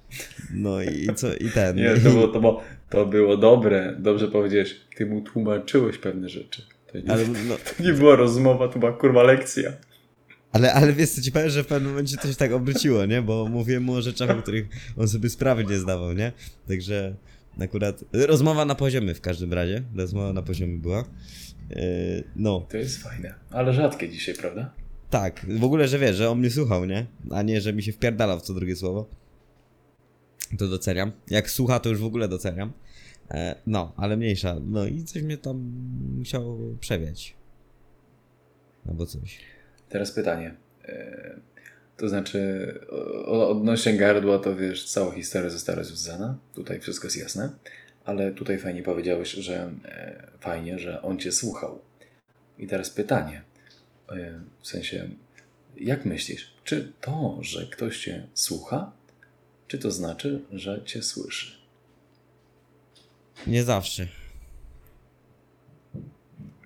No 0.54 0.82
i 0.84 1.10
co, 1.16 1.34
i 1.36 1.50
ten. 1.52 1.76
Nie, 1.76 1.94
to 1.96 2.10
było, 2.10 2.28
to, 2.28 2.40
było, 2.40 2.62
to 2.90 3.06
było 3.06 3.38
dobre. 3.38 3.96
Dobrze 4.00 4.28
powiedziałeś. 4.28 4.76
Ty 4.98 5.06
mu 5.06 5.22
tłumaczyłeś 5.22 5.98
pewne 5.98 6.30
rzeczy. 6.30 6.62
To 6.92 6.98
nie, 7.00 7.12
Ale, 7.12 7.24
no, 7.28 7.56
to 7.78 7.84
nie 7.84 7.94
była 7.94 8.16
rozmowa, 8.16 8.68
to 8.68 8.80
była 8.80 8.94
kurwa 8.94 9.24
lekcja. 9.24 9.72
ale, 10.52 10.74
ale 10.74 10.94
wiesz 10.94 11.10
co 11.10 11.22
ci 11.22 11.32
powiem, 11.32 11.50
że 11.50 11.64
w 11.64 11.68
pewnym 11.68 11.92
momencie 11.92 12.18
to 12.18 12.28
się 12.28 12.36
tak 12.36 12.52
obróciło, 12.52 13.06
nie? 13.06 13.22
Bo 13.22 13.48
mówiłem 13.48 13.84
mu 13.84 13.94
o 13.94 14.02
rzeczach, 14.02 14.30
o 14.30 14.42
których 14.42 14.66
on 14.98 15.08
sobie 15.08 15.30
sprawy 15.30 15.64
nie 15.66 15.78
zdawał, 15.78 16.14
nie? 16.14 16.32
Także 16.68 17.16
akurat 17.62 18.04
rozmowa 18.14 18.66
na 18.66 18.76
poziomie 18.76 19.14
w 19.14 19.22
każdym 19.22 19.54
razie. 19.54 19.84
Rozmowa 19.96 20.34
na 20.34 20.42
poziomie 20.42 20.78
była. 20.78 21.04
Yy, 21.70 21.78
no, 22.36 22.68
To 22.72 22.78
jest 22.78 23.04
fajne. 23.04 23.34
Ale 23.52 23.74
rzadkie 23.74 24.10
dzisiaj, 24.10 24.36
prawda? 24.36 24.74
tak. 25.10 25.46
W 25.50 25.64
ogóle, 25.64 25.88
że 25.88 26.00
wiesz, 26.00 26.16
że 26.16 26.30
on 26.30 26.40
mnie 26.40 26.50
słuchał, 26.50 26.86
nie? 26.86 27.06
A 27.32 27.42
nie, 27.42 27.62
że 27.62 27.74
mi 27.74 27.84
się 27.84 27.92
wpierdalał 27.92 28.40
w 28.40 28.42
co 28.42 28.54
drugie 28.54 28.76
słowo. 28.76 29.10
To 30.58 30.68
doceniam. 30.68 31.12
Jak 31.30 31.50
słucha, 31.50 31.80
to 31.80 31.90
już 31.90 32.00
w 32.00 32.06
ogóle 32.06 32.28
doceniam. 32.28 32.74
E, 33.32 33.56
no, 33.68 33.94
ale 33.98 34.18
mniejsza. 34.18 34.56
No 34.66 34.86
i 34.86 35.04
coś 35.04 35.22
mnie 35.22 35.38
tam 35.38 35.58
musiało 36.18 36.58
przewiać. 36.80 37.36
Albo 38.90 39.06
coś. 39.06 39.40
Teraz 39.90 40.12
pytanie. 40.12 40.56
E, 40.86 41.40
To 41.98 42.10
znaczy, 42.10 42.74
odnośnie 43.26 43.98
gardła, 43.98 44.40
to 44.40 44.56
wiesz, 44.56 44.86
cała 44.92 45.12
historia 45.12 45.50
została 45.50 45.78
rozwiązana. 45.78 46.38
Tutaj 46.56 46.80
wszystko 46.80 47.08
jest 47.08 47.18
jasne. 47.18 47.50
Ale 48.06 48.32
tutaj 48.32 48.58
fajnie 48.58 48.84
powiedziałeś, 48.84 49.32
że 49.32 49.72
e, 49.86 50.28
fajnie, 50.40 50.80
że 50.80 51.02
on 51.02 51.20
cię 51.20 51.32
słuchał. 51.32 51.80
I 52.58 52.68
teraz 52.68 52.90
pytanie. 52.90 53.42
W 54.62 54.68
sensie, 54.68 55.10
jak 55.78 56.06
myślisz, 56.06 56.54
czy 56.64 56.94
to, 57.02 57.38
że 57.42 57.66
ktoś 57.72 58.04
cię 58.04 58.28
słucha, 58.34 58.92
czy 59.68 59.78
to 59.78 59.92
znaczy, 59.92 60.42
że 60.52 60.82
cię 60.86 61.04
słyszy? 61.04 61.58
Nie 63.48 63.64
zawsze. 63.64 64.08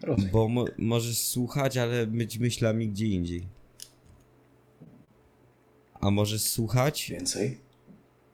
Rozumiem. 0.01 0.31
Bo 0.31 0.47
mo 0.47 0.65
możesz 0.77 1.17
słuchać, 1.17 1.77
ale 1.77 2.07
być 2.07 2.37
myślami 2.37 2.89
gdzie 2.89 3.07
indziej. 3.07 3.47
A 5.93 6.11
możesz 6.11 6.41
słuchać, 6.41 7.09
Więcej? 7.09 7.57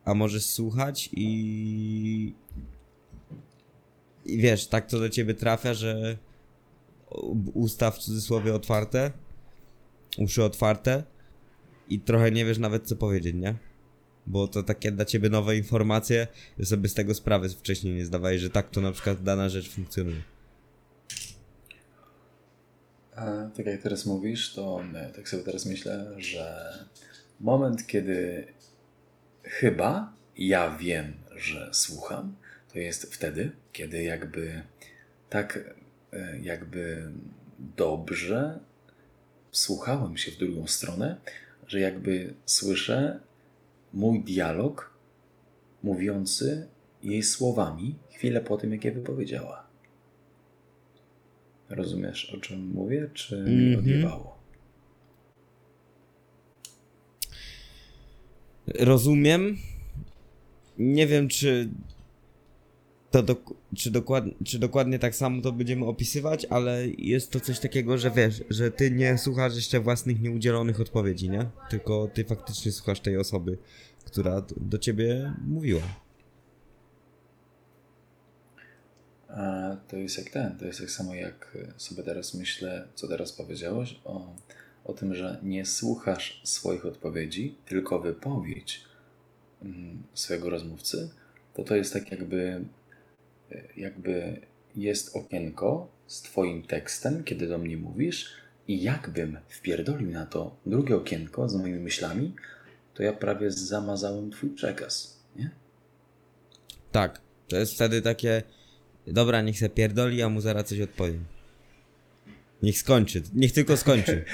a 0.05 0.13
możesz 0.13 0.45
słuchać 0.45 1.09
i... 1.13 2.33
I 4.25 4.37
wiesz, 4.37 4.67
tak 4.67 4.89
to 4.89 4.99
do 4.99 5.09
ciebie 5.09 5.33
trafia, 5.33 5.73
że 5.73 6.17
usta 7.53 7.91
w 7.91 7.97
cudzysłowie 7.97 8.55
otwarte, 8.55 9.11
uszy 10.17 10.43
otwarte 10.43 11.03
i 11.89 11.99
trochę 11.99 12.31
nie 12.31 12.45
wiesz 12.45 12.57
nawet 12.57 12.87
co 12.87 12.95
powiedzieć, 12.95 13.35
nie? 13.35 13.55
Bo 14.27 14.47
to 14.47 14.63
takie 14.63 14.91
dla 14.91 15.05
ciebie 15.05 15.29
nowe 15.29 15.57
informacje, 15.57 16.27
sobie 16.63 16.89
z 16.89 16.93
tego 16.93 17.13
sprawy 17.13 17.49
wcześniej 17.49 17.93
nie 17.95 18.05
zdawałeś, 18.05 18.41
że 18.41 18.49
tak 18.49 18.69
to 18.69 18.81
na 18.81 18.91
przykład 18.91 19.23
dana 19.23 19.49
rzecz 19.49 19.69
funkcjonuje. 19.69 20.21
A 23.15 23.49
tak 23.57 23.65
jak 23.65 23.81
teraz 23.81 24.05
mówisz, 24.05 24.53
to 24.53 24.81
e, 24.95 25.11
tak 25.15 25.29
sobie 25.29 25.43
teraz 25.43 25.65
myślę, 25.65 26.15
że 26.17 26.73
moment, 27.39 27.87
kiedy 27.87 28.47
chyba 29.43 30.13
ja 30.37 30.77
wiem, 30.77 31.13
że 31.35 31.69
słucham, 31.73 32.35
to 32.73 32.79
jest 32.79 33.13
wtedy, 33.13 33.51
kiedy 33.71 34.03
jakby 34.03 34.61
tak 35.29 35.59
e, 36.13 36.39
jakby 36.39 37.11
dobrze 37.77 38.59
wsłuchałem 39.51 40.17
się 40.17 40.31
w 40.31 40.37
drugą 40.37 40.67
stronę, 40.67 41.17
że 41.67 41.79
jakby 41.79 42.33
słyszę 42.45 43.19
mój 43.93 44.23
dialog 44.23 44.97
mówiący 45.83 46.67
jej 47.03 47.23
słowami 47.23 47.95
chwilę 48.11 48.41
po 48.41 48.57
tym, 48.57 48.71
jak 48.71 48.85
je 48.85 48.91
wypowiedziała. 48.91 49.67
Rozumiesz, 51.69 52.33
o 52.37 52.37
czym 52.37 52.67
mówię, 52.67 53.09
czy 53.13 53.35
mm 53.35 53.47
-hmm. 53.47 53.57
mi 53.59 53.73
Mhm. 53.73 53.79
odjebało? 53.79 54.37
Rozumiem. 58.79 59.57
Nie 60.77 61.07
wiem, 61.07 61.27
czy 61.27 61.69
to 63.11 63.23
dok- 63.23 63.53
czy, 63.75 63.91
dokładnie, 63.91 64.33
czy 64.45 64.59
dokładnie 64.59 64.99
tak 64.99 65.15
samo 65.15 65.41
to 65.41 65.51
będziemy 65.51 65.85
opisywać, 65.85 66.45
ale 66.45 66.87
jest 66.87 67.31
to 67.31 67.39
coś 67.39 67.59
takiego, 67.59 67.97
że 67.97 68.11
wiesz, 68.11 68.43
że 68.49 68.71
ty 68.71 68.91
nie 68.91 69.17
słuchasz 69.17 69.55
jeszcze 69.55 69.79
własnych 69.79 70.21
nieudzielonych 70.21 70.81
odpowiedzi, 70.81 71.29
nie? 71.29 71.49
Tylko 71.69 72.09
ty 72.13 72.23
faktycznie 72.23 72.71
słuchasz 72.71 72.99
tej 72.99 73.17
osoby, 73.17 73.57
która 74.05 74.43
do 74.57 74.77
ciebie 74.77 75.33
mówiła. 75.47 75.81
A 79.29 79.75
to 79.87 79.97
jest 79.97 80.17
jak 80.17 80.29
ten, 80.29 80.57
to 80.57 80.65
jest 80.65 80.79
tak 80.79 80.91
samo 80.91 81.15
jak 81.15 81.57
sobie 81.77 82.03
teraz 82.03 82.33
myślę, 82.33 82.87
co 82.95 83.07
teraz 83.07 83.31
powiedziałeś 83.31 83.99
o, 84.05 84.35
o 84.85 84.93
tym, 84.93 85.15
że 85.15 85.39
nie 85.43 85.65
słuchasz 85.65 86.41
swoich 86.43 86.85
odpowiedzi, 86.85 87.55
tylko 87.65 87.99
wypowiedź 87.99 88.83
mm, 89.61 90.03
swojego 90.13 90.49
rozmówcy, 90.49 91.09
to 91.53 91.63
to 91.63 91.75
jest 91.75 91.93
tak 91.93 92.11
jakby 92.11 92.65
jakby 93.77 94.41
jest 94.75 95.15
okienko 95.15 95.87
z 96.07 96.21
twoim 96.21 96.63
tekstem, 96.63 97.23
kiedy 97.23 97.47
do 97.47 97.57
mnie 97.57 97.77
mówisz 97.77 98.31
i 98.67 98.83
jakbym 98.83 99.37
wpierdolił 99.47 100.11
na 100.11 100.25
to 100.25 100.55
drugie 100.65 100.95
okienko 100.95 101.49
z 101.49 101.55
moimi 101.55 101.79
myślami, 101.79 102.35
to 102.93 103.03
ja 103.03 103.13
prawie 103.13 103.51
zamazałem 103.51 104.31
twój 104.31 104.49
przekaz, 104.49 105.23
nie? 105.35 105.49
Tak, 106.91 107.21
to 107.47 107.57
jest 107.57 107.73
wtedy 107.73 108.01
takie, 108.01 108.43
dobra, 109.07 109.41
niech 109.41 109.59
se 109.59 109.69
pierdoli, 109.69 110.21
a 110.21 110.29
mu 110.29 110.41
zaraz 110.41 110.65
coś 110.65 110.81
odpowiem. 110.81 111.25
Niech 112.63 112.77
skończy, 112.77 113.21
niech 113.33 113.51
tylko 113.51 113.77
skończy. 113.77 114.25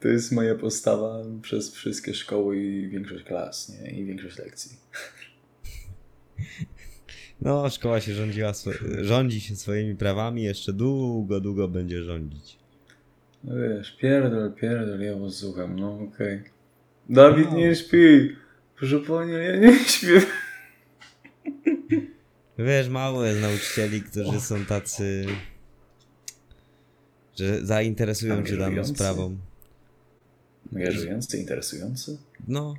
To 0.00 0.08
jest 0.08 0.32
moja 0.32 0.54
postawa 0.54 1.24
przez 1.42 1.74
wszystkie 1.74 2.14
szkoły 2.14 2.58
i 2.58 2.88
większość 2.88 3.24
klas, 3.24 3.68
nie? 3.68 3.90
I 3.90 4.04
większość 4.04 4.38
lekcji. 4.38 4.76
No, 7.40 7.70
szkoła 7.70 8.00
się 8.00 8.14
rządziła, 8.14 8.52
rządzi 9.02 9.40
się 9.40 9.56
swoimi 9.56 9.94
prawami, 9.94 10.42
jeszcze 10.42 10.72
długo, 10.72 11.40
długo 11.40 11.68
będzie 11.68 12.02
rządzić. 12.02 12.58
No 13.44 13.54
wiesz, 13.56 13.96
pierdol, 13.96 14.52
pierdol, 14.52 15.00
ja 15.00 15.16
was 15.16 15.34
słucham, 15.34 15.80
no 15.80 15.94
okej. 15.94 16.38
Okay. 16.38 16.50
Dawid 17.08 17.52
nie 17.52 17.74
śpi! 17.74 18.36
Proszę 18.76 18.98
pani, 18.98 19.32
ja 19.32 19.56
nie 19.56 19.78
śpię. 19.84 20.20
Wiesz, 22.58 22.88
mało 22.88 23.24
jest 23.24 23.40
nauczycieli, 23.40 24.02
którzy 24.02 24.40
są 24.40 24.64
tacy, 24.64 25.26
że 27.36 27.66
zainteresują 27.66 28.46
się 28.46 28.56
daną 28.56 28.84
sprawą. 28.84 29.36
Angażujący, 30.72 31.38
interesujący? 31.38 32.18
No, 32.48 32.74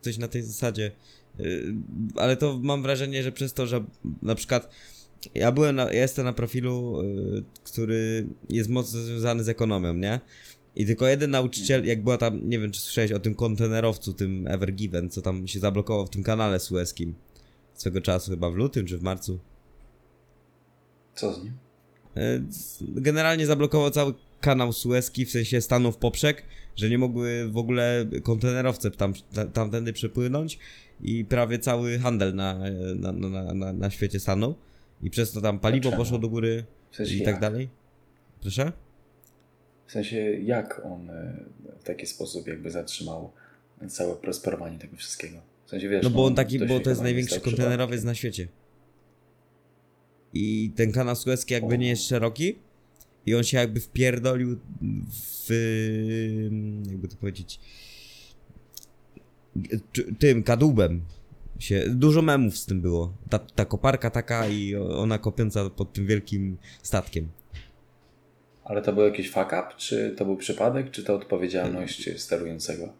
coś 0.00 0.18
na 0.18 0.28
tej 0.28 0.42
zasadzie. 0.42 0.90
Yy, 1.38 1.74
Ale 2.16 2.36
to 2.36 2.58
mam 2.62 2.82
wrażenie, 2.82 3.22
że 3.22 3.32
przez 3.32 3.52
to, 3.52 3.66
że 3.66 3.84
na 4.22 4.34
przykład 4.34 4.74
ja 5.34 5.52
byłem 5.52 5.76
na, 5.76 5.82
ja 5.82 6.00
jestem 6.02 6.24
na 6.24 6.32
profilu, 6.32 7.02
yy, 7.02 7.44
który 7.64 8.26
jest 8.48 8.70
mocno 8.70 9.00
związany 9.00 9.44
z 9.44 9.48
ekonomią, 9.48 9.94
nie? 9.94 10.20
I 10.76 10.86
tylko 10.86 11.06
jeden 11.06 11.30
nauczyciel, 11.30 11.86
jak 11.86 12.02
była 12.02 12.18
tam, 12.18 12.48
nie 12.48 12.58
wiem 12.58 12.70
czy 12.70 12.80
słyszałeś 12.80 13.12
o 13.12 13.20
tym 13.20 13.34
kontenerowcu, 13.34 14.12
tym 14.12 14.46
Evergiven, 14.46 15.10
co 15.10 15.22
tam 15.22 15.48
się 15.48 15.60
zablokował 15.60 16.06
w 16.06 16.10
tym 16.10 16.22
kanale 16.22 16.60
sueskim 16.60 17.14
swego 17.74 18.00
czasu, 18.00 18.30
chyba 18.30 18.50
w 18.50 18.54
lutym 18.54 18.86
czy 18.86 18.98
w 18.98 19.02
marcu. 19.02 19.38
Co 21.14 21.34
z 21.34 21.44
nim? 21.44 21.52
Yy, 22.16 22.42
Generalnie 22.80 23.46
zablokował 23.46 23.90
cały 23.90 24.14
kanał 24.42 24.72
sueski, 24.72 25.26
w 25.26 25.30
sensie 25.30 25.60
stanów 25.60 25.96
poprzek, 25.96 26.42
że 26.76 26.90
nie 26.90 26.98
mogły 26.98 27.48
w 27.50 27.56
ogóle 27.56 28.06
kontenerowce 28.22 28.90
tam, 28.90 29.14
tamtędy 29.52 29.92
przepłynąć 29.92 30.58
i 31.00 31.24
prawie 31.24 31.58
cały 31.58 31.98
handel 31.98 32.34
na, 32.34 32.58
na, 32.94 33.12
na, 33.12 33.54
na, 33.54 33.72
na 33.72 33.90
świecie 33.90 34.20
stanął 34.20 34.54
i 35.02 35.10
przez 35.10 35.32
to 35.32 35.40
tam 35.40 35.58
paliwo 35.58 35.82
Dlaczego? 35.82 36.02
poszło 36.02 36.18
do 36.18 36.28
góry 36.28 36.64
W 36.90 36.96
sensie 36.96 37.14
i 37.14 37.18
jak? 37.18 37.26
tak 37.26 37.40
dalej. 37.40 37.68
Proszę? 38.40 38.72
W 39.86 39.92
sensie 39.92 40.16
jak 40.32 40.82
on 40.84 41.10
e, 41.10 41.44
w 41.80 41.84
taki 41.84 42.06
sposób 42.06 42.46
jakby 42.46 42.70
zatrzymał 42.70 43.32
całe 43.88 44.16
prosperowanie 44.16 44.78
tego 44.78 44.96
wszystkiego? 44.96 45.38
W 45.66 45.70
sensie 45.70 45.88
wiesz, 45.88 46.04
No 46.04 46.10
bo 46.10 46.24
on 46.24 46.34
taki, 46.34 46.58
bo 46.66 46.80
to 46.80 46.90
jest 46.90 47.02
największy 47.02 47.40
kontenerowiec 47.40 48.04
na 48.04 48.14
świecie. 48.14 48.48
I 50.34 50.72
ten 50.76 50.92
kanał 50.92 51.16
sueski 51.16 51.54
jakby 51.54 51.78
nie 51.78 51.88
jest 51.88 52.08
szeroki 52.08 52.58
i 53.26 53.34
on 53.34 53.44
się 53.44 53.58
jakby 53.58 53.80
wpierdolił 53.80 54.58
w 55.10 55.50
jakby 56.86 57.08
to 57.08 57.16
powiedzieć 57.16 57.60
tym 60.18 60.42
kadłubem 60.42 61.02
się, 61.58 61.84
dużo 61.88 62.22
memów 62.22 62.58
z 62.58 62.66
tym 62.66 62.80
było. 62.80 63.16
Ta, 63.30 63.38
ta 63.38 63.64
koparka 63.64 64.10
taka 64.10 64.48
i 64.48 64.74
ona 64.74 65.18
kopiąca 65.18 65.70
pod 65.70 65.92
tym 65.92 66.06
wielkim 66.06 66.56
statkiem. 66.82 67.28
Ale 68.64 68.82
to 68.82 68.92
był 68.92 69.04
jakiś 69.04 69.30
fuck 69.30 69.46
up? 69.46 69.66
Czy 69.76 70.14
to 70.18 70.24
był 70.24 70.36
przypadek? 70.36 70.90
Czy 70.90 71.04
to 71.04 71.14
odpowiedzialność 71.14 72.20
sterującego? 72.20 72.92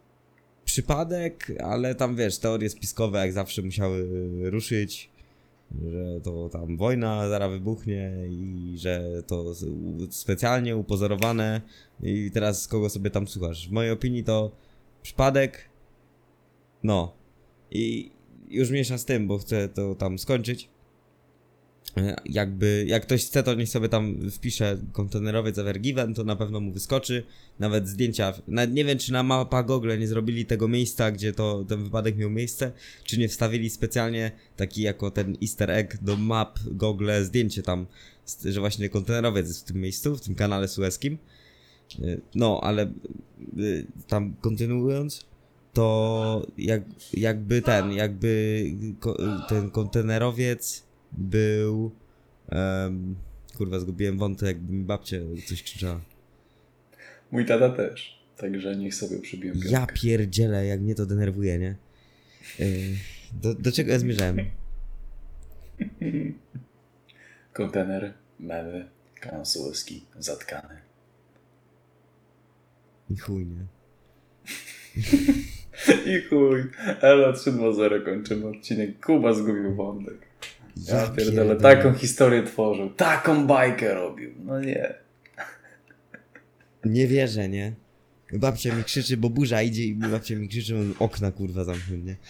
Przypadek, 0.65 1.53
ale 1.65 1.95
tam 1.95 2.17
wiesz, 2.17 2.39
teorie 2.39 2.71
spiskowe 2.71 3.19
jak 3.19 3.33
zawsze 3.33 3.63
musiały 3.63 4.09
ruszyć, 4.51 5.11
że 5.91 6.21
to 6.21 6.49
tam 6.49 6.77
wojna 6.77 7.29
zaraz 7.29 7.51
wybuchnie 7.51 8.13
i 8.29 8.75
że 8.79 9.23
to 9.27 9.55
specjalnie 10.11 10.77
upozorowane 10.77 11.61
i 12.03 12.31
teraz 12.31 12.69
kogo 12.69 12.89
sobie 12.91 13.11
tam 13.11 13.29
słuchasz. 13.29 13.69
W 13.69 13.73
mojej 13.73 13.93
opinii 13.93 14.25
to 14.25 14.57
przypadek, 15.03 15.69
no 16.83 17.17
i 17.71 18.13
już 18.49 18.71
mniejsza 18.71 18.99
z 18.99 19.05
tym, 19.05 19.29
bo 19.29 19.39
chcę 19.39 19.69
to 19.69 19.95
tam 19.95 20.19
skończyć. 20.19 20.69
Jakby, 22.25 22.85
jak 22.89 23.03
ktoś 23.03 23.27
chce, 23.27 23.43
to 23.43 23.55
niech 23.55 23.69
sobie 23.69 23.89
tam 23.89 24.31
wpisze 24.31 24.79
kontenerowiec 24.93 25.59
Evergiven, 25.59 26.15
to 26.15 26.25
na 26.25 26.37
pewno 26.37 26.61
mu 26.61 26.73
wyskoczy. 26.73 27.23
Nawet 27.59 27.89
zdjęcia, 27.89 28.35
nawet 28.49 28.73
nie 28.75 28.85
wiem 28.85 28.99
czy 28.99 29.13
na 29.13 29.23
mapa 29.23 29.63
Google 29.63 29.99
nie 29.99 30.09
zrobili 30.09 30.47
tego 30.47 30.69
miejsca, 30.69 31.11
gdzie 31.11 31.33
to 31.33 31.65
ten 31.69 31.85
wypadek 31.85 32.17
miał 32.17 32.31
miejsce, 32.31 32.73
czy 33.05 33.19
nie 33.19 33.29
wstawili 33.29 33.71
specjalnie 33.71 34.31
taki 34.57 34.83
jako 34.83 35.11
ten 35.11 35.37
easter 35.43 35.71
egg 35.71 35.97
do 36.03 36.17
map 36.17 36.59
Google 36.65 37.11
zdjęcie 37.23 37.63
tam, 37.63 37.87
że 38.45 38.61
właśnie 38.61 38.89
kontenerowiec 38.89 39.49
jest 39.49 39.61
w 39.61 39.73
tym 39.73 39.81
miejscu, 39.81 40.17
w 40.17 40.21
tym 40.21 40.35
kanale 40.35 40.69
sueskim. 40.69 41.19
E, 42.03 42.17
No, 42.35 42.61
ale 42.63 42.93
y, 43.59 43.87
tam 44.09 44.35
kontynuując, 44.41 45.27
to 45.73 46.47
jak, 46.59 46.83
jakby 47.15 47.63
ten, 47.63 47.93
jakby 47.93 48.65
ten 49.49 49.71
kontenerowiec 49.71 50.92
był. 51.13 51.91
em, 52.49 53.17
kurwa, 53.57 53.81
zgubiłem 53.81 54.19
wątek, 54.19 54.47
jakby 54.47 54.73
mi 54.73 54.85
babcia 54.85 55.17
coś 55.47 55.63
krzyczała. 55.63 56.01
Mój 57.31 57.47
tata 57.47 57.71
też. 57.71 58.23
Także 58.37 58.77
niech 58.77 58.95
sobie 58.95 59.19
przybiję 59.19 59.53
piątkę. 59.53 59.71
Ja 59.71 59.87
pierdzielę, 59.87 60.67
jak 60.67 60.81
mnie 60.81 60.95
to 60.95 61.07
denerwuje, 61.07 61.59
nie? 61.59 61.77
Do, 63.33 63.55
do 63.55 63.73
czego 63.73 63.93
ja 63.93 63.99
zmierzałem? 63.99 64.37
Kontener, 67.53 68.15
memy, 68.41 68.89
kanał 69.21 69.45
sueski, 69.45 70.05
zatkany. 70.19 70.81
I 73.11 73.17
chuj, 73.17 73.47
nie? 73.47 73.67
I 76.17 76.23
chuj. 76.29 76.65
Elo 77.01 77.33
320 77.33 78.05
kończymy 78.05 78.47
odcinek. 78.47 79.07
Kuba 79.07 79.33
zgubił 79.33 79.75
wątek. 79.75 80.32
Ja 80.89 81.07
pierdolę, 81.09 81.57
taką 81.57 81.95
historię 81.95 82.43
tworzył, 82.43 82.91
taką 82.91 83.47
bajkę 83.47 83.95
robił. 83.95 84.31
No 84.45 84.61
nie. 84.61 84.95
Nie 86.85 87.07
wierzę, 87.07 87.49
nie? 87.49 87.73
Babcia 88.33 88.75
mi 88.75 88.85
krzyczy, 88.85 89.17
bo 89.17 89.31
burza 89.31 89.63
idzie 89.63 89.85
i 89.85 89.95
babcia 89.95 90.35
mi 90.37 90.49
krzyczy, 90.49 90.77
on 90.77 90.95
okna 90.99 91.31
kurwa 91.33 91.65
zamknął, 91.65 91.99
nie? 91.99 92.17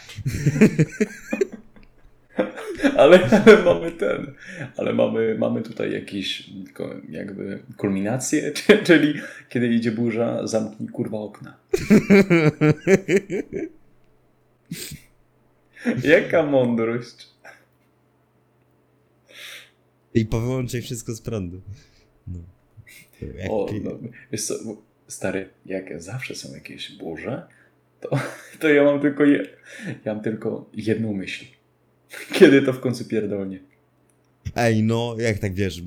Ale, 2.96 3.28
ale 3.46 3.62
mamy 3.64 3.90
ten, 3.92 4.34
ale 4.76 4.92
mamy, 4.92 5.36
mamy 5.38 5.62
tutaj 5.62 5.92
jakieś 5.92 6.50
jakby 7.11 7.62
kulminację, 7.76 8.50
czy- 8.53 8.78
czyli 8.78 9.14
kiedy 9.48 9.66
idzie 9.68 9.92
burza, 9.92 10.46
zamknij 10.46 10.88
kurwa 10.88 11.18
okna. 11.18 11.57
Jaka 16.05 16.42
mądrość. 16.42 17.28
I 20.14 20.26
powyłączaj 20.26 20.82
wszystko 20.82 21.14
z 21.14 21.20
prądu. 21.20 21.60
No. 22.26 22.38
Jak 23.36 23.50
O, 23.50 23.66
no, 23.84 23.98
wiesz 24.32 24.44
co, 24.44 24.54
stary, 25.08 25.48
jak 25.66 26.02
zawsze 26.02 26.34
są 26.34 26.54
jakieś 26.54 26.98
burze, 26.98 27.46
to, 28.00 28.10
to 28.60 28.68
ja 28.68 28.84
mam 28.84 29.00
tylko 29.00 29.24
je, 29.24 29.46
ja 30.04 30.14
mam 30.14 30.22
tylko 30.22 30.70
jedną 30.74 31.12
myśl. 31.12 31.44
Kiedy 32.38 32.62
to 32.62 32.72
w 32.72 32.80
końcu 32.80 33.04
pierdolnie? 33.04 33.58
Ej, 34.56 34.82
no, 34.82 35.16
jak 35.18 35.38
tak 35.38 35.54
wiesz, 35.54 35.82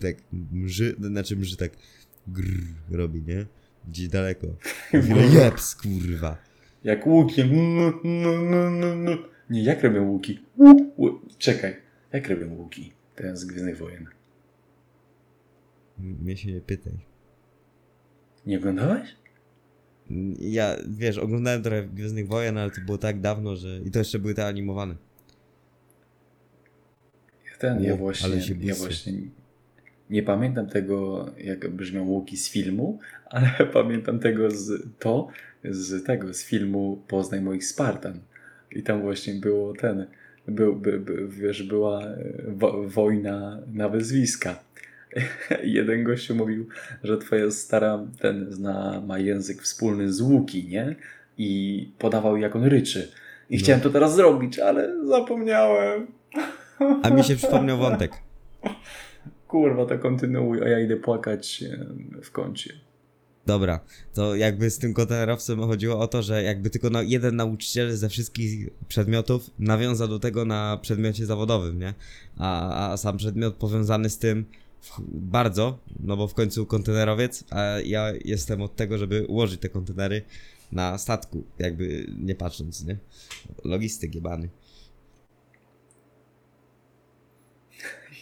tak 0.00 0.16
mrzy, 0.52 0.96
znaczy 1.00 1.36
mrzy 1.36 1.56
tak 1.56 1.70
grr 2.26 2.64
robi, 2.90 3.22
nie? 3.22 3.46
Gdzieś 3.88 4.08
daleko. 4.08 4.46
Chwilę 4.88 5.26
jeps, 5.26 5.74
kurwa. 5.74 6.36
Jak 6.84 7.06
łukiem. 7.06 7.50
Nie, 9.50 9.62
jak 9.62 9.82
robią 9.82 10.10
łuki? 10.10 10.38
Czekaj, 11.38 11.76
jak 12.12 12.28
robią 12.28 12.54
łuki? 12.54 12.92
Ten 13.16 13.36
z 13.36 13.44
Gwiezdnych 13.44 13.78
Wojen. 13.78 14.06
Mnie 15.98 16.36
się 16.36 16.52
nie 16.52 16.60
pytaj. 16.60 16.92
Nie 18.46 18.58
oglądałeś? 18.58 19.16
Ja, 20.38 20.76
wiesz, 20.88 21.18
oglądałem 21.18 21.62
trochę 21.62 21.82
Gwiezdnych 21.82 22.28
Wojen, 22.28 22.58
ale 22.58 22.70
to 22.70 22.80
było 22.80 22.98
tak 22.98 23.20
dawno, 23.20 23.56
że... 23.56 23.80
I 23.84 23.90
to 23.90 23.98
jeszcze 23.98 24.18
były 24.18 24.34
te 24.34 24.46
animowane. 24.46 24.94
Ten, 27.58 27.82
ja 27.82 27.96
właśnie, 27.96 28.56
ja 28.60 28.74
właśnie 28.74 29.12
nie 30.10 30.22
pamiętam 30.22 30.66
tego, 30.66 31.26
jak 31.38 31.70
brzmią 31.70 32.04
łuki 32.04 32.36
z 32.36 32.50
filmu, 32.50 32.98
ale 33.30 33.50
pamiętam 33.72 34.18
tego 34.18 34.50
z 34.50 34.88
to, 34.98 35.28
z 35.64 36.04
tego, 36.04 36.34
z 36.34 36.44
filmu 36.44 37.02
Poznaj 37.08 37.40
moich 37.40 37.64
Spartan. 37.64 38.20
I 38.72 38.82
tam 38.82 39.02
właśnie 39.02 39.34
było 39.34 39.72
ten, 39.72 40.06
był, 40.48 40.76
by, 40.76 40.98
by, 41.00 41.28
wiesz, 41.28 41.62
była 41.62 42.02
e, 42.02 42.16
wo, 42.48 42.82
wojna 42.88 43.58
na 43.72 43.88
wyzwiska. 43.88 44.58
Jeden 45.62 46.04
gościu 46.04 46.34
mówił, 46.34 46.68
że 47.04 47.18
twoja 47.18 47.50
stara 47.50 48.06
ten 48.20 48.46
zna, 48.52 49.02
ma 49.06 49.18
język 49.18 49.62
wspólny 49.62 50.12
z 50.12 50.20
łuki, 50.20 50.68
nie? 50.68 50.96
I 51.38 51.88
podawał 51.98 52.36
jak 52.36 52.56
on 52.56 52.64
ryczy. 52.64 53.08
I 53.50 53.54
No. 53.56 53.60
chciałem 53.62 53.80
to 53.80 53.90
teraz 53.90 54.14
zrobić, 54.14 54.58
ale 54.58 55.06
zapomniałem. 55.06 56.06
A 57.02 57.10
mi 57.10 57.24
się 57.24 57.36
przypomniał 57.36 57.78
wątek. 57.78 58.12
Kurwa, 59.48 59.86
to 59.86 59.98
kontynuuj, 59.98 60.62
a 60.64 60.68
ja 60.68 60.80
idę 60.80 60.96
płakać 60.96 61.64
w 62.22 62.30
kącie. 62.30 62.72
Dobra, 63.46 63.80
to 64.14 64.36
jakby 64.36 64.70
z 64.70 64.78
tym 64.78 64.94
kontenerowcem 64.94 65.60
chodziło 65.60 65.98
o 65.98 66.08
to, 66.08 66.22
że 66.22 66.42
jakby 66.42 66.70
tylko 66.70 66.90
na 66.90 67.02
jeden 67.02 67.36
nauczyciel 67.36 67.96
ze 67.96 68.08
wszystkich 68.08 68.68
przedmiotów 68.88 69.50
nawiązał 69.58 70.08
do 70.08 70.18
tego 70.18 70.44
na 70.44 70.78
przedmiocie 70.82 71.26
zawodowym, 71.26 71.78
nie? 71.78 71.94
A, 72.38 72.92
a 72.92 72.96
sam 72.96 73.16
przedmiot 73.16 73.54
powiązany 73.54 74.10
z 74.10 74.18
tym 74.18 74.44
bardzo, 75.08 75.78
no 76.00 76.16
bo 76.16 76.28
w 76.28 76.34
końcu 76.34 76.66
kontenerowiec, 76.66 77.44
a 77.50 77.62
ja 77.84 78.12
jestem 78.24 78.62
od 78.62 78.76
tego, 78.76 78.98
żeby 78.98 79.26
ułożyć 79.26 79.60
te 79.60 79.68
kontenery 79.68 80.22
na 80.72 80.98
statku, 80.98 81.44
jakby 81.58 82.06
nie 82.18 82.34
patrząc, 82.34 82.84
nie? 82.84 82.96
Logistyk 83.64 84.14
jebany. 84.14 84.48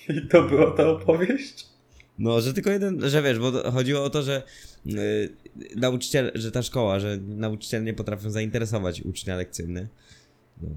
I 0.09 0.29
to 0.29 0.43
była 0.43 0.71
ta 0.71 0.89
opowieść? 0.89 1.72
No, 2.19 2.41
że 2.41 2.55
tylko 2.55 2.71
jeden, 2.71 3.11
że 3.11 3.23
wiesz, 3.23 3.39
bo 3.39 3.71
chodziło 3.71 4.05
o 4.05 4.11
to, 4.11 4.23
że 4.23 4.43
yy, 4.85 4.97
nauczyciel, 5.77 6.33
że 6.35 6.51
ta 6.51 6.63
szkoła, 6.63 7.01
że 7.01 7.17
nauczyciele 7.17 7.85
nie 7.85 7.95
potrafią 7.95 8.31
zainteresować 8.31 9.03
ucznia 9.03 9.37
lekcją, 9.37 9.67
nie? 9.67 9.89
No. 10.63 10.69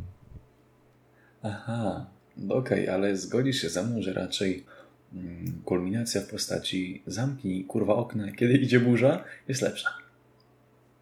Aha, 1.44 2.06
no 2.38 2.56
okej, 2.56 2.90
ale 2.90 3.18
zgodzisz 3.18 3.62
się 3.62 3.70
ze 3.70 3.84
mną, 3.84 4.02
że 4.02 4.14
raczej 4.14 4.66
mm, 5.14 5.62
kulminacja 5.66 6.22
w 6.22 6.28
postaci 6.28 7.04
zamknij 7.08 7.64
kurwa 7.64 7.96
okna, 7.96 8.32
kiedy 8.32 8.54
idzie 8.54 8.80
burza, 8.80 9.24
jest 9.48 9.62
lepsza. 9.62 9.90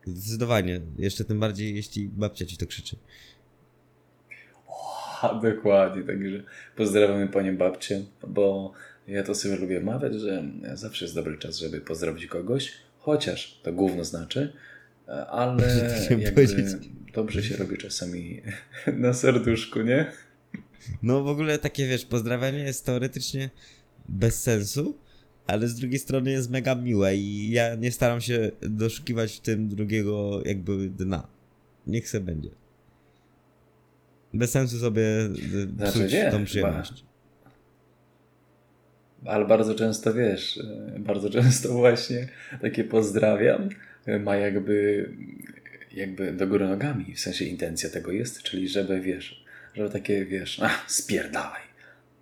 Zdecydowanie. 0.05 0.81
Jeszcze 0.97 1.25
tym 1.25 1.39
bardziej, 1.39 1.75
jeśli 1.75 2.07
babcia 2.07 2.45
ci 2.45 2.57
to 2.57 2.67
krzyczy. 2.67 2.95
A, 5.21 5.39
dokładnie, 5.39 6.03
także 6.03 6.43
pozdrawiamy 6.75 7.27
panią 7.27 7.57
babcię, 7.57 8.05
bo 8.27 8.71
ja 9.07 9.23
to 9.23 9.35
sobie 9.35 9.55
lubię 9.55 9.79
mawiać, 9.79 10.13
że 10.13 10.43
zawsze 10.73 11.05
jest 11.05 11.15
dobry 11.15 11.37
czas, 11.37 11.57
żeby 11.57 11.81
pozdrowić 11.81 12.25
kogoś, 12.25 12.73
chociaż 12.99 13.59
to 13.63 13.73
gówno 13.73 14.03
znaczy, 14.03 14.53
ale 15.29 15.63
Co 15.89 16.01
chciałem 16.01 16.21
jakby 16.21 16.47
dobrze 17.13 17.43
się 17.43 17.57
robi 17.57 17.77
czasami 17.77 18.41
na 18.97 19.13
serduszku, 19.13 19.81
nie? 19.81 20.11
No 21.03 21.23
w 21.23 21.27
ogóle 21.27 21.59
takie, 21.59 21.87
wiesz, 21.87 22.05
pozdrawianie 22.05 22.59
jest 22.59 22.85
teoretycznie 22.85 23.49
bez 24.09 24.41
sensu, 24.41 24.97
ale 25.47 25.67
z 25.67 25.75
drugiej 25.75 25.99
strony 25.99 26.31
jest 26.31 26.49
mega 26.49 26.75
miłe 26.75 27.15
i 27.15 27.51
ja 27.51 27.75
nie 27.75 27.91
staram 27.91 28.21
się 28.21 28.51
doszukiwać 28.61 29.33
w 29.33 29.39
tym 29.39 29.69
drugiego 29.69 30.41
jakby 30.45 30.89
dna. 30.89 31.27
Niech 31.87 32.09
se 32.09 32.19
będzie. 32.19 32.49
Bez 34.33 34.51
sensu 34.51 34.79
sobie 34.79 35.03
y, 35.03 35.75
Znaczy 35.77 35.99
psuć 35.99 36.13
nie, 36.13 36.31
tą 36.31 36.45
chyba. 36.45 36.83
Ale 39.25 39.45
bardzo 39.45 39.75
często 39.75 40.13
wiesz, 40.13 40.57
e, 40.57 40.99
bardzo 40.99 41.29
często 41.29 41.73
właśnie 41.83 42.27
takie 42.61 42.83
pozdrawiam 42.83 43.69
ma 44.19 44.35
jakby, 44.35 45.09
jakby 45.91 46.33
do 46.33 46.47
góry 46.47 46.67
nogami, 46.67 47.15
w 47.15 47.19
sensie 47.19 47.45
intencja 47.45 47.89
tego 47.89 48.11
jest, 48.11 48.43
czyli 48.43 48.69
żeby 48.69 49.01
wiesz, 49.01 49.45
żeby 49.73 49.89
takie 49.89 50.25
wiesz, 50.25 50.59
ach, 50.59 50.91
spierdalaj, 50.91 51.61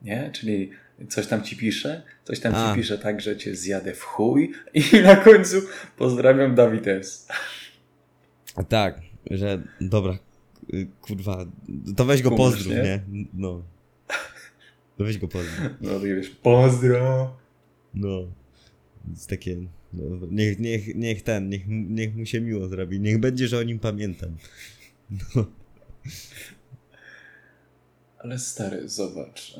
nie? 0.01 0.29
Czyli 0.33 0.71
coś 1.09 1.27
tam 1.27 1.43
ci 1.43 1.57
pisze, 1.57 2.01
coś 2.23 2.39
tam 2.39 2.55
A. 2.55 2.69
ci 2.69 2.81
pisze 2.81 2.97
tak, 2.97 3.21
że 3.21 3.37
cię 3.37 3.55
zjadę 3.55 3.93
w 3.93 4.03
chuj 4.03 4.51
i 4.93 5.01
na 5.03 5.15
końcu 5.15 5.57
pozdrawiam 5.97 6.55
Dawid 6.55 6.87
S. 6.87 7.27
Tak, 8.69 9.01
że 9.31 9.61
dobra, 9.81 10.17
y, 10.73 10.87
kurwa, 11.01 11.45
to 11.97 12.05
weź 12.05 12.21
go 12.21 12.29
Kumulasz, 12.29 12.53
pozdrów, 12.53 12.75
nie? 12.75 12.83
nie? 12.83 13.25
No. 13.33 13.63
To 15.01 15.05
weź 15.05 15.17
go 15.17 15.27
pozdrów. 15.27 15.69
No 15.81 15.89
to 15.89 15.99
wiesz, 15.99 16.29
pozdro. 16.29 17.37
No. 17.93 18.27
Jest 19.11 19.29
takie. 19.29 19.57
No, 19.93 20.03
niech, 20.31 20.59
niech, 20.59 20.95
niech 20.95 21.21
ten, 21.21 21.49
niech, 21.49 21.67
mu- 21.67 21.89
niech 21.89 22.15
mu 22.15 22.25
się 22.25 22.41
miło 22.41 22.67
zrobi. 22.67 22.99
Niech 22.99 23.19
będzie, 23.19 23.47
że 23.47 23.57
o 23.57 23.63
nim 23.63 23.79
pamiętam. 23.79 24.37
No. 25.35 25.45
Ale 28.17 28.39
stary, 28.39 28.89
zobacz, 28.89 29.55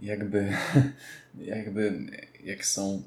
jakby, 0.00 0.52
jakby, 1.54 2.06
jak 2.44 2.66
są, 2.66 3.02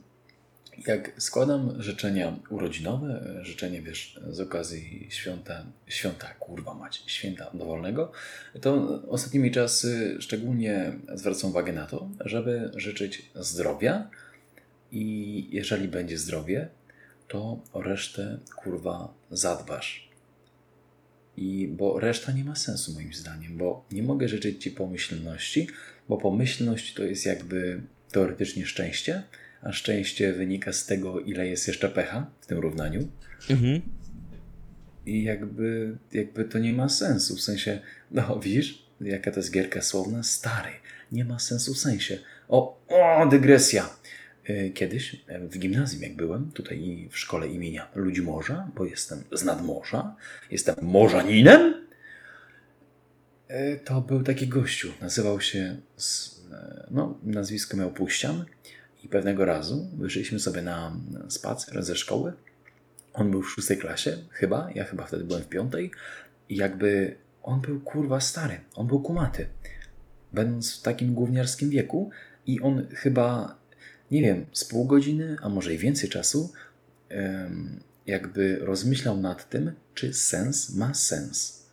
jak 0.87 1.11
składam 1.17 1.81
życzenia 1.81 2.35
urodzinowe, 2.49 3.39
życzenie, 3.41 3.81
wiesz, 3.81 4.19
z 4.29 4.39
okazji 4.39 5.07
świąta, 5.09 5.65
świąta, 5.87 6.27
kurwa 6.27 6.73
mać, 6.73 7.03
święta 7.07 7.51
dowolnego, 7.53 8.11
to 8.61 9.01
ostatnimi 9.07 9.51
czasy 9.51 10.17
szczególnie 10.19 10.93
zwracam 11.13 11.49
uwagę 11.49 11.73
na 11.73 11.85
to, 11.85 12.09
żeby 12.25 12.71
życzyć 12.75 13.31
zdrowia 13.35 14.09
i 14.91 15.47
jeżeli 15.51 15.87
będzie 15.87 16.17
zdrowie, 16.17 16.67
to 17.27 17.59
o 17.73 17.81
resztę, 17.81 18.39
kurwa, 18.55 19.13
zadbasz. 19.31 20.09
I 21.37 21.67
bo 21.67 21.99
reszta 21.99 22.31
nie 22.31 22.43
ma 22.43 22.55
sensu 22.55 22.93
moim 22.93 23.13
zdaniem, 23.13 23.57
bo 23.57 23.85
nie 23.91 24.03
mogę 24.03 24.27
życzyć 24.27 24.63
Ci 24.63 24.71
pomyślności, 24.71 25.67
bo 26.09 26.17
pomyślność 26.17 26.93
to 26.93 27.03
jest 27.03 27.25
jakby 27.25 27.81
teoretycznie 28.11 28.65
szczęście, 28.65 29.23
a 29.61 29.71
szczęście 29.71 30.33
wynika 30.33 30.73
z 30.73 30.85
tego, 30.85 31.19
ile 31.19 31.47
jest 31.47 31.67
jeszcze 31.67 31.89
pecha 31.89 32.31
w 32.41 32.45
tym 32.45 32.59
równaniu. 32.59 33.07
Mhm. 33.49 33.81
I 35.05 35.23
jakby, 35.23 35.97
jakby 36.11 36.45
to 36.45 36.59
nie 36.59 36.73
ma 36.73 36.89
sensu, 36.89 37.35
w 37.35 37.41
sensie, 37.41 37.79
no 38.11 38.39
widzisz, 38.39 38.85
jaka 39.01 39.31
to 39.31 39.39
jest 39.39 39.51
gierka 39.51 39.81
słowna? 39.81 40.23
Stary, 40.23 40.71
nie 41.11 41.25
ma 41.25 41.39
sensu 41.39 41.73
w 41.73 41.77
sensie. 41.77 42.17
O, 42.47 42.79
o 42.87 43.27
dygresja. 43.27 43.89
Y, 44.49 44.71
Kiedyś 44.73 45.15
e, 45.27 45.39
w 45.39 45.59
gimnazjum, 45.59 46.03
jak 46.03 46.15
byłem, 46.15 46.51
tutaj 46.51 47.09
w 47.11 47.17
szkole 47.17 47.47
imienia 47.47 47.87
Ludźmorza, 47.95 48.71
bo 48.75 48.85
jestem 48.85 49.23
z 49.31 49.43
nadmorza, 49.43 50.15
jestem 50.51 50.75
morzaninem, 50.81 51.89
E, 53.49 53.77
to 53.77 54.01
był 54.01 54.23
taki 54.23 54.47
gościu. 54.47 54.91
Nazywał 55.01 55.41
się, 55.41 55.77
e, 56.51 56.87
no, 56.91 57.19
nazwisko 57.23 57.77
miał 57.77 57.91
Puścian. 57.91 58.45
I 59.03 59.07
pewnego 59.07 59.45
razu 59.45 59.87
wyszliśmy 59.97 60.39
sobie 60.39 60.61
na 60.61 60.97
spacer 61.29 61.83
ze 61.83 61.95
szkoły. 61.95 62.33
On 63.13 63.31
był 63.31 63.41
w 63.41 63.49
szóstej 63.49 63.77
klasie, 63.77 64.17
chyba. 64.31 64.69
Ja 64.75 64.83
chyba 64.83 65.05
wtedy 65.05 65.23
byłem 65.23 65.43
w 65.43 65.47
piątej. 65.47 65.91
I 66.49 66.55
jakby 66.55 67.15
on 67.43 67.61
był 67.61 67.79
kurwa 67.79 68.19
stary. 68.19 68.59
On 68.75 68.87
był 68.87 69.01
kumaty. 69.01 69.47
Będąc 70.33 70.79
w 70.79 70.81
takim 70.81 71.13
gówniarskim 71.13 71.69
wieku. 71.69 72.09
I 72.45 72.61
on 72.61 72.87
chyba, 72.95 73.55
nie 74.11 74.21
wiem, 74.21 74.45
z 74.51 74.65
pół 74.65 74.85
godziny, 74.85 75.37
a 75.41 75.49
może 75.49 75.73
i 75.73 75.77
więcej 75.77 76.09
czasu, 76.09 76.53
jakby 78.05 78.59
rozmyślał 78.61 79.17
nad 79.17 79.49
tym, 79.49 79.71
czy 79.93 80.13
sens 80.13 80.75
ma 80.75 80.93
sens. 80.93 81.65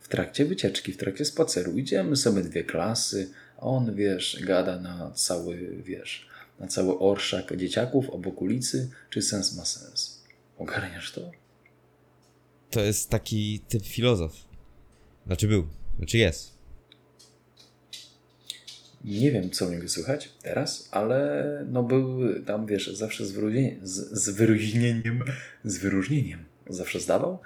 W 0.00 0.08
trakcie 0.08 0.44
wycieczki, 0.44 0.92
w 0.92 0.96
trakcie 0.96 1.24
spaceru 1.24 1.72
idziemy 1.72 2.16
sobie 2.16 2.42
dwie 2.42 2.64
klasy, 2.64 3.30
on, 3.58 3.94
wiesz, 3.94 4.42
gada 4.46 4.78
na 4.80 5.10
cały, 5.10 5.82
wiesz, 5.84 6.28
na 6.60 6.66
cały 6.66 6.98
orszak 6.98 7.56
dzieciaków 7.56 8.10
obok 8.10 8.42
ulicy, 8.42 8.90
czy 9.10 9.22
sens 9.22 9.56
ma 9.56 9.64
sens. 9.64 10.22
Ogarniasz 10.58 11.12
to? 11.12 11.30
To 12.70 12.80
jest 12.80 13.10
taki 13.10 13.60
typ 13.68 13.86
filozof. 13.86 14.32
Znaczy 15.26 15.48
był, 15.48 15.66
znaczy 15.98 16.18
jest. 16.18 16.58
Nie 19.04 19.32
wiem, 19.32 19.50
co 19.50 19.66
u 19.66 19.70
niego 19.70 19.88
słychać 19.88 20.32
teraz, 20.42 20.88
ale 20.90 21.44
no 21.70 21.82
był 21.82 22.20
tam, 22.44 22.66
wiesz, 22.66 22.96
zawsze 22.96 23.26
z, 23.26 23.32
wyróżnieniem, 23.32 23.86
z, 23.86 23.94
z 23.94 24.28
wyróżnieniem, 24.30 25.24
z 25.64 25.78
wyróżnieniem 25.78 26.44
zawsze 26.68 27.00
zdawał. 27.00 27.38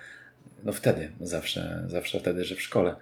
No 0.64 0.72
wtedy, 0.72 1.12
zawsze, 1.20 1.84
zawsze 1.88 2.20
wtedy, 2.20 2.44
że 2.44 2.56
w 2.56 2.62
szkole. 2.62 2.96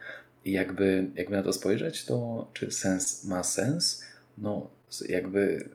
I 0.45 0.53
jakby, 0.53 1.11
jakby 1.15 1.37
na 1.37 1.43
to 1.43 1.53
spojrzeć, 1.53 2.05
to 2.05 2.51
czy 2.53 2.71
sens 2.71 3.25
ma 3.25 3.43
sens? 3.43 4.03
No, 4.39 4.71
jakby 5.09 5.69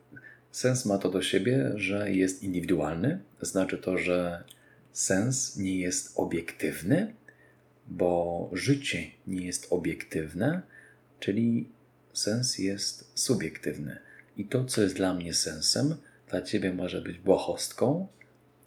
sens 0.51 0.85
ma 0.85 0.97
to 0.97 1.09
do 1.09 1.21
siebie, 1.21 1.71
że 1.75 2.11
jest 2.11 2.43
indywidualny. 2.43 3.19
Znaczy 3.41 3.77
to, 3.77 3.97
że 3.97 4.43
sens 4.93 5.57
nie 5.57 5.79
jest 5.79 6.13
obiektywny, 6.15 7.13
bo 7.87 8.49
życie 8.53 9.11
nie 9.27 9.45
jest 9.45 9.67
obiektywne, 9.69 10.61
czyli 11.19 11.69
sens 12.13 12.57
jest 12.57 13.11
subiektywny. 13.15 13.97
I 14.37 14.45
to, 14.45 14.65
co 14.65 14.81
jest 14.81 14.95
dla 14.95 15.13
mnie 15.13 15.33
sensem, 15.33 15.95
dla 16.29 16.41
ciebie 16.41 16.73
może 16.73 17.01
być 17.01 17.17
błahostką 17.17 18.07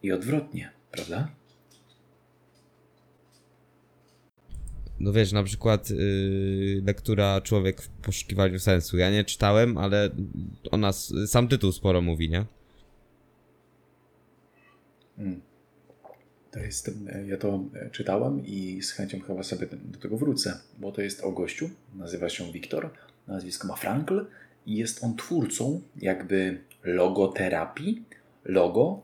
i 0.03 0.12
odwrotnie, 0.12 0.70
prawda? 0.90 1.30
No 5.01 5.12
wiesz, 5.12 5.32
na 5.32 5.42
przykład 5.42 5.90
yy, 5.90 6.82
lektura 6.86 7.40
Człowiek 7.40 7.82
w 7.82 7.88
poszukiwaniu 7.88 8.59
sensu. 8.59 8.99
Ja 8.99 9.11
nie 9.11 9.24
czytałem, 9.24 9.78
ale 9.78 10.11
ona, 10.70 10.92
sam 11.26 11.49
tytuł 11.49 11.72
sporo 11.72 12.01
mówi, 12.01 12.30
nie? 12.30 12.44
Hmm. 15.16 15.40
To 16.51 16.61
jest, 16.61 16.90
ja 17.26 17.36
to 17.36 17.64
czytałem 17.92 18.46
i 18.46 18.82
z 18.82 18.92
chęcią 18.92 19.20
chyba 19.20 19.42
sobie 19.42 19.66
do 19.66 19.99
tego 19.99 20.16
wrócę, 20.16 20.61
bo 20.78 20.92
to 20.92 21.03
jest 21.03 21.24
o 21.24 21.32
gościu, 21.32 21.70
nazywa 21.94 22.28
się 22.28 22.53
Wiktor, 22.53 22.90
nazwisko 23.26 23.68
ma 23.68 23.76
Frankl 23.76 24.26
i 24.66 24.76
jest 24.76 25.05
on 25.05 25.16
twórcą 25.16 25.80
jakby 25.96 26.61
logoterapii. 26.84 28.05
Logo 28.44 29.03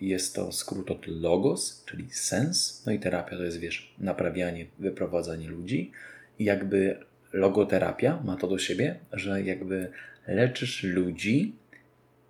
jest 0.00 0.34
to 0.34 0.52
skrót 0.52 0.90
od 0.90 1.06
logos, 1.06 1.82
czyli 1.86 2.10
sens, 2.10 2.82
no 2.86 2.92
i 2.92 2.98
terapia 2.98 3.36
to 3.36 3.42
jest, 3.42 3.58
wiesz, 3.58 3.94
naprawianie, 3.98 4.66
wyprowadzanie 4.78 5.48
ludzi. 5.48 5.92
I 6.38 6.44
jakby 6.44 6.98
logoterapia 7.32 8.22
ma 8.24 8.36
to 8.36 8.48
do 8.48 8.58
siebie, 8.58 8.98
że 9.12 9.42
jakby 9.42 9.92
leczysz 10.26 10.82
ludzi, 10.82 11.54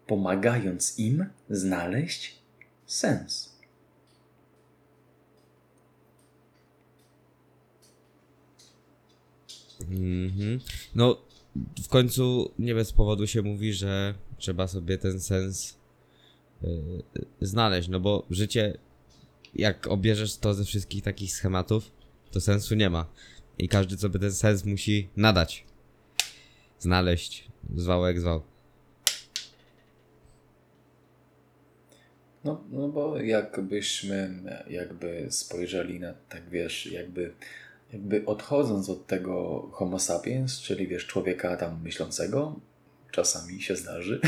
pomagając 0.06 0.98
im 0.98 1.26
znaleźć 1.50 2.38
sens. 2.86 3.56
Mhm. 9.90 10.60
No, 10.94 11.20
w 11.84 11.88
końcu 11.88 12.52
nie 12.58 12.74
bez 12.74 12.92
powodu 12.92 13.26
się 13.26 13.42
mówi, 13.42 13.72
że 13.72 14.14
trzeba 14.38 14.68
sobie 14.68 14.98
ten 14.98 15.20
sens 15.20 15.76
znaleźć, 17.40 17.88
no 17.88 18.00
bo 18.00 18.26
życie, 18.30 18.78
jak 19.54 19.86
obierzesz 19.86 20.36
to 20.36 20.54
ze 20.54 20.64
wszystkich 20.64 21.02
takich 21.02 21.32
schematów, 21.32 21.92
to 22.30 22.40
sensu 22.40 22.74
nie 22.74 22.90
ma. 22.90 23.07
I 23.59 23.68
każdy 23.68 23.98
sobie 23.98 24.18
ten 24.18 24.32
sens 24.32 24.64
musi 24.64 25.09
nadać. 25.16 25.64
Znaleźć. 26.78 27.48
Zwał 27.76 28.07
jak 28.07 28.20
zwał. 28.20 28.42
No, 32.44 32.64
no 32.70 32.88
bo 32.88 33.20
jakbyśmy 33.20 34.42
jakby 34.70 35.26
spojrzeli 35.30 36.00
na, 36.00 36.14
tak 36.28 36.50
wiesz, 36.50 36.86
jakby, 36.86 37.32
jakby 37.92 38.26
odchodząc 38.26 38.90
od 38.90 39.07
tego 39.07 39.62
homo 39.72 39.98
sapiens, 39.98 40.61
czyli 40.61 40.88
wiesz, 40.88 41.07
człowieka 41.07 41.57
tam 41.57 41.82
myślącego, 41.82 42.61
czasami 43.11 43.62
się 43.62 43.76
zdarzy, 43.76 44.20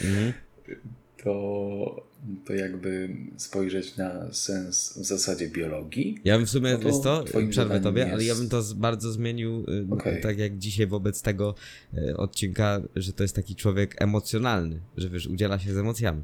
mhm 0.00 0.32
to, 1.24 2.06
to 2.46 2.54
jakby 2.54 3.16
spojrzeć 3.36 3.96
na 3.96 4.32
sens 4.32 4.98
w 4.98 5.04
zasadzie 5.04 5.48
biologii. 5.48 6.18
Ja 6.24 6.36
bym 6.36 6.46
w 6.46 6.50
sumie, 6.50 6.78
no 6.84 7.00
to, 7.00 7.24
to 7.24 7.38
przerwę 7.50 7.80
tobie, 7.80 8.00
jest... 8.00 8.12
ale 8.12 8.24
ja 8.24 8.34
bym 8.34 8.48
to 8.48 8.62
bardzo 8.76 9.12
zmienił, 9.12 9.64
y, 9.70 9.86
okay. 9.90 10.20
tak 10.20 10.38
jak 10.38 10.58
dzisiaj 10.58 10.86
wobec 10.86 11.22
tego 11.22 11.54
y, 11.94 12.16
odcinka, 12.16 12.80
że 12.96 13.12
to 13.12 13.24
jest 13.24 13.36
taki 13.36 13.56
człowiek 13.56 14.02
emocjonalny, 14.02 14.80
że 14.96 15.10
wiesz, 15.10 15.26
udziela 15.26 15.58
się 15.58 15.74
z 15.74 15.76
emocjami. 15.76 16.22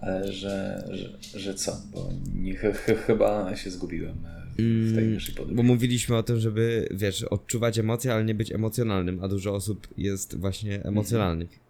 Ale 0.00 0.32
że, 0.32 0.84
że, 0.90 1.40
że 1.40 1.54
co? 1.54 1.76
Bo 1.92 2.10
nie, 2.34 2.54
ch 2.54 2.84
chyba 3.06 3.56
się 3.56 3.70
zgubiłem 3.70 4.16
e, 4.26 4.46
w 4.58 4.94
tej 4.94 5.04
mm, 5.04 5.14
naszej. 5.14 5.34
Bo 5.52 5.62
mówiliśmy 5.62 6.16
o 6.16 6.22
tym, 6.22 6.40
żeby, 6.40 6.88
wiesz, 6.90 7.22
odczuwać 7.22 7.78
emocje, 7.78 8.14
ale 8.14 8.24
nie 8.24 8.34
być 8.34 8.52
emocjonalnym, 8.52 9.24
a 9.24 9.28
dużo 9.28 9.54
osób 9.54 9.88
jest 9.96 10.36
właśnie 10.36 10.84
emocjonalnych. 10.84 11.48
Mm 11.48 11.60
-hmm. 11.60 11.69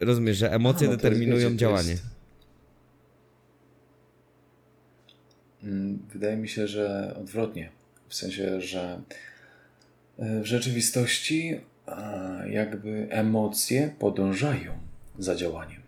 Rozumiesz, 0.00 0.36
że 0.36 0.52
emocje 0.52 0.88
no, 0.88 0.96
determinują 0.96 1.48
jest, 1.48 1.56
działanie. 1.56 1.90
Jest... 1.90 2.04
Mm, 5.62 5.98
wydaje 6.12 6.36
mi 6.36 6.48
się, 6.48 6.66
że 6.66 7.16
odwrotnie. 7.20 7.70
W 8.08 8.14
sensie, 8.14 8.60
że 8.60 9.00
e, 10.18 10.40
w 10.40 10.46
rzeczywistości 10.46 11.60
jakby 12.50 13.06
emocje 13.10 13.94
podążają 13.98 14.72
za 15.18 15.34
działaniem. 15.34 15.80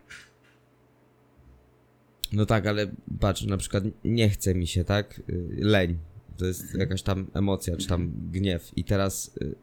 No 2.33 2.45
tak, 2.45 2.67
ale 2.67 2.87
patrz, 3.19 3.43
na 3.43 3.57
przykład 3.57 3.83
nie 4.03 4.29
chce 4.29 4.55
mi 4.55 4.67
się, 4.67 4.83
tak? 4.83 5.21
Y, 5.29 5.49
leń. 5.57 5.97
To 6.37 6.45
jest 6.45 6.61
mhm. 6.61 6.79
jakaś 6.79 7.01
tam 7.01 7.27
emocja, 7.33 7.77
czy 7.77 7.87
tam 7.87 8.11
gniew. 8.31 8.71
I 8.75 8.83
teraz 8.83 9.37
y, 9.41 9.55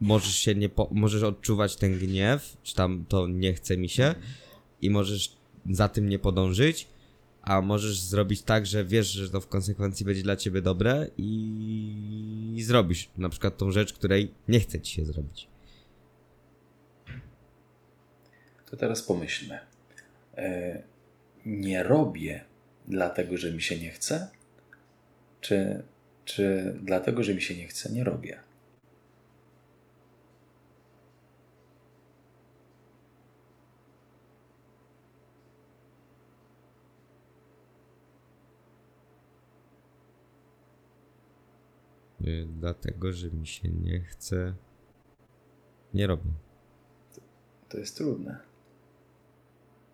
możesz 0.00 0.34
się 0.34 0.54
nie 0.54 0.68
po, 0.68 0.88
możesz 0.92 1.22
odczuwać 1.22 1.76
ten 1.76 1.98
gniew, 1.98 2.56
czy 2.62 2.74
tam 2.74 3.04
to 3.08 3.28
nie 3.28 3.54
chce 3.54 3.76
mi 3.76 3.88
się 3.88 4.14
i 4.82 4.90
możesz 4.90 5.36
za 5.70 5.88
tym 5.88 6.08
nie 6.08 6.18
podążyć, 6.18 6.88
a 7.42 7.60
możesz 7.60 8.00
zrobić 8.00 8.42
tak, 8.42 8.66
że 8.66 8.84
wiesz, 8.84 9.06
że 9.06 9.30
to 9.30 9.40
w 9.40 9.48
konsekwencji 9.48 10.06
będzie 10.06 10.22
dla 10.22 10.36
ciebie 10.36 10.62
dobre 10.62 11.10
i, 11.18 12.54
i 12.56 12.62
zrobisz 12.62 13.10
na 13.16 13.28
przykład 13.28 13.56
tą 13.56 13.70
rzecz, 13.70 13.92
której 13.92 14.34
nie 14.48 14.60
chce 14.60 14.80
ci 14.80 14.94
się 14.94 15.04
zrobić. 15.04 15.48
To 18.70 18.76
teraz 18.76 19.02
pomyślmy. 19.02 19.58
E, 20.36 20.82
nie 21.46 21.82
robię 21.82 22.44
dlatego, 22.88 23.36
że 23.36 23.52
mi 23.52 23.62
się 23.62 23.78
nie 23.78 23.90
chce, 23.90 24.28
czy, 25.40 25.82
czy 26.24 26.74
dlatego, 26.82 27.22
że 27.22 27.34
mi 27.34 27.42
się 27.42 27.56
nie 27.56 27.66
chce, 27.66 27.92
nie 27.92 28.04
robię? 28.04 28.38
Dlatego, 42.46 43.12
że 43.12 43.30
mi 43.30 43.46
się 43.46 43.68
nie 43.68 44.00
chce. 44.00 44.54
Nie 45.94 46.06
robię. 46.06 46.30
To, 47.68 47.78
jest 47.78 47.96
trudne. 47.96 48.38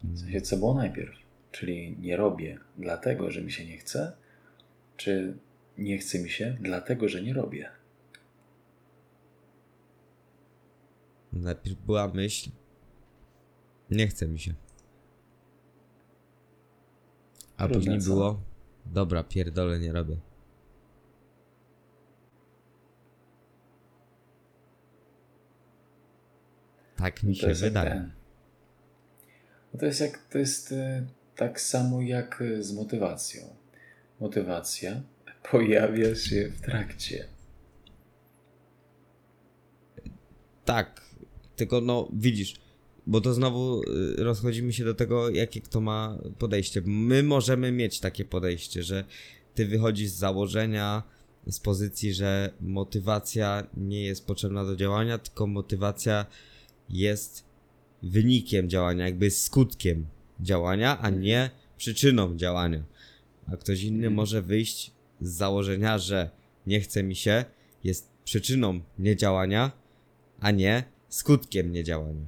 W 0.05 0.19
sensie, 0.19 0.41
co 0.41 0.57
było 0.57 0.75
najpierw? 0.75 1.17
Czyli 1.51 1.97
nie 1.99 2.17
robię 2.17 2.59
dlatego, 2.79 3.31
że 3.31 3.43
mi 3.43 3.53
się 3.53 3.67
nie 3.67 3.77
chce, 3.79 4.17
czy 4.97 5.37
nie 5.79 5.99
chce 5.99 6.19
mi 6.19 6.31
się 6.31 6.57
dlatego, 6.61 7.09
że 7.09 7.23
nie 7.23 7.35
robię? 7.35 7.71
Najpierw 11.33 11.77
była 11.77 12.09
myśl, 12.09 12.51
nie 13.91 14.09
chce 14.09 14.29
mi 14.29 14.39
się. 14.39 14.55
A 17.57 17.69
później 17.69 17.99
było, 17.99 18.41
dobra, 18.87 19.25
pierdolę, 19.25 19.79
nie 19.79 19.93
robię. 19.93 20.17
Tak 27.07 27.23
mi 27.23 27.37
się 27.37 27.55
wydaje. 27.55 27.91
ten. 27.91 28.11
No 29.75 29.81
to 29.81 29.87
jest 29.87 30.01
jak 30.01 30.19
to 30.33 30.39
jest 30.39 30.73
e, 30.73 31.07
tak 31.37 31.61
samo 31.61 32.03
jak 32.03 32.43
e, 32.43 32.63
z 32.63 32.73
motywacją. 32.73 33.43
Motywacja 34.21 35.03
pojawia 35.51 36.15
się 36.15 36.49
w 36.49 36.61
trakcie. 36.61 37.25
Tak, 40.65 41.01
tylko 41.57 41.81
no 41.81 42.09
widzisz, 42.13 42.55
bo 43.07 43.21
to 43.21 43.35
znowu 43.35 43.83
y, 43.83 43.85
rozchodzimy 44.17 44.73
się 44.73 44.85
do 44.85 44.95
tego, 44.95 45.31
jakie 45.31 45.61
kto 45.61 45.81
ma 45.81 46.19
podejście. 46.39 46.83
My 46.85 47.23
możemy 47.23 47.73
mieć 47.73 48.01
takie 48.01 48.25
podejście, 48.25 48.83
że 48.83 49.05
ty 49.55 49.67
wychodzisz 49.67 50.11
z 50.11 50.15
założenia, 50.15 51.03
z 51.47 51.61
pozycji, 51.61 52.15
że 52.15 52.51
motywacja 52.61 53.67
nie 53.77 54.03
jest 54.03 54.27
potrzebna 54.27 54.65
do 54.65 54.77
działania, 54.77 55.19
tylko 55.19 55.47
motywacja 55.47 56.27
jest 56.89 57.45
wynikiem 58.03 58.69
działania, 58.69 59.05
jakby 59.05 59.31
skutkiem 59.31 60.07
działania, 60.41 60.99
a 61.01 61.11
nie 61.11 61.51
przyczyną 61.77 62.37
działania. 62.37 62.83
A 63.53 63.57
ktoś 63.57 63.83
inny 63.83 64.11
może 64.11 64.43
wyjść 64.43 64.93
z 65.21 65.29
założenia, 65.29 65.99
że 65.99 66.31
nie 66.67 66.81
chce 66.81 67.03
mi 67.03 67.17
się, 67.17 67.45
jest 67.85 68.11
przyczyną 68.25 68.81
niedziałania, 68.99 69.73
a 70.41 70.51
nie 70.51 70.85
skutkiem 71.09 71.73
niedziałania. 71.73 72.27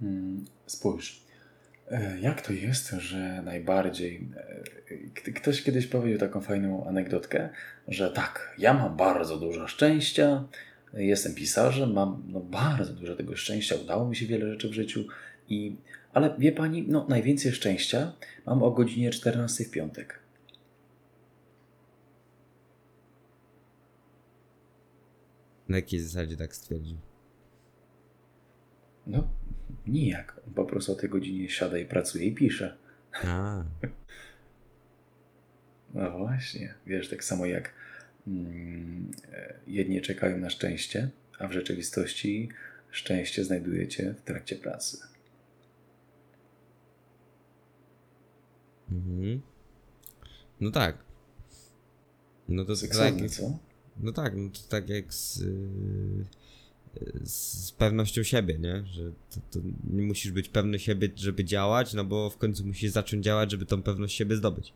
Mm, 0.00 0.44
Spójrz, 0.66 1.22
e, 1.90 2.20
jak 2.20 2.42
to 2.42 2.52
jest, 2.52 2.90
że 2.90 3.42
najbardziej. 3.44 4.28
e, 5.26 5.32
Ktoś 5.32 5.62
kiedyś 5.62 5.86
powiedział 5.86 6.18
taką 6.18 6.40
fajną 6.40 6.86
anegdotkę, 6.86 7.48
że 7.88 8.10
tak, 8.10 8.54
ja 8.58 8.74
mam 8.74 8.96
bardzo 8.96 9.38
dużo 9.38 9.68
szczęścia, 9.68 10.48
jestem 10.92 11.34
pisarzem, 11.34 11.92
mam 11.92 12.22
no, 12.28 12.40
bardzo 12.40 12.92
dużo 12.92 13.16
tego 13.16 13.36
szczęścia, 13.36 13.76
udało 13.76 14.08
mi 14.08 14.16
się 14.16 14.26
wiele 14.26 14.52
rzeczy 14.52 14.68
w 14.68 14.72
życiu, 14.72 15.04
i, 15.48 15.76
ale 16.12 16.34
wie 16.38 16.52
pani, 16.52 16.84
no, 16.88 17.06
najwięcej 17.08 17.52
szczęścia 17.52 18.12
mam 18.46 18.62
o 18.62 18.70
godzinie 18.70 19.10
14 19.10 19.64
w 19.64 19.70
piątek. 19.70 20.18
Na 25.68 25.76
jakiej 25.76 26.00
zasadzie 26.00 26.36
tak 26.36 26.56
stwierdził? 26.56 26.96
No, 29.06 29.28
nijak. 29.86 30.40
Po 30.54 30.64
prostu 30.64 30.92
o 30.92 30.94
tej 30.94 31.10
godzinie 31.10 31.48
siada 31.48 31.78
i 31.78 31.84
pracuje 31.84 32.24
i 32.24 32.34
pisze. 32.34 32.76
A, 33.12 33.64
No 35.94 36.18
właśnie, 36.18 36.74
wiesz, 36.86 37.08
tak 37.08 37.24
samo 37.24 37.46
jak 37.46 37.74
jedni 39.66 40.00
czekają 40.00 40.38
na 40.38 40.50
szczęście, 40.50 41.10
a 41.38 41.48
w 41.48 41.52
rzeczywistości 41.52 42.48
szczęście 42.90 43.44
znajdujecie 43.44 44.14
w 44.18 44.22
trakcie 44.22 44.56
pracy. 44.56 44.98
mhm. 48.92 49.40
No 50.60 50.70
tak. 50.70 50.98
No 52.48 52.64
to 52.64 52.72
tak, 52.72 52.78
Seksowne, 52.78 53.28
co? 53.28 53.58
no 54.00 54.12
tak, 54.12 54.36
no 54.36 54.50
to 54.50 54.60
tak 54.68 54.88
jak 54.88 55.14
z, 55.14 55.40
y, 55.40 56.24
z 57.24 57.72
pewnością 57.72 58.22
siebie, 58.22 58.58
nie? 58.58 58.84
Że 58.86 59.12
to, 59.30 59.40
to 59.50 59.66
nie 59.90 60.02
musisz 60.02 60.32
być 60.32 60.48
pewny 60.48 60.78
siebie, 60.78 61.08
żeby 61.16 61.44
działać, 61.44 61.94
no 61.94 62.04
bo 62.04 62.30
w 62.30 62.36
końcu 62.36 62.66
musisz 62.66 62.90
zacząć 62.90 63.24
działać, 63.24 63.50
żeby 63.50 63.66
tą 63.66 63.82
pewność 63.82 64.16
siebie 64.16 64.36
zdobyć. 64.36 64.72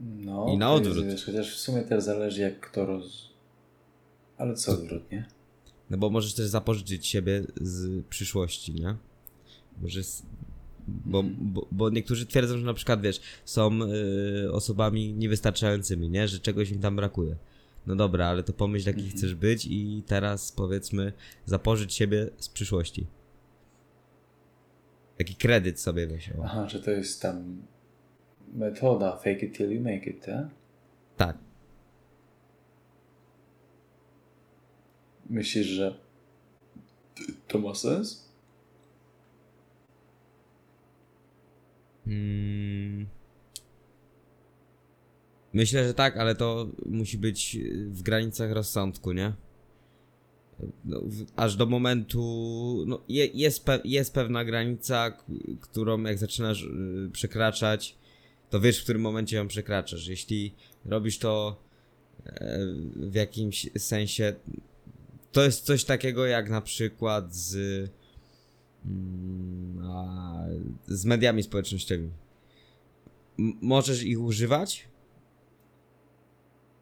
No, 0.00 0.46
I 0.48 0.58
na 0.58 0.72
jest, 0.72 0.86
odwrót. 0.86 1.06
Wiesz, 1.06 1.24
chociaż 1.24 1.56
w 1.56 1.60
sumie 1.60 1.82
też 1.82 2.04
zależy 2.04 2.40
jak 2.40 2.60
kto 2.60 2.86
roz... 2.86 3.30
Ale 4.38 4.54
co 4.54 4.72
odwrotnie? 4.72 5.28
No 5.90 5.98
bo 5.98 6.10
możesz 6.10 6.34
też 6.34 6.46
zapożyczyć 6.46 7.06
siebie 7.06 7.42
z 7.60 8.06
przyszłości, 8.06 8.74
nie? 8.74 8.96
Możesz. 9.82 10.06
Bo, 10.88 11.22
bo, 11.22 11.66
bo 11.72 11.90
niektórzy 11.90 12.26
twierdzą, 12.26 12.58
że 12.58 12.64
na 12.64 12.74
przykład, 12.74 13.00
wiesz, 13.00 13.20
są 13.44 13.78
y, 13.82 14.52
osobami 14.52 15.14
niewystarczającymi, 15.14 16.10
nie? 16.10 16.28
Że 16.28 16.38
czegoś 16.38 16.70
im 16.70 16.80
tam 16.80 16.96
brakuje. 16.96 17.36
No 17.86 17.96
dobra, 17.96 18.26
ale 18.26 18.42
to 18.42 18.52
pomyśl, 18.52 18.86
jaki 18.86 19.10
chcesz 19.10 19.34
być 19.34 19.66
i 19.66 20.02
teraz 20.06 20.52
powiedzmy 20.52 21.12
zapożycz 21.46 21.92
siebie 21.92 22.30
z 22.38 22.48
przyszłości. 22.48 23.06
Jaki 25.18 25.34
kredyt 25.34 25.80
sobie 25.80 26.06
weź. 26.06 26.30
Aha, 26.44 26.68
że 26.68 26.80
to 26.80 26.90
jest 26.90 27.22
tam 27.22 27.62
metoda 28.54 29.16
fake 29.16 29.46
it 29.46 29.56
till 29.56 29.72
you 29.72 29.80
make 29.80 30.06
it, 30.06 30.24
tak? 30.24 30.46
Tak. 31.16 31.38
Myślisz, 35.30 35.66
że 35.66 35.94
to 37.48 37.58
ma 37.58 37.74
sens? 37.74 38.30
Mm. 42.06 43.06
Myślę, 45.52 45.86
że 45.86 45.94
tak, 45.94 46.16
ale 46.16 46.34
to 46.34 46.68
musi 46.86 47.18
być 47.18 47.58
w 47.86 48.02
granicach 48.02 48.52
rozsądku, 48.52 49.12
nie? 49.12 49.32
No, 50.84 51.00
w, 51.00 51.26
aż 51.36 51.56
do 51.56 51.66
momentu. 51.66 52.84
No, 52.86 53.02
je, 53.08 53.26
jest, 53.26 53.64
pe, 53.64 53.80
jest 53.84 54.14
pewna 54.14 54.44
granica, 54.44 55.16
którą 55.60 56.02
jak 56.02 56.18
zaczynasz 56.18 56.62
y, 56.62 57.10
przekraczać, 57.12 57.98
to 58.50 58.60
wiesz, 58.60 58.80
w 58.80 58.82
którym 58.82 59.02
momencie 59.02 59.36
ją 59.36 59.48
przekraczasz. 59.48 60.06
Jeśli 60.06 60.54
robisz 60.84 61.18
to 61.18 61.62
e, 62.26 62.58
w 62.96 63.14
jakimś 63.14 63.70
sensie. 63.78 64.34
To 65.32 65.42
jest 65.44 65.64
coś 65.64 65.84
takiego 65.84 66.26
jak 66.26 66.50
na 66.50 66.60
przykład 66.60 67.34
z. 67.34 67.56
mm, 68.84 69.60
z 70.88 71.04
mediami 71.04 71.42
społecznościowymi. 71.42 72.10
Możesz 73.60 74.02
ich 74.02 74.20
używać, 74.20 74.88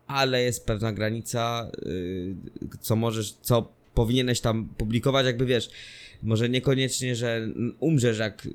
ale 0.06 0.42
jest 0.42 0.66
pewna 0.66 0.92
granica, 0.92 1.70
y, 1.86 2.36
co 2.80 2.96
możesz, 2.96 3.32
co 3.32 3.72
powinieneś 3.94 4.40
tam 4.40 4.68
publikować, 4.68 5.26
jakby 5.26 5.46
wiesz, 5.46 5.70
może 6.22 6.48
niekoniecznie, 6.48 7.16
że 7.16 7.48
umrzesz, 7.80 8.18
jak 8.18 8.48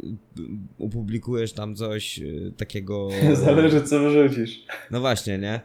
opublikujesz 0.80 1.54
tam 1.54 1.76
coś 1.76 2.20
y, 2.20 2.54
takiego. 2.58 3.10
Zależy 3.46 3.82
co 3.82 4.00
wyrzucisz. 4.00 4.66
No 4.92 5.00
właśnie, 5.00 5.38
nie? 5.38 5.62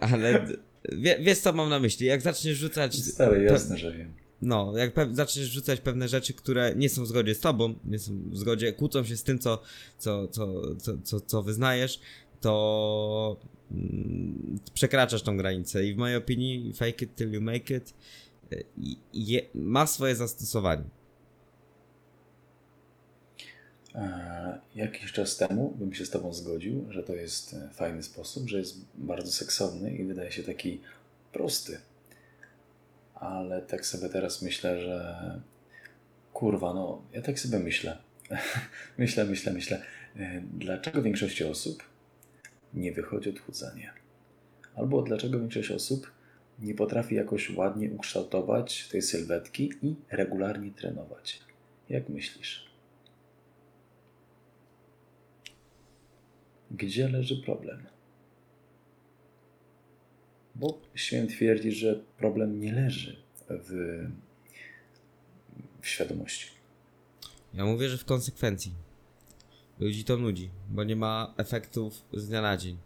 Ale 0.00 0.46
wie, 0.92 1.18
wiesz, 1.20 1.38
co 1.38 1.52
mam 1.52 1.70
na 1.70 1.78
myśli? 1.78 2.06
Jak 2.06 2.22
zaczniesz 2.22 2.56
rzucać. 2.56 2.96
Stary, 2.96 3.42
jasne, 3.42 3.78
że 3.78 3.92
wiem. 3.92 4.12
No, 4.42 4.72
jak 4.76 4.92
zaczniesz 5.12 5.46
rzucać 5.46 5.80
pewne 5.80 6.08
rzeczy, 6.08 6.34
które 6.34 6.74
nie 6.76 6.88
są 6.88 7.04
w 7.04 7.06
zgodzie 7.06 7.34
z 7.34 7.40
tobą, 7.40 7.74
nie 7.84 7.98
są 7.98 8.12
w 8.30 8.36
zgodzie, 8.36 8.72
kłócą 8.72 9.04
się 9.04 9.16
z 9.16 9.22
tym, 9.22 9.38
co, 9.38 9.62
co, 9.98 10.28
co, 10.28 10.76
co, 10.76 10.98
co, 11.02 11.20
co 11.20 11.42
wyznajesz, 11.42 12.00
to 12.40 13.40
mm, 13.70 14.58
przekraczasz 14.74 15.22
tą 15.22 15.36
granicę. 15.36 15.86
I 15.86 15.94
w 15.94 15.96
mojej 15.96 16.16
opinii 16.16 16.72
fake 16.72 17.04
it 17.04 17.16
till 17.16 17.32
you 17.32 17.40
make 17.40 17.70
it 17.70 17.94
je, 19.12 19.40
ma 19.54 19.86
swoje 19.86 20.16
zastosowanie. 20.16 20.84
E, 23.94 24.60
Jakiś 24.74 25.12
czas 25.12 25.36
temu 25.36 25.70
bym 25.78 25.94
się 25.94 26.06
z 26.06 26.10
Tobą 26.10 26.32
zgodził, 26.32 26.86
że 26.92 27.02
to 27.02 27.14
jest 27.14 27.54
e, 27.54 27.70
fajny 27.72 28.02
sposób, 28.02 28.48
że 28.48 28.58
jest 28.58 28.76
bardzo 28.94 29.32
seksowny 29.32 29.94
i 29.96 30.04
wydaje 30.04 30.32
się 30.32 30.42
taki 30.42 30.80
prosty. 31.32 31.78
Ale 33.14 33.62
tak 33.62 33.86
sobie 33.86 34.08
teraz 34.08 34.42
myślę, 34.42 34.80
że 34.80 35.40
kurwa, 36.32 36.74
no 36.74 37.02
ja 37.12 37.22
tak 37.22 37.38
sobie 37.40 37.58
myślę. 37.58 37.98
myślę, 38.98 39.24
myślę, 39.24 39.52
myślę. 39.52 39.82
E, 40.16 40.40
Dlaczego 40.58 41.02
większości 41.02 41.44
osób 41.44 41.82
nie 42.74 42.92
wychodzi 42.92 43.30
odchudzanie? 43.30 43.92
Albo 44.74 45.02
dlaczego 45.02 45.38
większość 45.40 45.70
osób 45.70 46.12
nie 46.58 46.74
potrafi 46.74 47.14
jakoś 47.14 47.50
ładnie 47.56 47.90
ukształtować 47.90 48.88
tej 48.88 49.02
sylwetki 49.02 49.72
i 49.82 49.94
regularnie 50.10 50.70
trenować? 50.70 51.40
Jak 51.88 52.08
myślisz? 52.08 52.70
Gdzie 56.70 57.08
leży 57.08 57.42
problem? 57.42 57.86
Bo 60.54 60.78
śmiem 60.94 61.28
twierdzić, 61.28 61.76
że 61.76 62.00
problem 62.18 62.60
nie 62.60 62.72
leży 62.72 63.16
w, 63.48 63.70
w 65.80 65.88
świadomości. 65.88 66.46
Ja 67.54 67.64
mówię, 67.64 67.88
że 67.88 67.98
w 67.98 68.04
konsekwencji. 68.04 68.72
Ludzi 69.78 70.04
to 70.04 70.16
nudzi, 70.16 70.50
bo 70.70 70.84
nie 70.84 70.96
ma 70.96 71.34
efektów 71.36 72.04
z 72.12 72.28
dnia 72.28 72.42
na 72.42 72.56
dzień. 72.56 72.76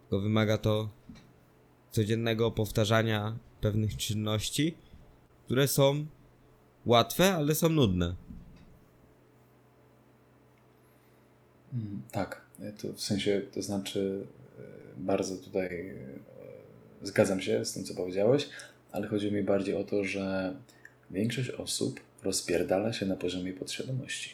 Tylko 0.00 0.20
wymaga 0.20 0.58
to 0.58 0.88
codziennego 1.96 2.50
powtarzania 2.50 3.38
pewnych 3.60 3.96
czynności 3.96 4.74
które 5.46 5.68
są 5.68 6.06
łatwe, 6.86 7.34
ale 7.34 7.54
są 7.54 7.68
nudne. 7.68 8.14
Mm, 11.72 12.02
tak, 12.12 12.40
to 12.82 12.92
w 12.92 13.00
sensie, 13.00 13.42
to 13.52 13.62
znaczy 13.62 14.26
e, 14.58 14.62
bardzo 14.96 15.36
tutaj 15.36 15.88
e, 15.88 15.96
zgadzam 17.02 17.40
się 17.40 17.64
z 17.64 17.72
tym, 17.72 17.84
co 17.84 17.94
powiedziałeś, 17.94 18.48
ale 18.92 19.06
chodzi 19.06 19.32
mi 19.32 19.42
bardziej 19.42 19.74
o 19.74 19.84
to, 19.84 20.04
że 20.04 20.56
większość 21.10 21.50
osób 21.50 22.00
rozpierdala 22.22 22.92
się 22.92 23.06
na 23.06 23.16
poziomie 23.16 23.52
podświadomości. 23.52 24.30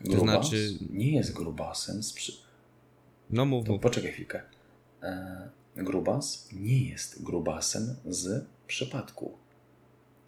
Grubas 0.00 0.20
to 0.20 0.26
znaczy... 0.26 0.78
nie 0.90 1.12
jest 1.12 1.32
grubasem 1.32 2.02
z. 2.02 2.14
No 3.30 3.44
mów, 3.44 3.66
to 3.66 3.78
Poczekaj 3.78 4.12
chwilkę. 4.12 4.42
E, 5.02 5.48
grubas 5.76 6.48
nie 6.52 6.88
jest 6.88 7.22
grubasem 7.22 7.96
z 8.04 8.44
przypadku. 8.66 9.38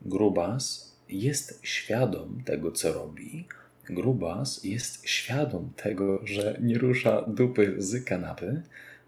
Grubas 0.03 0.96
jest 1.09 1.61
świadom 1.62 2.42
tego, 2.44 2.72
co 2.72 2.92
robi. 2.92 3.48
Grubas 3.84 4.64
jest 4.64 5.09
świadom 5.09 5.72
tego, 5.76 6.26
że 6.26 6.59
nie 6.62 6.78
rusza 6.78 7.22
dupy 7.22 7.74
z 7.78 8.05
kanapy. 8.05 8.62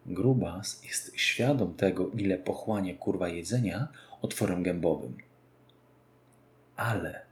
Grubas 0.06 0.84
jest 0.84 1.12
świadom 1.16 1.74
tego, 1.74 2.10
ile 2.10 2.38
pochłania 2.38 2.94
kurwa 2.94 3.28
jedzenia 3.28 3.88
otworem 4.22 4.62
gębowym. 4.62 5.16
Ale 6.76 7.22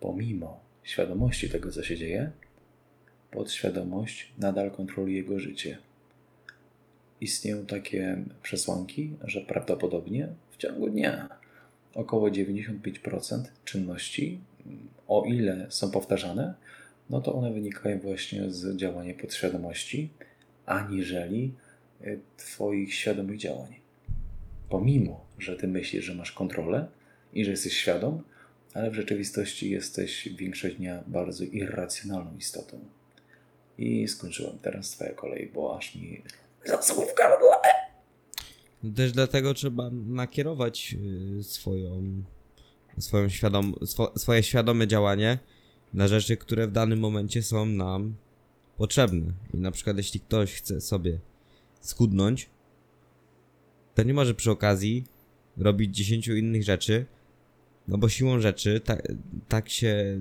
pomimo 0.00 0.60
świadomości 0.82 1.50
tego, 1.50 1.70
co 1.70 1.82
się 1.82 1.96
dzieje, 1.96 2.30
podświadomość 3.30 4.32
nadal 4.38 4.70
kontroluje 4.70 5.16
jego 5.16 5.38
życie. 5.38 5.78
Istnieją 7.20 7.66
takie 7.66 8.24
przesłanki, 8.42 9.16
że 9.24 9.40
prawdopodobnie 9.40 10.28
w 10.50 10.56
ciągu 10.56 10.90
dnia 10.90 11.28
około 11.94 12.28
95% 12.28 13.44
czynności, 13.64 14.40
o 15.08 15.24
ile 15.24 15.66
są 15.68 15.90
powtarzane, 15.90 16.54
no 17.10 17.20
to 17.20 17.34
one 17.34 17.52
wynikają 17.52 17.98
właśnie 17.98 18.50
z 18.50 18.76
działania 18.76 19.14
podświadomości, 19.14 20.08
aniżeli 20.66 21.54
e, 22.00 22.16
Twoich 22.36 22.94
świadomych 22.94 23.38
działań. 23.38 23.74
Pomimo, 24.68 25.26
że 25.38 25.56
Ty 25.56 25.68
myślisz, 25.68 26.04
że 26.04 26.14
masz 26.14 26.32
kontrolę 26.32 26.86
i 27.32 27.44
że 27.44 27.50
jesteś 27.50 27.72
świadom, 27.72 28.22
ale 28.74 28.90
w 28.90 28.94
rzeczywistości 28.94 29.70
jesteś 29.70 30.28
większość 30.36 30.76
dnia 30.76 31.04
bardzo 31.06 31.44
irracjonalną 31.44 32.36
istotą. 32.38 32.78
I 33.78 34.08
skończyłem 34.08 34.58
teraz 34.62 34.90
Twoja 34.90 35.12
kolej, 35.12 35.50
bo 35.54 35.76
aż 35.78 35.94
mi 35.94 36.22
zasłów 36.66 37.12
w 37.12 37.14
gardle. 37.14 37.48
Też 38.96 39.12
dlatego 39.12 39.54
trzeba 39.54 39.90
nakierować 39.92 40.96
y, 41.38 41.42
swoją, 41.42 42.22
swoją 42.98 43.28
świadom, 43.28 43.74
swo, 43.84 44.12
swoje 44.16 44.42
świadome 44.42 44.86
działanie 44.86 45.38
na 45.94 46.08
rzeczy, 46.08 46.36
które 46.36 46.66
w 46.66 46.72
danym 46.72 46.98
momencie 46.98 47.42
są 47.42 47.66
nam 47.66 48.14
potrzebne. 48.76 49.32
I 49.54 49.56
na 49.56 49.70
przykład 49.70 49.96
jeśli 49.96 50.20
ktoś 50.20 50.54
chce 50.54 50.80
sobie 50.80 51.18
skudnąć, 51.80 52.50
to 53.94 54.02
nie 54.02 54.14
może 54.14 54.34
przy 54.34 54.50
okazji 54.50 55.04
robić 55.56 55.96
10 55.96 56.28
innych 56.28 56.62
rzeczy, 56.62 57.06
no 57.88 57.98
bo 57.98 58.08
siłą 58.08 58.40
rzeczy 58.40 58.80
tak, 59.48 59.68
się, 59.68 60.20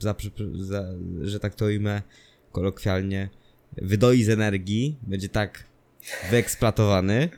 za, 0.00 0.14
za, 0.54 0.84
że 1.22 1.40
tak 1.40 1.54
to 1.54 1.64
ujmę 1.64 2.02
kolokwialnie, 2.52 3.28
wydoi 3.80 4.22
z 4.22 4.28
energii, 4.28 4.96
będzie 5.02 5.28
tak 5.28 5.64
wyeksploatowany, 6.30 7.28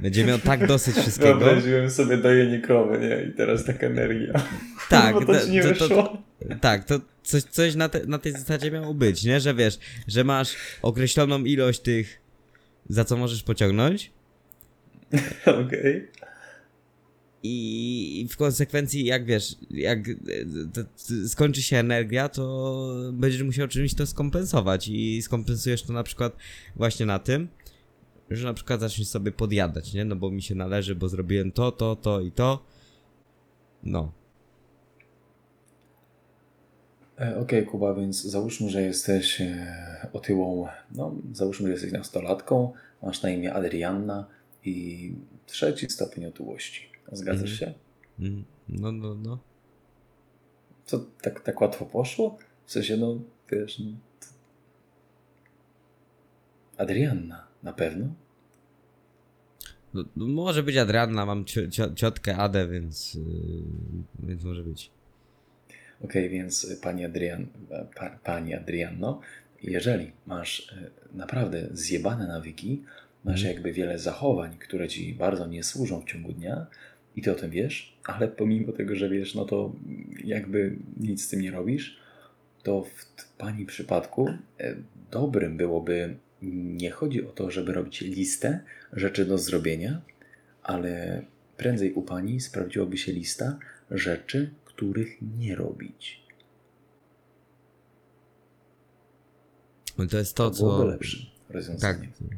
będzie 0.00 0.24
miał 0.24 0.38
tak 0.38 0.66
dosyć 0.66 0.96
wszystkiego. 0.96 1.38
Wyobraziłem 1.38 1.90
sobie 1.90 2.16
dojenie 2.16 2.60
krowy, 2.60 2.98
nie? 2.98 3.30
I 3.30 3.32
teraz 3.32 3.64
taka 3.64 3.86
energia. 3.86 4.32
Tak, 4.88 5.14
to, 5.26 5.26
to, 5.26 5.46
nie 5.46 5.62
to, 5.62 5.88
to, 5.88 6.18
tak, 6.60 6.84
to 6.84 7.00
coś, 7.22 7.42
coś 7.42 7.74
na, 7.74 7.88
te, 7.88 8.06
na 8.06 8.18
tej 8.18 8.32
zasadzie 8.32 8.70
miało 8.70 8.94
być, 8.94 9.24
nie? 9.24 9.40
Że 9.40 9.54
wiesz, 9.54 9.78
że 10.08 10.24
masz 10.24 10.56
określoną 10.82 11.44
ilość 11.44 11.80
tych, 11.80 12.20
za 12.88 13.04
co 13.04 13.16
możesz 13.16 13.42
pociągnąć. 13.42 14.10
Okej. 15.46 15.62
Okay. 15.62 16.21
I 17.42 18.26
w 18.30 18.36
konsekwencji, 18.36 19.04
jak 19.04 19.24
wiesz, 19.24 19.56
jak 19.70 19.98
skończy 21.26 21.62
się 21.62 21.76
energia, 21.76 22.28
to 22.28 22.84
będziesz 23.12 23.42
musiał 23.42 23.68
czymś 23.68 23.94
to 23.94 24.06
skompensować. 24.06 24.88
I 24.88 25.22
skompensujesz 25.22 25.82
to 25.82 25.92
na 25.92 26.02
przykład 26.02 26.36
właśnie 26.76 27.06
na 27.06 27.18
tym, 27.18 27.48
że 28.30 28.46
na 28.46 28.54
przykład 28.54 28.80
zaczniesz 28.80 29.08
sobie 29.08 29.32
podjadać, 29.32 29.94
nie? 29.94 30.04
No 30.04 30.16
bo 30.16 30.30
mi 30.30 30.42
się 30.42 30.54
należy, 30.54 30.94
bo 30.94 31.08
zrobiłem 31.08 31.52
to, 31.52 31.72
to, 31.72 31.96
to 31.96 32.20
i 32.20 32.32
to. 32.32 32.64
No. 33.82 34.12
E, 37.20 37.38
okej, 37.38 37.60
okay, 37.60 37.62
Kuba, 37.62 37.94
więc 37.94 38.22
załóżmy, 38.22 38.70
że 38.70 38.82
jesteś 38.82 39.40
e, 39.40 40.08
otyłą, 40.12 40.66
no 40.94 41.14
załóżmy, 41.32 41.66
że 41.66 41.72
jesteś 41.72 41.92
nastolatką, 41.92 42.72
masz 43.02 43.22
na 43.22 43.30
imię 43.30 43.54
Adrianna 43.54 44.26
i 44.64 45.14
trzeci 45.46 45.90
stopień 45.90 46.26
otyłości. 46.26 46.91
Zgadzasz 47.12 47.50
mm. 47.50 47.56
się? 47.58 47.74
Mm. 48.18 48.44
No, 48.68 48.92
no, 48.92 49.14
no. 49.14 49.38
Co, 50.84 51.06
tak, 51.22 51.40
tak 51.40 51.60
łatwo 51.60 51.86
poszło? 51.86 52.38
W 52.66 52.72
sensie, 52.72 52.96
no, 52.96 53.20
wiesz... 53.52 53.78
No, 53.78 53.92
Adrianna, 56.76 57.46
na 57.62 57.72
pewno? 57.72 58.14
No, 59.94 60.04
no, 60.16 60.26
może 60.26 60.62
być 60.62 60.76
Adrianna, 60.76 61.26
mam 61.26 61.44
ciotkę 61.94 62.36
Adę, 62.36 62.68
więc, 62.68 63.14
yy, 63.14 63.22
więc 64.18 64.44
może 64.44 64.62
być. 64.62 64.90
Okej, 66.04 66.26
okay, 66.26 66.28
więc 66.28 66.76
pani, 66.82 67.04
Adrian, 67.04 67.46
pa, 67.94 68.10
pani 68.10 68.54
Adrianno, 68.54 69.20
jeżeli 69.62 70.12
masz 70.26 70.72
e, 70.72 70.90
naprawdę 71.16 71.68
zjebane 71.72 72.26
nawyki, 72.26 72.82
masz 73.24 73.42
mm. 73.42 73.54
jakby 73.54 73.72
wiele 73.72 73.98
zachowań, 73.98 74.56
które 74.58 74.88
ci 74.88 75.14
bardzo 75.14 75.46
nie 75.46 75.64
służą 75.64 76.00
w 76.00 76.04
ciągu 76.04 76.32
dnia 76.32 76.66
i 77.16 77.22
ty 77.22 77.32
o 77.32 77.34
tym 77.34 77.50
wiesz, 77.50 77.98
ale 78.04 78.28
pomimo 78.28 78.72
tego, 78.72 78.96
że 78.96 79.08
wiesz, 79.08 79.34
no 79.34 79.44
to 79.44 79.72
jakby 80.24 80.76
nic 80.96 81.24
z 81.24 81.28
tym 81.28 81.40
nie 81.40 81.50
robisz, 81.50 81.98
to 82.62 82.82
w 82.82 83.06
pani 83.38 83.66
przypadku 83.66 84.28
e, 84.60 84.74
dobrym 85.10 85.56
byłoby 85.56 86.16
nie 86.42 86.90
chodzi 86.90 87.26
o 87.26 87.30
to, 87.30 87.50
żeby 87.50 87.72
robić 87.72 88.00
listę 88.00 88.60
rzeczy 88.92 89.24
do 89.24 89.38
zrobienia, 89.38 90.00
ale 90.62 91.22
prędzej 91.56 91.92
u 91.92 92.02
pani 92.02 92.40
sprawdziłoby 92.40 92.98
się 92.98 93.12
lista 93.12 93.58
rzeczy, 93.90 94.50
których 94.64 95.16
nie 95.38 95.54
robić. 95.54 96.22
No 99.98 100.06
to 100.06 100.18
jest 100.18 100.36
to, 100.36 100.50
to 100.50 100.56
co. 100.56 100.84
lepsze 100.84 101.26
rozwiązanie. 101.48 102.08
Tak, 102.08 102.28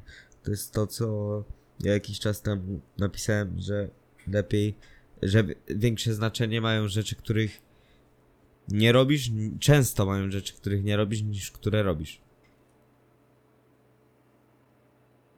to 0.44 0.50
jest 0.50 0.72
to, 0.72 0.86
co 0.86 1.44
ja 1.80 1.92
jakiś 1.92 2.20
czas 2.20 2.42
temu 2.42 2.80
napisałem, 2.98 3.58
że 3.58 3.88
lepiej, 4.26 4.74
że 5.22 5.44
większe 5.68 6.14
znaczenie 6.14 6.60
mają 6.60 6.88
rzeczy, 6.88 7.16
których 7.16 7.62
nie 8.68 8.92
robisz, 8.92 9.30
często 9.60 10.06
mają 10.06 10.30
rzeczy, 10.30 10.54
których 10.54 10.84
nie 10.84 10.96
robisz, 10.96 11.22
niż 11.22 11.50
które 11.50 11.82
robisz. 11.82 12.20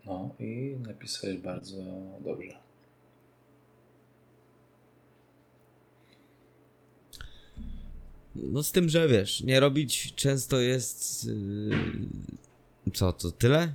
No 0.07 0.35
i 0.39 0.77
napisałeś 0.87 1.39
bardzo 1.39 1.77
dobrze. 2.21 2.59
No 8.35 8.63
z 8.63 8.73
tym, 8.73 8.89
że 8.89 9.09
wiesz, 9.09 9.41
nie 9.41 9.61
robić 9.61 10.15
często 10.15 10.61
jest... 10.61 11.25
Yy, 11.25 12.93
co, 12.95 13.13
to 13.13 13.33
tyle? 13.33 13.73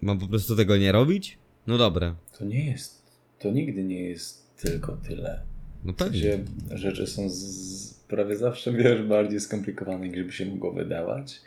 Mam 0.00 0.18
po 0.18 0.28
prostu 0.28 0.56
tego 0.56 0.76
nie 0.76 0.92
robić? 0.92 1.38
No 1.66 1.78
dobra. 1.78 2.16
To 2.38 2.44
nie 2.44 2.70
jest, 2.70 3.02
to 3.38 3.50
nigdy 3.50 3.84
nie 3.84 4.02
jest 4.02 4.56
tylko 4.56 4.96
tyle. 4.96 5.42
No 5.84 5.92
pewnie. 5.92 6.18
Gdzie 6.18 6.44
rzeczy 6.70 7.06
są 7.06 7.28
z, 7.28 7.94
prawie 7.94 8.36
zawsze, 8.36 8.72
wiesz, 8.72 9.02
bardziej 9.02 9.40
skomplikowane 9.40 10.08
niż 10.08 10.24
by 10.24 10.32
się 10.32 10.46
mogło 10.46 10.72
wydawać. 10.72 11.40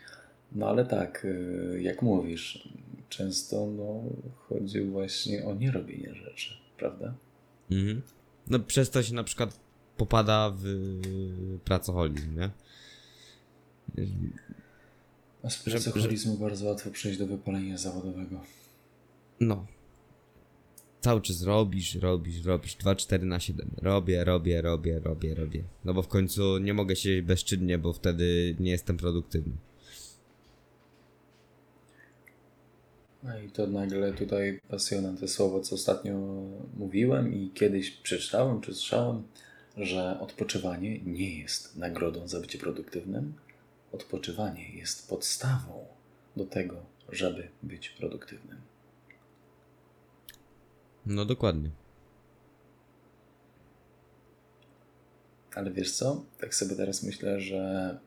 No 0.51 0.69
ale 0.69 0.85
tak, 0.85 1.25
y, 1.25 1.79
jak 1.81 2.01
mówisz, 2.01 2.69
często 3.09 3.67
no, 3.67 4.03
chodzi 4.35 4.81
właśnie 4.81 5.45
o 5.45 5.55
nierobienie 5.55 6.15
rzeczy, 6.15 6.53
prawda? 6.77 7.13
Mhm. 7.71 8.01
No 8.47 8.59
przez 8.59 8.89
to 8.89 9.03
się 9.03 9.13
na 9.13 9.23
przykład 9.23 9.59
popada 9.97 10.53
w 10.57 10.65
pracoholizm, 11.63 12.35
nie? 12.35 12.49
A 15.45 15.49
z 15.49 15.57
pracoholizmu 15.57 16.33
że... 16.33 16.39
bardzo 16.39 16.65
łatwo 16.65 16.91
przejść 16.91 17.19
do 17.19 17.27
wypalenia 17.27 17.77
zawodowego. 17.77 18.41
No. 19.39 19.65
Cały 21.01 21.21
czas 21.21 21.41
robisz, 21.41 21.95
robisz, 21.95 22.45
robisz. 22.45 22.77
2-4 22.77 23.23
na 23.23 23.39
7. 23.39 23.71
Robię, 23.81 24.23
robię, 24.23 24.61
robię, 24.61 24.99
robię, 24.99 25.35
robię. 25.35 25.63
No 25.85 25.93
bo 25.93 26.01
w 26.01 26.07
końcu 26.07 26.57
nie 26.57 26.73
mogę 26.73 26.95
siedzieć 26.95 27.25
bezczynnie, 27.25 27.77
bo 27.77 27.93
wtedy 27.93 28.55
nie 28.59 28.71
jestem 28.71 28.97
produktywny. 28.97 29.53
No 33.23 33.39
i 33.39 33.49
to 33.49 33.67
nagle 33.67 34.13
tutaj 34.13 34.59
pasjonem 34.69 35.17
te 35.17 35.27
słowo, 35.27 35.61
co 35.61 35.75
ostatnio 35.75 36.43
mówiłem 36.77 37.33
i 37.33 37.51
kiedyś 37.53 37.91
przeczytałem 37.91 38.61
czy 38.61 38.73
słyszałem, 38.73 39.23
że 39.77 40.19
odpoczywanie 40.19 40.99
nie 40.99 41.39
jest 41.39 41.75
nagrodą 41.75 42.27
za 42.27 42.39
bycie 42.39 42.57
produktywnym. 42.57 43.33
Odpoczywanie 43.95 44.69
jest 44.69 45.09
podstawą 45.09 45.85
do 46.35 46.45
tego, 46.45 46.85
żeby 47.09 47.47
być 47.63 47.89
produktywnym. 47.89 48.61
No 51.05 51.25
dokładnie. 51.25 51.69
Ale 55.55 55.71
wiesz 55.71 55.91
co? 55.91 56.25
Tak 56.39 56.55
sobie 56.55 56.75
teraz 56.75 57.03
myślę, 57.03 57.41
że 57.41 57.97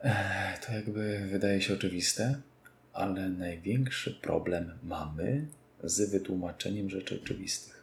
eh, 0.00 0.66
to 0.66 0.72
jakby 0.72 1.28
wydaje 1.30 1.62
się 1.62 1.74
oczywiste, 1.74 2.40
ale 2.92 3.28
największy 3.28 4.14
problem 4.14 4.78
mamy 4.82 5.46
z 5.84 6.10
wytłumaczeniem 6.10 6.90
rzeczy 6.90 7.20
oczywistych. 7.22 7.73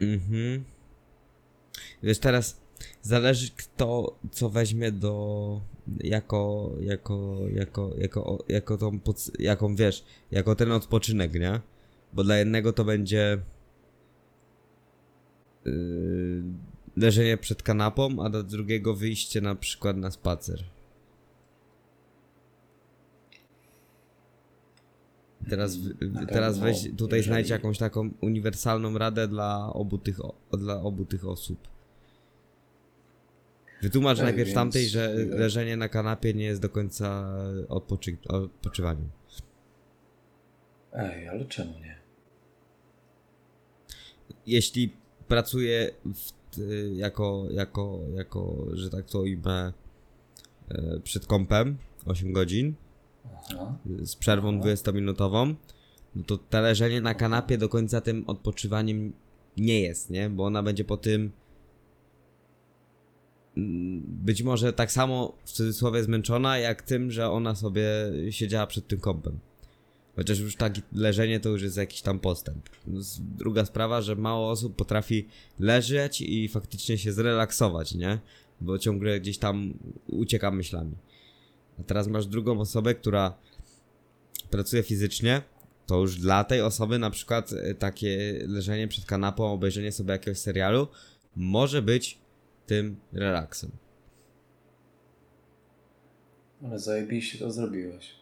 Mhm. 0.00 0.64
Wiesz, 2.02 2.18
teraz 2.18 2.60
zależy 3.02 3.50
kto 3.56 4.18
co 4.30 4.50
weźmie 4.50 4.92
do 4.92 5.60
jako, 6.04 6.70
jako, 6.80 7.38
jako, 7.54 7.90
jako, 7.98 8.44
jako 8.48 8.78
tą, 8.78 9.00
jaką 9.38 9.76
wiesz, 9.76 10.04
jako 10.30 10.54
ten 10.54 10.72
odpoczynek, 10.72 11.34
nie? 11.34 11.60
Bo 12.12 12.24
dla 12.24 12.36
jednego 12.36 12.72
to 12.72 12.84
będzie 12.84 13.38
yy, 15.64 16.42
leżenie 16.96 17.36
przed 17.36 17.62
kanapą, 17.62 18.24
a 18.24 18.30
dla 18.30 18.42
drugiego 18.42 18.94
wyjście 18.94 19.40
na 19.40 19.54
przykład 19.54 19.96
na 19.96 20.10
spacer. 20.10 20.64
Teraz, 25.48 25.78
teraz 26.28 26.58
weź 26.58 26.82
tutaj 26.96 27.18
jeżeli... 27.18 27.22
znajdź 27.22 27.48
jakąś 27.48 27.78
taką 27.78 28.10
uniwersalną 28.20 28.98
radę 28.98 29.28
dla 29.28 29.72
obu 29.72 29.98
tych, 29.98 30.18
dla 30.58 30.82
obu 30.82 31.04
tych 31.04 31.26
osób. 31.26 31.68
Wytłumacz 33.82 34.18
Ej, 34.18 34.24
najpierw 34.24 34.46
więc... 34.46 34.54
tamtej, 34.54 34.88
że 34.88 35.14
leżenie 35.14 35.76
na 35.76 35.88
kanapie 35.88 36.34
nie 36.34 36.44
jest 36.44 36.60
do 36.60 36.68
końca 36.68 37.34
odpoczy... 37.68 38.16
odpoczywaniem. 38.28 39.08
Ej, 40.92 41.28
ale 41.28 41.44
czemu 41.44 41.72
nie? 41.78 41.98
Jeśli 44.46 44.92
pracuję 45.28 45.90
jako, 46.92 47.46
jako, 47.50 48.00
jako, 48.14 48.66
że 48.72 48.90
tak 48.90 49.06
to 49.06 49.20
ujmę, 49.20 49.72
e, 50.68 51.00
przed 51.00 51.26
kąpem 51.26 51.76
8 52.06 52.32
godzin. 52.32 52.74
Z 54.02 54.16
przerwą 54.16 54.60
20-minutową, 54.60 55.54
no 56.14 56.24
to 56.24 56.38
to 56.38 56.60
leżenie 56.60 57.00
na 57.00 57.14
kanapie 57.14 57.58
do 57.58 57.68
końca 57.68 58.00
tym 58.00 58.24
odpoczywaniem 58.26 59.12
nie 59.56 59.80
jest, 59.80 60.10
nie? 60.10 60.30
Bo 60.30 60.44
ona 60.44 60.62
będzie 60.62 60.84
po 60.84 60.96
tym 60.96 61.30
mm, 63.56 64.02
być 64.06 64.42
może 64.42 64.72
tak 64.72 64.92
samo 64.92 65.36
w 65.44 65.52
cudzysłowie 65.52 66.02
zmęczona, 66.02 66.58
jak 66.58 66.82
tym, 66.82 67.10
że 67.10 67.30
ona 67.30 67.54
sobie 67.54 67.84
siedziała 68.30 68.66
przed 68.66 68.86
tym 68.86 69.00
kąpem. 69.00 69.38
Chociaż 70.16 70.38
już 70.38 70.56
tak 70.56 70.74
leżenie 70.92 71.40
to 71.40 71.48
już 71.48 71.62
jest 71.62 71.76
jakiś 71.76 72.02
tam 72.02 72.18
postęp. 72.18 72.68
Druga 73.20 73.64
sprawa, 73.64 74.02
że 74.02 74.16
mało 74.16 74.50
osób 74.50 74.76
potrafi 74.76 75.26
leżeć 75.58 76.20
i 76.20 76.48
faktycznie 76.48 76.98
się 76.98 77.12
zrelaksować, 77.12 77.94
nie? 77.94 78.18
Bo 78.60 78.78
ciągle 78.78 79.20
gdzieś 79.20 79.38
tam 79.38 79.74
ucieka 80.06 80.50
myślami. 80.50 80.96
A 81.80 81.84
teraz 81.84 82.08
masz 82.08 82.26
drugą 82.26 82.60
osobę, 82.60 82.94
która 82.94 83.34
pracuje 84.50 84.82
fizycznie, 84.82 85.42
to 85.86 86.00
już 86.00 86.16
dla 86.16 86.44
tej 86.44 86.62
osoby 86.62 86.98
na 86.98 87.10
przykład 87.10 87.52
e, 87.52 87.74
takie 87.74 88.38
leżenie 88.46 88.88
przed 88.88 89.04
kanapą, 89.04 89.52
obejrzenie 89.52 89.92
sobie 89.92 90.12
jakiegoś 90.12 90.38
serialu 90.38 90.88
może 91.36 91.82
być 91.82 92.18
tym 92.66 92.96
relaksem. 93.12 93.70
Ale 96.64 96.78
zajebiście 96.78 97.38
to 97.38 97.50
zrobiłeś. 97.50 98.14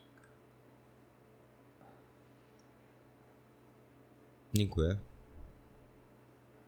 Dziękuję. 4.54 4.96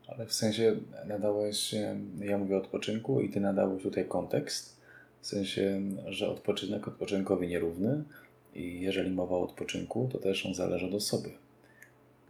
Ale 0.06 0.26
w 0.26 0.32
sensie 0.32 0.76
nadałeś, 1.06 1.74
ja 2.20 2.38
mówię 2.38 2.56
o 2.56 2.58
odpoczynku 2.58 3.20
i 3.20 3.30
ty 3.30 3.40
nadałeś 3.40 3.82
tutaj 3.82 4.08
kontekst, 4.08 4.79
w 5.20 5.26
sensie, 5.26 5.80
że 6.08 6.28
odpoczynek 6.28 6.88
odpoczynkowi 6.88 7.48
nierówny 7.48 8.04
i 8.54 8.80
jeżeli 8.80 9.10
mowa 9.10 9.36
o 9.36 9.42
odpoczynku, 9.42 10.08
to 10.12 10.18
też 10.18 10.46
on 10.46 10.54
zależy 10.54 10.86
od 10.86 10.94
osoby, 10.94 11.30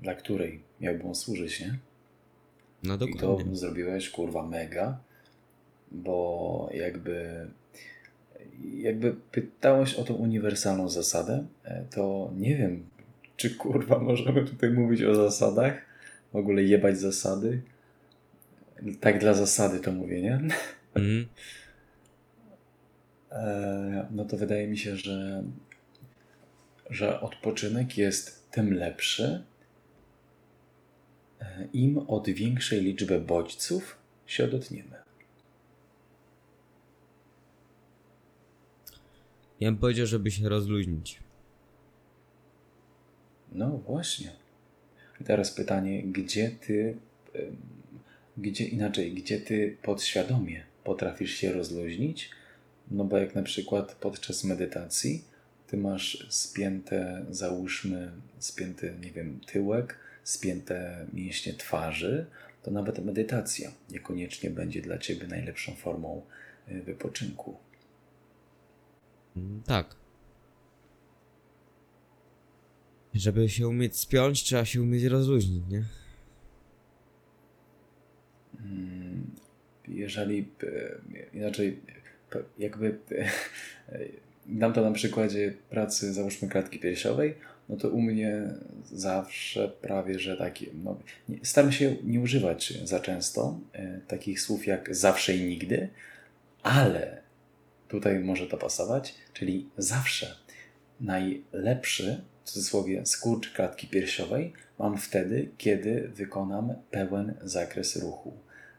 dla 0.01 0.15
której 0.15 0.61
miałby 0.81 1.05
on 1.05 1.15
służyć, 1.15 1.61
nie? 1.61 1.79
No 2.83 2.99
dokładnie. 2.99 3.45
I 3.45 3.49
to 3.49 3.57
zrobiłeś, 3.57 4.11
kurwa, 4.11 4.47
mega, 4.47 4.99
bo 5.93 6.69
jakby 6.75 7.47
jakby 8.75 9.15
pytałeś 9.33 9.95
o 9.95 10.05
tą 10.05 10.15
uniwersalną 10.15 10.89
zasadę, 10.89 11.47
e, 11.65 11.85
to 11.91 12.31
nie 12.37 12.57
wiem, 12.57 12.87
czy 13.37 13.51
kurwa 13.51 13.99
możemy 14.11 14.45
tutaj 14.45 14.71
mówić 14.71 15.03
o 15.03 15.15
zasadach? 15.15 15.91
W 16.33 16.37
ogóle 16.37 16.63
jebać 16.63 16.99
zasady? 16.99 17.63
Tak 19.01 19.19
dla 19.19 19.35
zasady 19.35 19.81
to 19.81 19.93
mówię, 19.93 20.23
nie? 20.23 20.41
Mm. 20.95 21.27
no 24.11 24.25
to 24.25 24.37
wydaje 24.37 24.69
mi 24.69 24.79
się, 24.79 24.97
że, 24.97 25.45
że 26.91 27.21
odpoczynek 27.21 27.99
jest 27.99 28.51
tym 28.51 28.75
lepszy, 28.75 29.45
e, 31.41 31.69
im 31.73 31.99
od 31.99 32.31
większej 32.31 32.81
liczby 32.81 33.21
bodźców 33.21 33.99
się 34.27 34.45
odetniemy. 34.45 34.97
Ja 39.61 39.71
bym 39.71 39.81
powiedział, 39.81 40.07
żeby 40.07 40.31
się 40.31 40.49
rozluźnić. 40.49 41.21
No 43.53 43.69
właśnie. 43.71 44.31
I 45.21 45.25
teraz 45.25 45.53
pytanie, 45.53 46.03
gdzie 46.03 46.51
ty, 46.51 46.97
gdzie 48.37 48.65
inaczej, 48.65 49.15
gdzie 49.15 49.41
ty 49.41 49.77
podświadomie 49.83 50.65
potrafisz 50.85 51.35
się 51.35 51.53
rozluźnić? 51.53 52.31
No 52.91 53.05
bo 53.05 53.19
jak 53.19 53.35
na 53.35 53.43
przykład 53.43 53.95
podczas 53.95 54.45
medytacji 54.45 55.25
ty 55.67 55.77
masz 55.77 56.27
spięte, 56.31 57.25
załóżmy, 57.31 58.13
spięty, 58.39 58.95
nie 59.01 59.11
wiem, 59.11 59.41
tyłek, 59.47 59.99
spięte 60.25 61.07
mięśnie 61.13 61.55
twarzy, 61.55 62.27
to 62.63 62.71
nawet 62.71 63.05
medytacja 63.05 63.73
niekoniecznie 63.91 64.51
będzie 64.51 64.83
dla 64.83 64.99
ciebie 64.99 65.27
najlepszą 65.27 65.75
formą 65.75 66.23
y, 66.69 66.83
wypoczynku. 66.83 67.57
Mm, 69.37 69.63
tak. 69.63 69.97
Żeby 73.15 73.49
się 73.49 73.69
umieć 73.69 73.97
spiąć, 73.97 74.43
trzeba 74.43 74.65
się 74.65 74.83
umieć 74.83 75.05
rozluźnić, 75.05 75.63
nie? 75.69 75.85
Mm, 78.61 79.31
jeżeli 79.89 80.49
e, 80.63 81.37
inaczej, 81.37 81.81
jakby 82.59 82.99
dam 84.47 84.73
to 84.73 84.83
na 84.83 84.93
przykładzie 84.93 85.55
pracy, 85.71 86.13
załóżmy 86.13 86.49
klatki 86.49 86.79
piersiowej, 86.79 87.35
no 87.69 87.77
to 87.77 87.89
u 87.89 88.01
mnie 88.01 88.43
zawsze 88.93 89.69
prawie, 89.69 90.19
że 90.19 90.37
taki, 90.37 90.67
no, 90.85 90.99
staram 91.43 91.73
się 91.73 91.97
nie 92.05 92.21
używać 92.21 92.75
za 92.85 93.01
często 93.01 93.59
e, 93.73 94.01
takich 94.09 94.41
słów 94.41 94.67
jak 94.67 94.97
zawsze 94.97 95.37
i 95.37 95.45
nigdy, 95.45 95.89
ale 96.63 97.23
tutaj 97.89 98.19
może 98.19 98.47
to 98.47 98.57
pasować, 98.57 99.15
czyli 99.33 99.69
zawsze 99.79 100.37
najlepszy 101.01 102.25
w 102.45 102.51
cudzysłowie 102.51 103.07
skurcz 103.07 103.53
klatki 103.53 103.87
piersiowej 103.87 104.53
mam 104.79 104.99
wtedy, 104.99 105.49
kiedy 105.59 106.09
wykonam 106.09 106.75
pełen 106.91 107.35
zakres 107.43 107.97
ruchu 107.97 108.33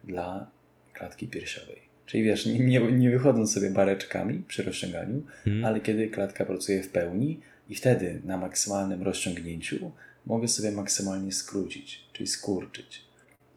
dla 0.03 0.51
klatki 0.93 1.27
piersiowej. 1.27 1.90
Czyli 2.11 2.23
wiesz, 2.23 2.45
nie, 2.45 2.79
nie, 2.79 3.09
wychodząc 3.09 3.53
sobie 3.53 3.69
bareczkami 3.69 4.43
przy 4.47 4.63
rozciąganiu, 4.63 5.23
hmm. 5.43 5.65
ale 5.65 5.79
kiedy 5.79 6.07
klatka 6.07 6.45
pracuje 6.45 6.83
w 6.83 6.89
pełni 6.89 7.39
i 7.69 7.75
wtedy 7.75 8.21
na 8.25 8.37
maksymalnym 8.37 9.03
rozciągnięciu 9.03 9.91
mogę 10.25 10.47
sobie 10.47 10.71
maksymalnie 10.71 11.31
skrócić, 11.31 12.03
czyli 12.13 12.27
skurczyć. 12.27 13.01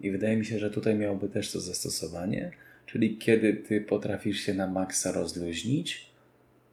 I 0.00 0.10
wydaje 0.10 0.36
mi 0.36 0.46
się, 0.46 0.58
że 0.58 0.70
tutaj 0.70 0.94
miałoby 0.94 1.28
też 1.28 1.52
to 1.52 1.60
zastosowanie, 1.60 2.50
czyli 2.86 3.16
kiedy 3.18 3.54
ty 3.54 3.80
potrafisz 3.80 4.40
się 4.40 4.54
na 4.54 4.66
maksa 4.66 5.12
rozluźnić, 5.12 6.06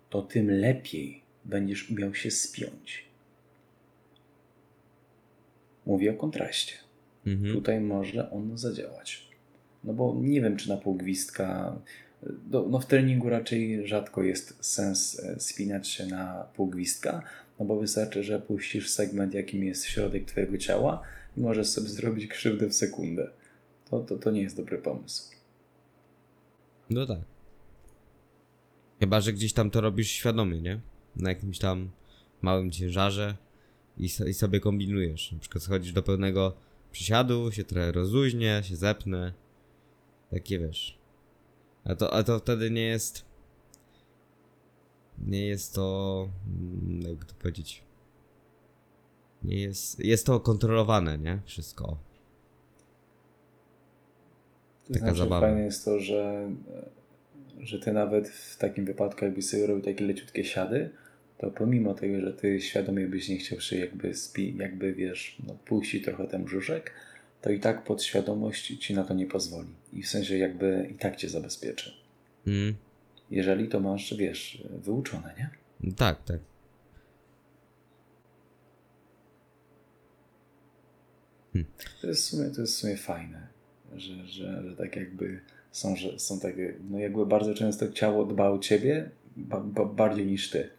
to 0.10 0.22
tym 0.22 0.52
lepiej 0.52 1.22
będziesz 1.46 1.90
umiał 1.90 2.16
się 2.16 2.32
spiąć. 2.32 3.06
Mówię 5.86 6.12
o 6.12 6.14
kontraście. 6.14 6.74
Mhm. 7.26 7.54
Tutaj 7.54 7.82
może 7.82 8.32
on 8.32 8.58
zadziałać. 8.58 9.31
No 9.84 9.94
bo 9.94 10.18
nie 10.22 10.42
wiem, 10.42 10.58
czy 10.58 10.70
na 10.70 10.78
pół 10.78 10.96
gwizdka 10.96 11.76
do, 12.24 12.68
no 12.70 12.80
w 12.80 12.86
treningu 12.86 13.30
raczej 13.30 13.88
rzadko 13.88 14.24
jest 14.24 14.66
sens 14.66 15.20
e, 15.20 15.40
spinać 15.40 15.88
się 15.88 16.06
na 16.06 16.46
pół 16.56 16.68
gwizdka, 16.68 17.24
no 17.60 17.66
bo 17.66 17.80
wystarczy, 17.80 18.24
że 18.24 18.40
puścisz 18.40 18.90
segment, 18.90 19.34
jakim 19.34 19.64
jest 19.64 19.86
środek 19.86 20.26
Twojego 20.26 20.58
ciała 20.58 21.02
i 21.38 21.42
możesz 21.42 21.68
sobie 21.68 21.90
zrobić 21.90 22.28
krzywdę 22.28 22.68
w 22.68 22.74
sekundę. 22.74 23.30
To, 23.90 24.00
to, 24.00 24.18
to 24.18 24.32
nie 24.32 24.42
jest 24.42 24.58
dobry 24.58 24.78
pomysł. 24.78 25.32
No 26.90 27.06
tak. 27.06 27.20
Chyba, 29.00 29.22
że 29.22 29.34
gdzieś 29.34 29.54
tam 29.54 29.70
to 29.70 29.82
robisz 29.82 30.12
świadomie, 30.12 30.62
nie? 30.62 30.80
Na 31.16 31.30
jakimś 31.30 31.60
tam 31.60 31.90
małym 32.42 32.72
ciężarze 32.72 33.36
i, 33.98 34.06
i 34.06 34.34
sobie 34.34 34.60
kombinujesz. 34.60 35.32
Na 35.32 35.40
przykład 35.40 35.64
schodzisz 35.64 35.94
do 35.94 36.04
pełnego 36.04 36.54
przysiadu, 36.92 37.52
się 37.52 37.64
trochę 37.64 37.92
rozluźnię, 37.92 38.62
się 38.64 38.76
zepnę. 38.76 39.34
Takie 40.32 40.60
wiesz. 40.60 40.98
A 41.86 41.96
to, 41.96 42.14
a 42.14 42.24
to 42.24 42.40
wtedy 42.40 42.72
nie 42.72 42.86
jest. 42.86 43.26
Nie 45.28 45.48
jest 45.48 45.76
to. 45.76 46.28
mm, 46.48 47.02
Jak 47.02 47.26
to 47.26 47.34
powiedzieć? 47.34 47.84
Nie 49.44 49.62
jest. 49.62 50.00
Jest 50.00 50.26
to 50.26 50.40
kontrolowane, 50.40 51.18
nie? 51.18 51.40
Wszystko. 51.46 51.98
Taka 54.88 55.00
znaczy, 55.00 55.18
zabawa. 55.18 55.48
Fajne 55.48 55.62
jest 55.62 55.86
to, 55.86 56.00
że, 56.00 56.52
że 57.60 57.80
ty 57.80 57.92
nawet 57.92 58.30
w 58.30 58.58
takim 58.58 58.86
wypadku, 58.86 59.26
jakbyś 59.26 59.46
sobie 59.46 59.68
robił 59.68 59.84
takie 59.84 60.06
leciutkie 60.06 60.44
siady, 60.44 60.90
to 61.38 61.52
pomimo 61.52 61.94
tego, 61.94 62.22
że 62.22 62.34
ty 62.34 62.62
świadomie 62.62 63.08
byś 63.08 63.30
nie 63.30 63.38
chciał 63.38 63.60
się 63.60 63.78
jakby, 63.80 64.14
spi, 64.14 64.58
jakby 64.58 64.94
wiesz, 64.94 65.38
no, 65.48 65.54
puścić 65.66 66.06
trochę 66.06 66.28
ten 66.28 66.44
brzuszek, 66.44 66.92
to 67.42 67.50
i 67.50 67.60
tak 67.60 67.84
podświadomość 67.84 68.78
ci 68.78 68.94
na 68.94 69.04
to 69.04 69.14
nie 69.14 69.26
pozwoli. 69.26 69.70
I 69.94 70.04
w 70.04 70.10
sensie 70.10 70.38
jakby 70.38 70.90
i 70.92 70.98
tak 70.98 71.16
cię 71.16 71.30
zabezpieczy. 71.30 71.94
Mm. 72.48 72.76
Jeżeli 73.32 73.68
to 73.68 73.80
masz, 73.80 74.14
wiesz, 74.14 74.64
wyuczone, 74.70 75.34
nie? 75.38 75.50
Tak, 75.96 76.24
tak. 76.24 76.40
To 82.02 82.08
jest 82.08 82.22
w 82.22 82.26
sumie, 82.26 82.50
to 82.50 82.62
jest 82.62 82.74
w 82.74 82.78
sumie 82.78 82.98
fajne, 82.98 83.48
że, 83.96 84.28
że, 84.28 84.64
że 84.70 84.76
tak 84.76 84.96
jakby 84.96 85.42
są, 85.72 85.96
że 85.96 86.20
są 86.20 86.40
takie, 86.40 86.74
no 86.90 87.00
jakby 87.00 87.26
bardzo 87.26 87.54
często 87.54 87.92
ciało 87.92 88.26
dba 88.26 88.50
o 88.50 88.60
ciebie 88.60 89.10
ba, 89.36 89.60
ba, 89.60 89.86
bardziej 89.86 90.26
niż 90.26 90.50
ty, 90.50 90.70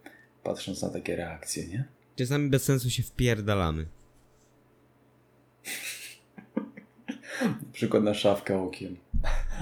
patrząc 0.42 0.82
na 0.82 0.90
takie 0.90 1.16
reakcje, 1.16 1.66
nie? 1.66 1.84
Czasami 2.16 2.50
bez 2.50 2.62
sensu 2.62 2.90
się 2.90 3.02
wpierdalamy. 3.02 3.86
Na 7.44 7.72
przykład 7.72 8.02
na 8.02 8.14
szafkę 8.14 8.58
okiem. 8.58 8.96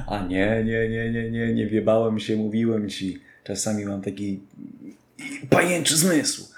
A 0.07 0.27
nie, 0.27 0.65
nie, 0.65 0.89
nie, 0.89 1.11
nie, 1.13 1.31
nie, 1.31 1.55
nie 1.55 1.67
wiebałem 1.67 2.21
się, 2.21 2.37
mówiłem 2.37 2.89
ci. 2.89 3.21
Czasami 3.45 3.85
mam 3.85 4.03
taki 4.03 4.41
pajęczy 5.51 5.97
zmysł. 5.97 6.55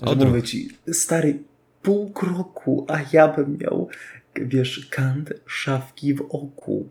Odruch. 0.00 0.28
mówię 0.28 0.42
ci, 0.42 0.70
stary, 0.92 1.38
pół 1.82 2.10
kroku, 2.10 2.86
a 2.88 3.00
ja 3.12 3.28
bym 3.28 3.58
miał, 3.58 3.88
wiesz, 4.34 4.88
kant 4.90 5.32
szafki 5.46 6.14
w 6.14 6.20
oku. 6.20 6.88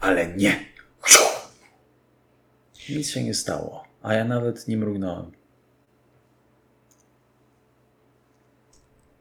Ale 0.00 0.36
nie. 0.36 0.60
Nic 2.88 3.08
się 3.08 3.24
nie 3.24 3.34
stało. 3.34 3.84
A 4.02 4.14
ja 4.14 4.24
nawet 4.24 4.68
nie 4.68 4.76
mrugnąłem. 4.76 5.30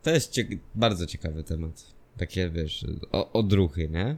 To 0.03 0.09
jest 0.09 0.35
bardzo 0.75 1.05
ciekawy 1.05 1.43
temat. 1.43 1.96
Takie, 2.17 2.49
wiesz, 2.49 2.85
o- 3.11 3.31
odruchy, 3.33 3.89
nie? 3.89 4.17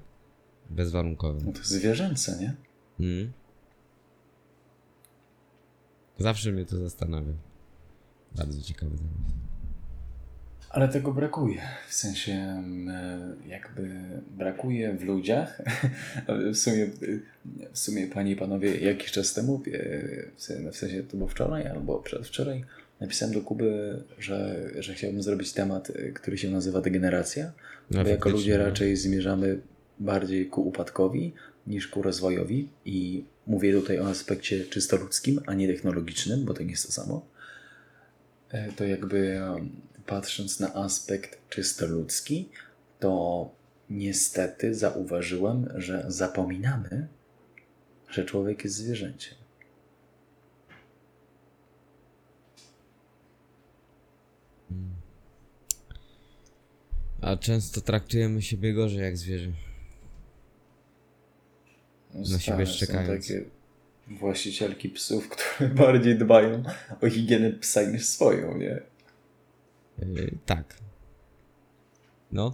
Bezwarunkowe. 0.69 1.39
No 1.45 1.51
to 1.51 1.59
zwierzęce, 1.63 2.37
nie? 2.39 2.55
Mm. 3.07 3.31
Zawsze 6.17 6.51
mnie 6.51 6.65
to 6.65 6.77
zastanawia. 6.77 7.33
Bardzo 8.35 8.61
ciekawy 8.61 8.97
temat. 8.97 9.11
Ale 10.69 10.87
tego 10.89 11.11
brakuje. 11.13 11.61
W 11.87 11.93
sensie 11.93 12.31
em, 12.31 12.89
e, 12.89 13.19
jakby 13.47 13.99
brakuje 14.37 14.93
w 14.97 15.03
ludziach. 15.03 15.61
W 16.53 16.57
sumie, 16.57 16.87
w 17.73 17.79
sumie 17.79 18.07
panie 18.07 18.31
i 18.31 18.35
panowie, 18.35 18.77
jakiś 18.79 19.11
czas 19.11 19.33
temu, 19.33 19.55
e, 19.55 19.69
w 20.35 20.41
sensie- 20.43 20.71
w 20.71 20.75
sensie 20.75 21.03
to 21.03 21.17
było 21.17 21.29
wczoraj 21.29 21.67
albo 21.67 21.99
przedwczoraj, 21.99 22.65
napisałem 22.99 23.33
do 23.33 23.41
Kuby, 23.41 24.03
że, 24.19 24.69
że 24.79 24.93
chciałbym 24.93 25.23
zrobić 25.23 25.53
temat, 25.53 25.89
e, 25.89 26.11
który 26.11 26.37
się 26.37 26.49
nazywa 26.49 26.81
degeneracja. 26.81 27.51
No, 27.91 28.03
bo 28.03 28.09
jako 28.09 28.29
ludzie 28.29 28.57
no. 28.57 28.65
raczej 28.65 28.95
zmierzamy 28.95 29.59
bardziej 29.99 30.47
ku 30.47 30.67
upadkowi 30.67 31.33
niż 31.67 31.87
ku 31.87 32.01
rozwojowi 32.01 32.69
i 32.85 33.25
mówię 33.47 33.73
tutaj 33.73 33.99
o 33.99 34.07
aspekcie 34.07 34.65
czysto 34.65 34.97
ludzkim, 34.97 35.41
a 35.45 35.53
nie 35.53 35.67
technologicznym, 35.67 36.45
bo 36.45 36.53
to 36.53 36.63
nie 36.63 36.71
jest 36.71 36.85
to 36.85 36.91
samo. 36.91 37.25
E, 38.51 38.71
To 38.71 38.83
jakby 38.83 39.39
patrząc 40.05 40.59
na 40.59 40.73
aspekt 40.73 41.49
czysto 41.49 41.87
ludzki, 41.87 42.49
to 42.99 43.51
niestety 43.89 44.75
zauważyłem, 44.75 45.67
że 45.75 46.05
zapominamy, 46.07 47.07
że 48.09 48.25
człowiek 48.25 48.63
jest 48.63 48.75
zwierzęciem. 48.75 49.38
A 57.21 57.37
często 57.37 57.81
traktujemy 57.81 58.41
siebie 58.41 58.73
gorzej 58.73 58.99
jak 58.99 59.17
zwierzę. 59.17 59.51
No, 62.13 62.19
Na 62.31 62.39
siebie 62.39 62.65
są 62.65 62.71
szczekając. 62.73 63.27
takie 63.27 63.45
właścicielki 64.07 64.89
psów, 64.89 65.29
które 65.35 65.69
bardziej 65.69 66.17
dbają 66.17 66.63
o 67.01 67.09
higienę 67.09 67.51
psa 67.51 67.81
niż 67.83 68.05
swoją, 68.05 68.57
nie? 68.57 68.81
Yy, 69.99 70.37
tak. 70.45 70.77
No. 72.31 72.51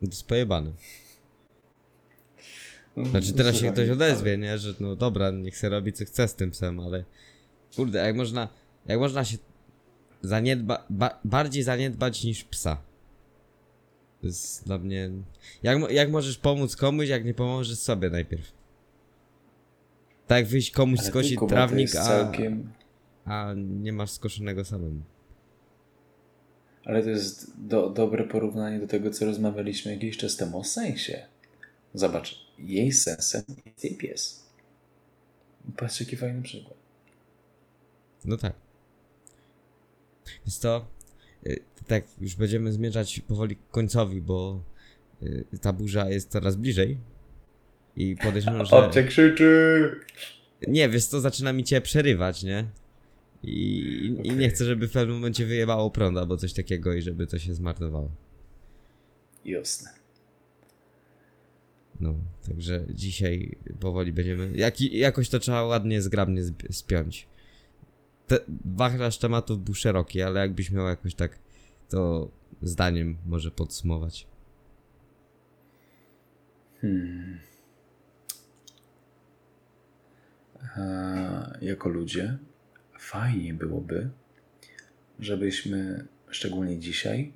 To 0.00 0.06
jest 0.06 0.26
pojebane. 0.26 0.72
Znaczy 3.10 3.32
teraz 3.32 3.56
się 3.56 3.72
ktoś 3.72 3.88
odezwie, 3.90 4.38
nie? 4.38 4.58
Że 4.58 4.74
no 4.80 4.96
dobra, 4.96 5.30
niech 5.30 5.56
se 5.56 5.68
robi 5.68 5.92
co 5.92 6.04
chce 6.04 6.28
z 6.28 6.34
tym 6.34 6.50
psem, 6.50 6.80
ale 6.80 7.04
kurde, 7.76 8.06
jak 8.06 8.16
można, 8.16 8.48
jak 8.86 8.98
można 8.98 9.24
się 9.24 9.38
zaniedba, 10.26 10.86
ba, 10.90 11.20
bardziej 11.24 11.62
zaniedbać 11.62 12.24
niż 12.24 12.44
psa. 12.44 12.82
To 14.20 14.26
jest 14.26 14.66
dla 14.66 14.78
mnie... 14.78 15.10
Jak, 15.62 15.90
jak 15.90 16.10
możesz 16.10 16.38
pomóc 16.38 16.76
komuś, 16.76 17.08
jak 17.08 17.24
nie 17.24 17.34
pomożesz 17.34 17.78
sobie 17.78 18.10
najpierw? 18.10 18.52
Tak 20.26 20.46
wyjść 20.46 20.70
komuś 20.70 20.98
Ale 20.98 21.08
skosić 21.08 21.38
Kuba, 21.38 21.50
trawnik, 21.50 21.96
a, 21.96 22.04
całkiem... 22.04 22.72
a 23.24 23.52
nie 23.56 23.92
masz 23.92 24.10
skoszonego 24.10 24.64
samemu. 24.64 25.00
Ale 26.84 27.02
to 27.02 27.10
jest 27.10 27.52
do, 27.66 27.90
dobre 27.90 28.24
porównanie 28.24 28.80
do 28.80 28.86
tego, 28.86 29.10
co 29.10 29.24
rozmawialiśmy 29.24 29.92
jakiś 29.92 30.16
czas 30.16 30.36
temu 30.36 30.58
o 30.58 30.64
sensie. 30.64 31.26
Zobacz, 31.94 32.46
jej 32.58 32.92
sensem 32.92 33.42
jest 33.66 33.84
jej 33.84 33.96
pies. 33.96 34.46
Patrz, 35.76 36.00
jaki 36.00 36.16
fajny 36.16 36.42
przykład. 36.42 36.76
No 38.24 38.36
tak. 38.36 38.65
Więc 40.46 40.60
to, 40.60 40.86
y, 41.46 41.60
tak 41.86 42.04
już 42.20 42.34
będziemy 42.34 42.72
zmierzać 42.72 43.20
powoli 43.20 43.56
ku 43.56 43.62
końcowi, 43.70 44.20
bo 44.20 44.62
y, 45.22 45.44
ta 45.60 45.72
burza 45.72 46.10
jest 46.10 46.30
coraz 46.30 46.56
bliżej. 46.56 46.98
I 47.96 48.16
podejrzewam, 48.16 48.66
że... 48.66 48.76
Obcie 48.86 49.04
krzyczy! 49.04 49.90
Nie, 50.68 50.88
wiesz 50.88 51.08
to 51.08 51.20
zaczyna 51.20 51.52
mi 51.52 51.64
cię 51.64 51.80
przerywać, 51.80 52.42
nie? 52.42 52.64
I, 53.42 53.80
i 54.06 54.20
Okej. 54.20 54.36
nie 54.36 54.48
chcę, 54.48 54.64
żeby 54.64 54.88
w 54.88 54.92
pewnym 54.92 55.16
momencie 55.16 55.46
wyjebało 55.46 55.90
prąd 55.90 56.18
albo 56.18 56.36
coś 56.36 56.52
takiego 56.52 56.94
i 56.94 57.02
żeby 57.02 57.26
to 57.26 57.38
się 57.38 57.54
zmarnowało. 57.54 58.10
Jasne. 59.44 59.90
No, 62.00 62.14
także 62.48 62.84
dzisiaj 62.90 63.56
powoli 63.80 64.12
będziemy... 64.12 64.56
Jak, 64.56 64.80
jakoś 64.80 65.28
to 65.28 65.38
trzeba 65.38 65.64
ładnie, 65.64 66.02
zgrabnie 66.02 66.42
spiąć. 66.70 67.28
Te, 68.26 68.38
wachlarz 68.64 69.18
tematów 69.18 69.64
był 69.64 69.74
szeroki, 69.74 70.22
ale 70.22 70.40
jakbyś 70.40 70.70
miał 70.70 70.86
jakoś 70.86 71.14
tak 71.14 71.38
to 71.88 72.30
zdaniem 72.62 73.16
może 73.26 73.50
podsumować. 73.50 74.26
Hmm. 76.80 77.38
E, 80.76 81.58
jako 81.60 81.88
ludzie 81.88 82.38
fajnie 82.98 83.54
byłoby, 83.54 84.10
żebyśmy, 85.18 86.06
szczególnie 86.30 86.78
dzisiaj, 86.78 87.32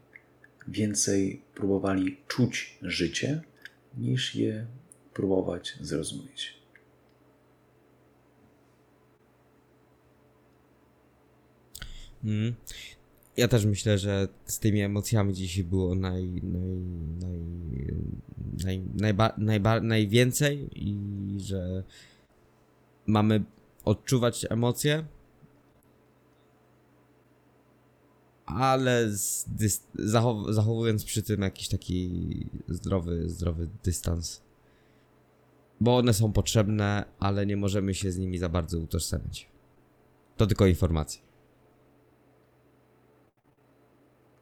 więcej 0.68 1.42
próbowali 1.54 2.16
czuć 2.28 2.78
życie, 2.82 3.42
niż 3.98 4.34
je 4.34 4.66
próbować 5.14 5.78
zrozumieć. 5.80 6.59
Mm. 12.24 12.54
Ja 13.36 13.48
też 13.48 13.64
myślę, 13.64 13.98
że 13.98 14.28
z 14.46 14.58
tymi 14.58 14.80
emocjami 14.80 15.34
dzisiaj 15.34 15.64
było 15.64 15.94
naj, 15.94 16.24
naj, 16.42 16.80
naj, 17.20 17.40
naj, 18.64 18.82
najba, 18.94 19.32
najba, 19.38 19.80
najwięcej 19.80 20.68
i 20.74 20.98
że 21.40 21.84
mamy 23.06 23.44
odczuwać 23.84 24.46
emocje, 24.50 25.04
ale 28.46 29.10
z 29.10 29.48
dys- 29.58 29.86
zachow- 29.98 30.52
zachowując 30.52 31.04
przy 31.04 31.22
tym 31.22 31.40
jakiś 31.40 31.68
taki 31.68 32.10
zdrowy, 32.68 33.28
zdrowy 33.28 33.68
dystans. 33.84 34.42
Bo 35.80 35.96
one 35.96 36.14
są 36.14 36.32
potrzebne, 36.32 37.04
ale 37.18 37.46
nie 37.46 37.56
możemy 37.56 37.94
się 37.94 38.12
z 38.12 38.18
nimi 38.18 38.38
za 38.38 38.48
bardzo 38.48 38.78
utożsamić. 38.78 39.48
To 40.36 40.46
tylko 40.46 40.66
informacje. 40.66 41.29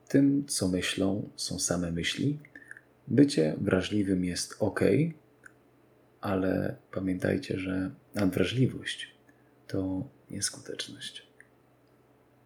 Tym, 0.08 0.46
co 0.46 0.68
myślą, 0.68 1.30
są 1.36 1.58
same 1.58 1.92
myśli. 1.92 2.38
Bycie 3.08 3.56
wrażliwym 3.60 4.24
jest 4.24 4.56
ok, 4.58 4.80
ale 6.20 6.76
pamiętajcie, 6.92 7.58
że 7.58 7.90
nadwrażliwość 8.14 9.14
to 9.66 10.08
nieskuteczność. 10.30 11.27